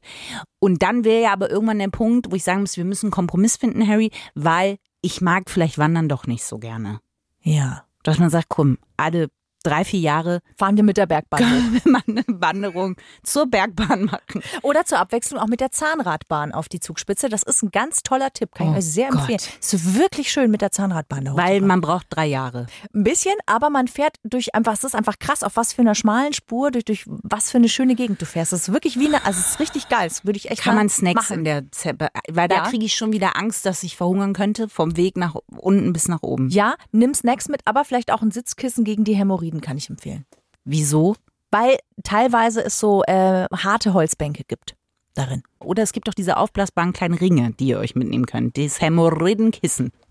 Und 0.60 0.84
dann 0.84 1.04
wäre 1.06 1.24
ja 1.24 1.34
aber 1.34 1.50
irgendwann 1.50 1.80
der 1.80 1.88
Punkt, 1.88 2.32
wo 2.32 2.36
ich 2.36 2.44
sagen 2.44 2.60
muss, 2.62 2.78
wir 2.78 2.86
müssen 2.86 3.08
einen 3.08 3.12
Kompromiss 3.12 3.58
finden, 3.58 3.88
Harry, 3.88 4.12
weil 4.36 4.78
ich 5.02 5.20
mag 5.20 5.50
vielleicht 5.50 5.80
Wandern 5.80 6.10
doch 6.10 6.28
nicht 6.28 6.44
so 6.44 6.60
gerne. 6.60 7.00
ja. 7.42 7.86
Dass 8.06 8.20
man 8.20 8.30
sagt, 8.30 8.50
komm, 8.50 8.80
alle 8.98 9.30
drei, 9.64 9.84
vier 9.86 10.00
Jahre 10.00 10.42
Fahren 10.58 10.76
wir 10.78 10.84
mit 10.84 10.98
der 10.98 11.06
Bergbahn 11.08 11.42
hoch. 11.42 11.72
will 11.84 11.92
man 11.92 12.02
eine 12.08 12.24
Wanderung 12.28 12.96
zur 13.24 13.46
Bergbahn 13.48 14.06
machen. 14.06 14.42
Oder 14.62 14.86
zur 14.86 15.00
Abwechslung 15.00 15.40
auch 15.40 15.48
mit 15.48 15.60
der 15.62 15.72
Zahnradbahn 15.72 16.52
auf 16.52 16.70
die 16.70 16.80
Zugspitze. 16.80 17.30
Das 17.30 17.44
ist 17.44 17.64
ein 17.64 17.72
ganz 17.72 18.04
toller 18.04 18.32
Tipp, 18.32 18.54
kann 18.54 18.68
Oh 18.68 18.72
ich 18.72 18.78
euch 18.80 18.86
sehr 18.86 19.10
Gott. 19.10 19.20
empfehlen. 19.22 19.40
Es 19.62 19.74
ist 19.74 19.96
wirklich 19.98 20.32
schön 20.32 20.52
mit 20.52 20.62
der 20.62 20.72
Zahnradbahn 20.72 21.26
da 21.26 21.36
Weil 21.38 21.62
man 21.62 21.82
braucht 21.82 22.08
drei 22.10 22.26
Jahre. 22.28 22.68
Ein 22.94 23.04
bisschen, 23.04 23.34
aber 23.46 23.70
man 23.70 23.88
fährt 23.88 24.18
durch 24.24 24.54
einfach, 24.56 24.74
es 24.74 24.84
ist 24.84 24.96
einfach 24.96 25.18
krass, 25.20 25.44
auf 25.44 25.56
was 25.56 25.74
für 25.74 25.82
einer 25.82 25.96
schmalen 25.96 26.34
Spur, 26.34 26.72
durch, 26.72 26.86
durch 26.86 27.06
was 27.08 27.52
für 27.52 27.58
eine 27.58 27.70
schöne 27.70 27.96
Gegend 27.96 28.22
du 28.22 28.26
fährst. 28.26 28.54
Das 28.54 28.68
ist 28.68 28.74
wirklich 28.74 29.00
wie 29.00 29.08
eine, 29.08 29.26
also 29.26 29.40
es 29.40 29.52
ist 29.52 29.60
richtig 29.60 29.90
geil. 29.90 30.08
Das 30.10 30.26
würde 30.26 30.38
ich 30.38 30.50
echt 30.52 30.62
Kann 30.62 30.76
mal 30.76 30.82
man 30.82 30.90
Snacks 30.90 31.30
machen. 31.30 31.40
in 31.40 31.44
der 31.46 31.72
Zeppe, 31.72 32.10
weil 32.30 32.48
da 32.48 32.56
Ja. 32.58 32.64
kriege 32.70 32.86
ich 32.86 32.96
schon 32.96 33.12
wieder 33.14 33.38
Angst, 33.38 33.66
dass 33.66 33.84
ich 33.84 33.96
verhungern 33.98 34.34
könnte, 34.34 34.68
vom 34.70 34.98
Weg 34.98 35.18
nach 35.18 35.36
unten 35.58 35.94
bis 35.94 36.08
nach 36.08 36.22
oben. 36.22 36.50
Ja, 36.50 36.76
nimm 36.92 37.14
Snacks 37.14 37.48
mit, 37.50 37.62
aber 37.66 37.86
vielleicht 37.86 38.12
auch 38.12 38.22
ein 38.22 38.32
Sitzkissen 38.32 38.84
gegen 38.84 39.04
die 39.04 39.14
Hämorrhoiden 39.16 39.53
kann 39.62 39.78
ich 39.78 39.90
empfehlen. 39.90 40.26
Wieso? 40.66 41.16
Weil 41.52 41.78
teilweise 42.04 42.64
es 42.64 42.80
so 42.80 43.04
äh, 43.04 43.46
harte 43.52 43.94
Holzbänke 43.94 44.44
gibt 44.48 44.76
darin. 45.14 45.44
Oder 45.60 45.84
es 45.84 45.94
gibt 45.94 46.08
doch 46.08 46.14
diese 46.14 46.38
aufblasbaren 46.38 46.94
kleinen 46.94 47.14
Ringe, 47.14 47.52
die 47.52 47.68
ihr 47.68 47.80
euch 47.80 47.96
mitnehmen 47.96 48.26
könnt. 48.26 48.58
Das 48.58 48.82
Hämorrhoidenkissen. 48.82 49.92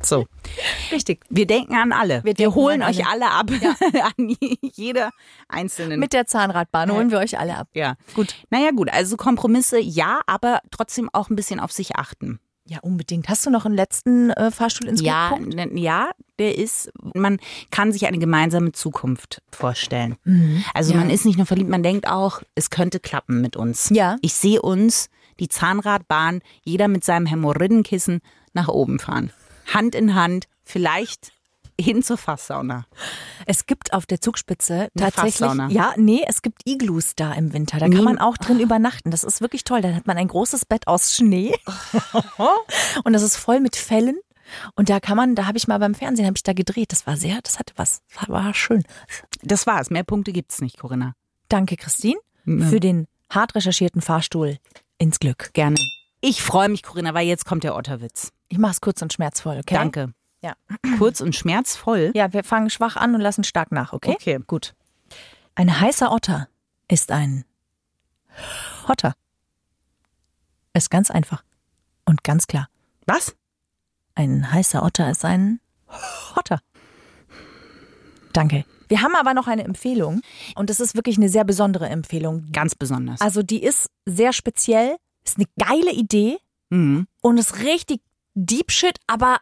So, 0.00 0.26
Richtig. 0.92 1.24
wir 1.28 1.46
denken 1.46 1.74
an 1.74 1.90
alle. 1.90 2.22
Wir, 2.22 2.34
denken 2.34 2.54
holen 2.54 2.82
euch 2.84 3.04
alle 3.04 3.32
ab. 3.32 3.50
an 4.16 4.36
jeder 4.62 5.10
einzelnen. 5.48 5.98
Mit 5.98 6.12
der 6.12 6.24
Zahnradbahn 6.24 6.92
holen 6.92 7.10
wir 7.10 7.18
euch 7.18 7.36
alle 7.38 7.56
ab. 7.56 7.68
ja. 7.74 7.96
Gut. 8.14 8.36
Naja, 8.50 8.70
gut. 8.70 8.92
Also 8.92 9.16
Kompromisse 9.16 9.80
ja, 9.80 10.20
aber 10.26 10.60
trotzdem 10.70 11.10
auch 11.12 11.30
ein 11.30 11.36
bisschen 11.36 11.58
auf 11.58 11.72
sich 11.72 11.96
achten. 11.96 12.38
Ja, 12.70 12.80
unbedingt. 12.82 13.28
Hast 13.30 13.46
du 13.46 13.50
noch 13.50 13.64
einen 13.64 13.74
letzten 13.76 14.28
äh, 14.30 14.50
Fahrstuhl 14.50 14.88
ins 14.88 15.00
Ja, 15.00 15.30
Punkt? 15.30 15.54
n- 15.54 15.76
ja, 15.78 16.10
der 16.38 16.58
ist, 16.58 16.90
man 17.14 17.38
kann 17.70 17.92
sich 17.92 18.06
eine 18.06 18.18
gemeinsame 18.18 18.72
Zukunft 18.72 19.40
vorstellen. 19.50 20.16
Also 20.74 20.92
Ja. 20.92 20.98
man 20.98 21.08
ist 21.08 21.24
nicht 21.24 21.38
nur 21.38 21.46
verliebt, 21.46 21.70
man 21.70 21.82
denkt 21.82 22.06
auch, 22.06 22.42
es 22.54 22.68
könnte 22.68 23.00
klappen 23.00 23.40
mit 23.40 23.56
uns. 23.56 23.88
Ja. 23.90 24.16
Ich 24.20 24.34
sehe 24.34 24.60
uns, 24.60 25.08
die 25.40 25.48
Zahnradbahn, 25.48 26.40
jeder 26.62 26.88
mit 26.88 27.04
seinem 27.04 27.24
Hämorrhoidenkissen 27.26 28.20
nach 28.52 28.68
oben 28.68 28.98
fahren. 28.98 29.30
Hand 29.72 29.94
in 29.94 30.14
Hand, 30.14 30.46
vielleicht 30.62 31.32
hin 31.80 32.02
zur 32.02 32.18
Fasssauna. 32.18 32.86
Es 33.46 33.66
gibt 33.66 33.92
auf 33.92 34.04
der 34.06 34.20
Zugspitze 34.20 34.88
tatsächlich. 34.96 35.36
Fasssauna. 35.36 35.68
Ja, 35.70 35.94
nee, 35.96 36.24
es 36.26 36.42
gibt 36.42 36.62
Iglus 36.66 37.14
da 37.14 37.32
im 37.34 37.52
Winter. 37.52 37.78
Da 37.78 37.86
kann 37.86 37.96
Nee. 37.98 38.02
man 38.02 38.18
auch 38.18 38.36
drin 38.36 38.60
übernachten. 38.60 39.10
Das 39.10 39.24
ist 39.24 39.40
wirklich 39.40 39.64
toll. 39.64 39.80
Dann 39.80 39.94
hat 39.94 40.06
man 40.06 40.16
ein 40.18 40.28
großes 40.28 40.64
Bett 40.66 40.86
aus 40.88 41.14
Schnee. 41.14 41.54
Und 43.04 43.12
das 43.12 43.22
ist 43.22 43.36
voll 43.36 43.60
mit 43.60 43.76
Fellen. 43.76 44.18
Und 44.74 44.88
da 44.88 44.98
kann 44.98 45.16
man, 45.16 45.34
da 45.34 45.46
habe 45.46 45.58
ich 45.58 45.68
mal 45.68 45.78
beim 45.78 45.94
Fernsehen, 45.94 46.26
habe 46.26 46.36
ich 46.36 46.42
da 46.42 46.52
gedreht. 46.54 46.90
Das 46.92 47.06
war 47.06 47.16
sehr, 47.16 47.38
das 47.42 47.58
hatte 47.58 47.74
was. 47.76 48.00
War, 48.14 48.28
war 48.44 48.54
schön. 48.54 48.82
Das 49.42 49.66
war's. 49.66 49.90
Mehr 49.90 50.04
Punkte 50.04 50.32
gibt's 50.32 50.60
nicht, 50.60 50.78
Corinna. 50.78 51.12
Danke, 51.48 51.76
Christine, 51.76 52.18
Ja. 52.46 52.66
für 52.66 52.80
den 52.80 53.06
hart 53.30 53.54
recherchierten 53.54 54.00
Fahrstuhl 54.00 54.56
ins 54.96 55.18
Glück. 55.20 55.50
Gerne. 55.52 55.76
Ich 56.20 56.42
freue 56.42 56.68
mich, 56.68 56.82
Corinna, 56.82 57.14
weil 57.14 57.26
jetzt 57.26 57.44
kommt 57.44 57.62
der 57.62 57.76
Otterwitz. 57.76 58.32
Ich 58.48 58.58
mache 58.58 58.72
es 58.72 58.80
kurz 58.80 59.02
und 59.02 59.12
schmerzvoll, 59.12 59.58
okay? 59.58 59.74
Danke. 59.74 60.12
Ja. 60.42 60.54
Kurz 60.98 61.20
und 61.20 61.34
schmerzvoll. 61.34 62.12
Ja, 62.14 62.32
wir 62.32 62.44
fangen 62.44 62.70
schwach 62.70 62.96
an 62.96 63.14
und 63.14 63.20
lassen 63.20 63.44
stark 63.44 63.72
nach, 63.72 63.92
okay? 63.92 64.12
Okay, 64.12 64.38
gut. 64.46 64.74
Ein 65.54 65.80
heißer 65.80 66.12
Otter 66.12 66.48
ist 66.88 67.10
ein 67.10 67.44
Hotter. 68.86 69.14
Ist 70.74 70.90
ganz 70.90 71.10
einfach. 71.10 71.42
Und 72.04 72.22
ganz 72.22 72.46
klar. 72.46 72.68
Was? 73.06 73.34
Ein 74.14 74.52
heißer 74.52 74.82
Otter 74.84 75.10
ist 75.10 75.24
ein 75.24 75.60
Otter. 76.36 76.60
Danke. 78.32 78.64
Wir 78.88 79.02
haben 79.02 79.14
aber 79.16 79.34
noch 79.34 79.48
eine 79.48 79.64
Empfehlung 79.64 80.20
und 80.54 80.70
es 80.70 80.80
ist 80.80 80.94
wirklich 80.94 81.16
eine 81.18 81.28
sehr 81.28 81.44
besondere 81.44 81.88
Empfehlung. 81.88 82.46
Ganz 82.52 82.74
besonders. 82.74 83.20
Also 83.20 83.42
die 83.42 83.62
ist 83.62 83.90
sehr 84.06 84.32
speziell, 84.32 84.96
ist 85.24 85.36
eine 85.36 85.46
geile 85.58 85.92
Idee 85.92 86.38
Mhm. 86.70 87.06
und 87.22 87.38
ist 87.38 87.58
richtig 87.60 88.02
Deep 88.34 88.70
Shit, 88.70 88.98
aber 89.06 89.38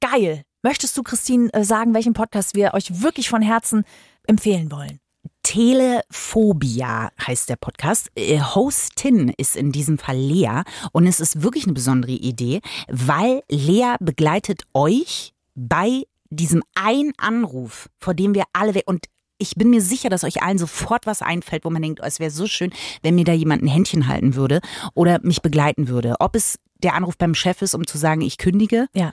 geil. 0.00 0.42
Möchtest 0.62 0.96
du, 0.96 1.02
Christine, 1.02 1.52
äh, 1.52 1.64
sagen, 1.64 1.94
welchen 1.94 2.14
Podcast 2.14 2.54
wir 2.54 2.74
euch 2.74 3.02
wirklich 3.02 3.28
von 3.28 3.42
Herzen 3.42 3.84
empfehlen 4.26 4.70
wollen? 4.72 4.98
Telephobia 5.42 7.10
heißt 7.26 7.48
der 7.48 7.56
Podcast. 7.56 8.10
Äh, 8.14 8.40
Hostin 8.40 9.32
ist 9.36 9.56
in 9.56 9.72
diesem 9.72 9.98
Fall 9.98 10.18
Lea 10.18 10.62
und 10.92 11.06
es 11.06 11.20
ist 11.20 11.42
wirklich 11.42 11.64
eine 11.64 11.72
besondere 11.72 12.12
Idee, 12.12 12.60
weil 12.88 13.42
Lea 13.48 13.94
begleitet 14.00 14.64
euch 14.74 15.32
bei 15.54 16.02
diesem 16.30 16.62
einen 16.74 17.12
Anruf, 17.16 17.88
vor 17.98 18.14
dem 18.14 18.34
wir 18.34 18.44
alle 18.52 18.74
weg 18.74 18.84
und 18.86 19.06
ich 19.38 19.54
bin 19.54 19.70
mir 19.70 19.80
sicher, 19.80 20.08
dass 20.08 20.24
euch 20.24 20.42
allen 20.42 20.58
sofort 20.58 21.06
was 21.06 21.22
einfällt, 21.22 21.64
wo 21.64 21.70
man 21.70 21.80
denkt, 21.80 22.00
oh, 22.02 22.06
es 22.06 22.18
wäre 22.18 22.30
so 22.30 22.46
schön, 22.46 22.72
wenn 23.02 23.14
mir 23.14 23.24
da 23.24 23.32
jemand 23.32 23.62
ein 23.62 23.68
Händchen 23.68 24.08
halten 24.08 24.34
würde 24.34 24.60
oder 24.94 25.20
mich 25.22 25.42
begleiten 25.42 25.88
würde. 25.88 26.16
Ob 26.18 26.34
es 26.34 26.58
der 26.82 26.94
Anruf 26.94 27.16
beim 27.18 27.34
Chef 27.34 27.62
ist, 27.62 27.74
um 27.74 27.86
zu 27.86 27.98
sagen, 27.98 28.20
ich 28.20 28.38
kündige, 28.38 28.86
Ja. 28.94 29.12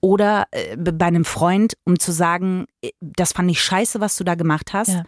oder 0.00 0.46
äh, 0.50 0.76
bei 0.76 1.06
einem 1.06 1.24
Freund, 1.24 1.74
um 1.84 1.98
zu 1.98 2.12
sagen, 2.12 2.66
äh, 2.82 2.90
das 3.00 3.32
fand 3.32 3.50
ich 3.50 3.62
scheiße, 3.62 4.00
was 4.00 4.16
du 4.16 4.24
da 4.24 4.34
gemacht 4.34 4.72
hast. 4.72 4.88
Ja. 4.88 5.02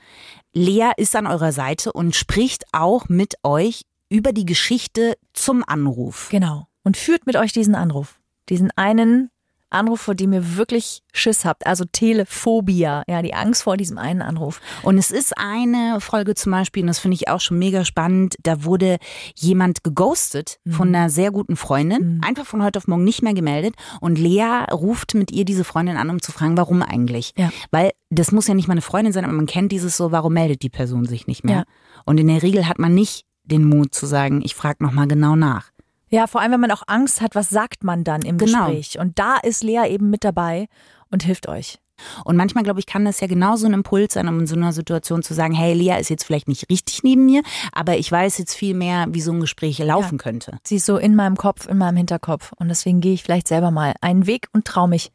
Lea 0.52 0.90
ist 0.96 1.16
an 1.16 1.26
eurer 1.26 1.52
Seite 1.52 1.92
und 1.92 2.14
spricht 2.14 2.64
auch 2.72 3.08
mit 3.08 3.34
euch 3.42 3.84
über 4.08 4.32
die 4.32 4.44
Geschichte 4.46 5.16
zum 5.32 5.64
Anruf. 5.66 6.28
Genau. 6.30 6.66
Und 6.84 6.96
führt 6.96 7.26
mit 7.26 7.36
euch 7.36 7.52
diesen 7.52 7.74
Anruf. 7.74 8.20
Diesen 8.50 8.70
einen 8.76 9.30
Anruf, 9.74 10.00
vor 10.00 10.14
dem 10.14 10.32
ihr 10.32 10.56
wirklich 10.56 11.02
Schiss 11.12 11.44
habt. 11.44 11.66
Also 11.66 11.84
Telephobia. 11.84 13.02
Ja, 13.08 13.22
die 13.22 13.34
Angst 13.34 13.64
vor 13.64 13.76
diesem 13.76 13.98
einen 13.98 14.22
Anruf. 14.22 14.60
Und 14.82 14.98
es 14.98 15.10
ist 15.10 15.36
eine 15.36 16.00
Folge 16.00 16.34
zum 16.34 16.52
Beispiel, 16.52 16.82
und 16.82 16.88
das 16.88 16.98
finde 16.98 17.16
ich 17.16 17.28
auch 17.28 17.40
schon 17.40 17.58
mega 17.58 17.84
spannend, 17.84 18.36
da 18.42 18.64
wurde 18.64 18.98
jemand 19.36 19.84
geghostet 19.84 20.58
von 20.68 20.88
einer 20.88 21.10
sehr 21.10 21.30
guten 21.30 21.56
Freundin, 21.56 22.20
einfach 22.24 22.46
von 22.46 22.62
heute 22.62 22.78
auf 22.78 22.88
morgen 22.88 23.04
nicht 23.04 23.22
mehr 23.22 23.34
gemeldet. 23.34 23.74
Und 24.00 24.18
Lea 24.18 24.64
ruft 24.72 25.14
mit 25.14 25.30
ihr 25.30 25.44
diese 25.44 25.64
Freundin 25.64 25.96
an, 25.96 26.10
um 26.10 26.22
zu 26.22 26.32
fragen, 26.32 26.56
warum 26.56 26.82
eigentlich? 26.82 27.32
Ja. 27.36 27.50
Weil 27.70 27.90
das 28.10 28.32
muss 28.32 28.46
ja 28.46 28.54
nicht 28.54 28.68
mal 28.68 28.72
eine 28.72 28.82
Freundin 28.82 29.12
sein, 29.12 29.24
aber 29.24 29.32
man 29.32 29.46
kennt 29.46 29.72
dieses 29.72 29.96
so, 29.96 30.12
warum 30.12 30.34
meldet 30.34 30.62
die 30.62 30.70
Person 30.70 31.04
sich 31.04 31.26
nicht 31.26 31.44
mehr? 31.44 31.56
Ja. 31.56 31.64
Und 32.04 32.18
in 32.18 32.28
der 32.28 32.42
Regel 32.42 32.68
hat 32.68 32.78
man 32.78 32.94
nicht 32.94 33.24
den 33.44 33.68
Mut 33.68 33.94
zu 33.94 34.06
sagen, 34.06 34.40
ich 34.42 34.54
frage 34.54 34.82
nochmal 34.82 35.06
genau 35.06 35.36
nach. 35.36 35.70
Ja, 36.10 36.26
vor 36.26 36.40
allem, 36.40 36.52
wenn 36.52 36.60
man 36.60 36.70
auch 36.70 36.82
Angst 36.86 37.20
hat, 37.20 37.34
was 37.34 37.50
sagt 37.50 37.82
man 37.84 38.04
dann 38.04 38.22
im 38.22 38.38
Genau. 38.38 38.66
Gespräch? 38.66 38.98
Und 38.98 39.18
da 39.18 39.36
ist 39.36 39.62
Lea 39.64 39.88
eben 39.88 40.10
mit 40.10 40.24
dabei 40.24 40.68
und 41.10 41.22
hilft 41.22 41.48
euch. 41.48 41.78
Und 42.24 42.36
manchmal, 42.36 42.64
glaube 42.64 42.80
ich, 42.80 42.86
kann 42.86 43.04
das 43.04 43.20
ja 43.20 43.28
genauso 43.28 43.66
ein 43.66 43.72
Impuls 43.72 44.14
sein, 44.14 44.26
um 44.28 44.40
in 44.40 44.46
so 44.48 44.56
einer 44.56 44.72
Situation 44.72 45.22
zu 45.22 45.32
sagen, 45.32 45.54
hey, 45.54 45.74
Lea 45.74 45.96
ist 46.00 46.10
jetzt 46.10 46.24
vielleicht 46.24 46.48
nicht 46.48 46.68
richtig 46.68 47.04
neben 47.04 47.24
mir, 47.24 47.42
aber 47.72 47.96
ich 47.96 48.10
weiß 48.10 48.38
jetzt 48.38 48.54
viel 48.54 48.74
mehr, 48.74 49.06
wie 49.10 49.20
so 49.20 49.30
ein 49.32 49.38
Gespräch 49.40 49.78
laufen 49.78 50.18
könnte. 50.18 50.58
Sie 50.64 50.76
ist 50.76 50.86
so 50.86 50.96
in 50.98 51.14
meinem 51.14 51.36
Kopf, 51.36 51.68
in 51.68 51.78
meinem 51.78 51.96
Hinterkopf. 51.96 52.52
Und 52.56 52.68
deswegen 52.68 53.00
gehe 53.00 53.14
ich 53.14 53.22
vielleicht 53.22 53.46
selber 53.46 53.70
mal 53.70 53.94
einen 54.00 54.26
Weg 54.26 54.48
und 54.52 54.64
traue 54.64 54.88
mich, 54.88 55.12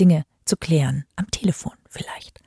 Dinge 0.00 0.24
zu 0.46 0.56
klären. 0.56 1.04
Am 1.16 1.30
Telefon 1.30 1.72
vielleicht. 1.90 2.40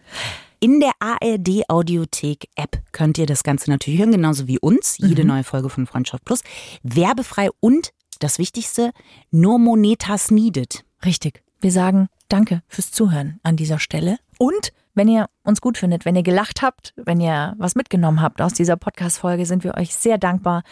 In 0.59 0.79
der 0.79 0.91
ARD 0.99 1.69
Audiothek 1.69 2.49
App 2.55 2.81
könnt 2.91 3.17
ihr 3.17 3.25
das 3.25 3.43
Ganze 3.43 3.69
natürlich 3.69 3.99
hören, 3.99 4.11
genauso 4.11 4.47
wie 4.47 4.59
uns. 4.59 4.97
Jede 4.97 5.25
neue 5.25 5.43
Folge 5.43 5.69
von 5.69 5.85
Freundschaft 5.85 6.25
Plus. 6.25 6.41
Werbefrei 6.83 7.49
und 7.59 7.91
das 8.19 8.39
Wichtigste, 8.39 8.91
nur 9.31 9.59
Monetas 9.59 10.31
needed. 10.31 10.85
Richtig. 11.03 11.43
Wir 11.61 11.71
sagen 11.71 12.07
Danke 12.27 12.63
fürs 12.67 12.91
Zuhören 12.91 13.39
an 13.43 13.55
dieser 13.55 13.79
Stelle. 13.79 14.17
Und 14.37 14.73
wenn 14.95 15.07
ihr 15.07 15.27
uns 15.43 15.61
gut 15.61 15.77
findet, 15.77 16.05
wenn 16.05 16.15
ihr 16.15 16.23
gelacht 16.23 16.61
habt, 16.61 16.93
wenn 16.95 17.19
ihr 17.19 17.53
was 17.57 17.75
mitgenommen 17.75 18.21
habt 18.21 18.41
aus 18.41 18.53
dieser 18.53 18.77
Podcast-Folge, 18.77 19.45
sind 19.45 19.63
wir 19.63 19.75
euch 19.75 19.95
sehr 19.95 20.17
dankbar, 20.17 20.63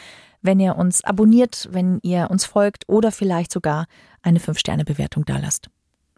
wenn 0.41 0.59
ihr 0.59 0.75
uns 0.75 1.03
abonniert, 1.03 1.69
wenn 1.71 1.99
ihr 2.01 2.29
uns 2.31 2.45
folgt 2.45 2.83
oder 2.87 3.11
vielleicht 3.11 3.51
sogar 3.51 3.85
eine 4.21 4.39
5-Sterne-Bewertung 4.39 5.25
dalasst. 5.25 5.69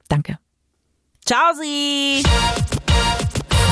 Danke. 0.07 0.39
Ciao, 1.25 1.53
Sie! 1.59 2.23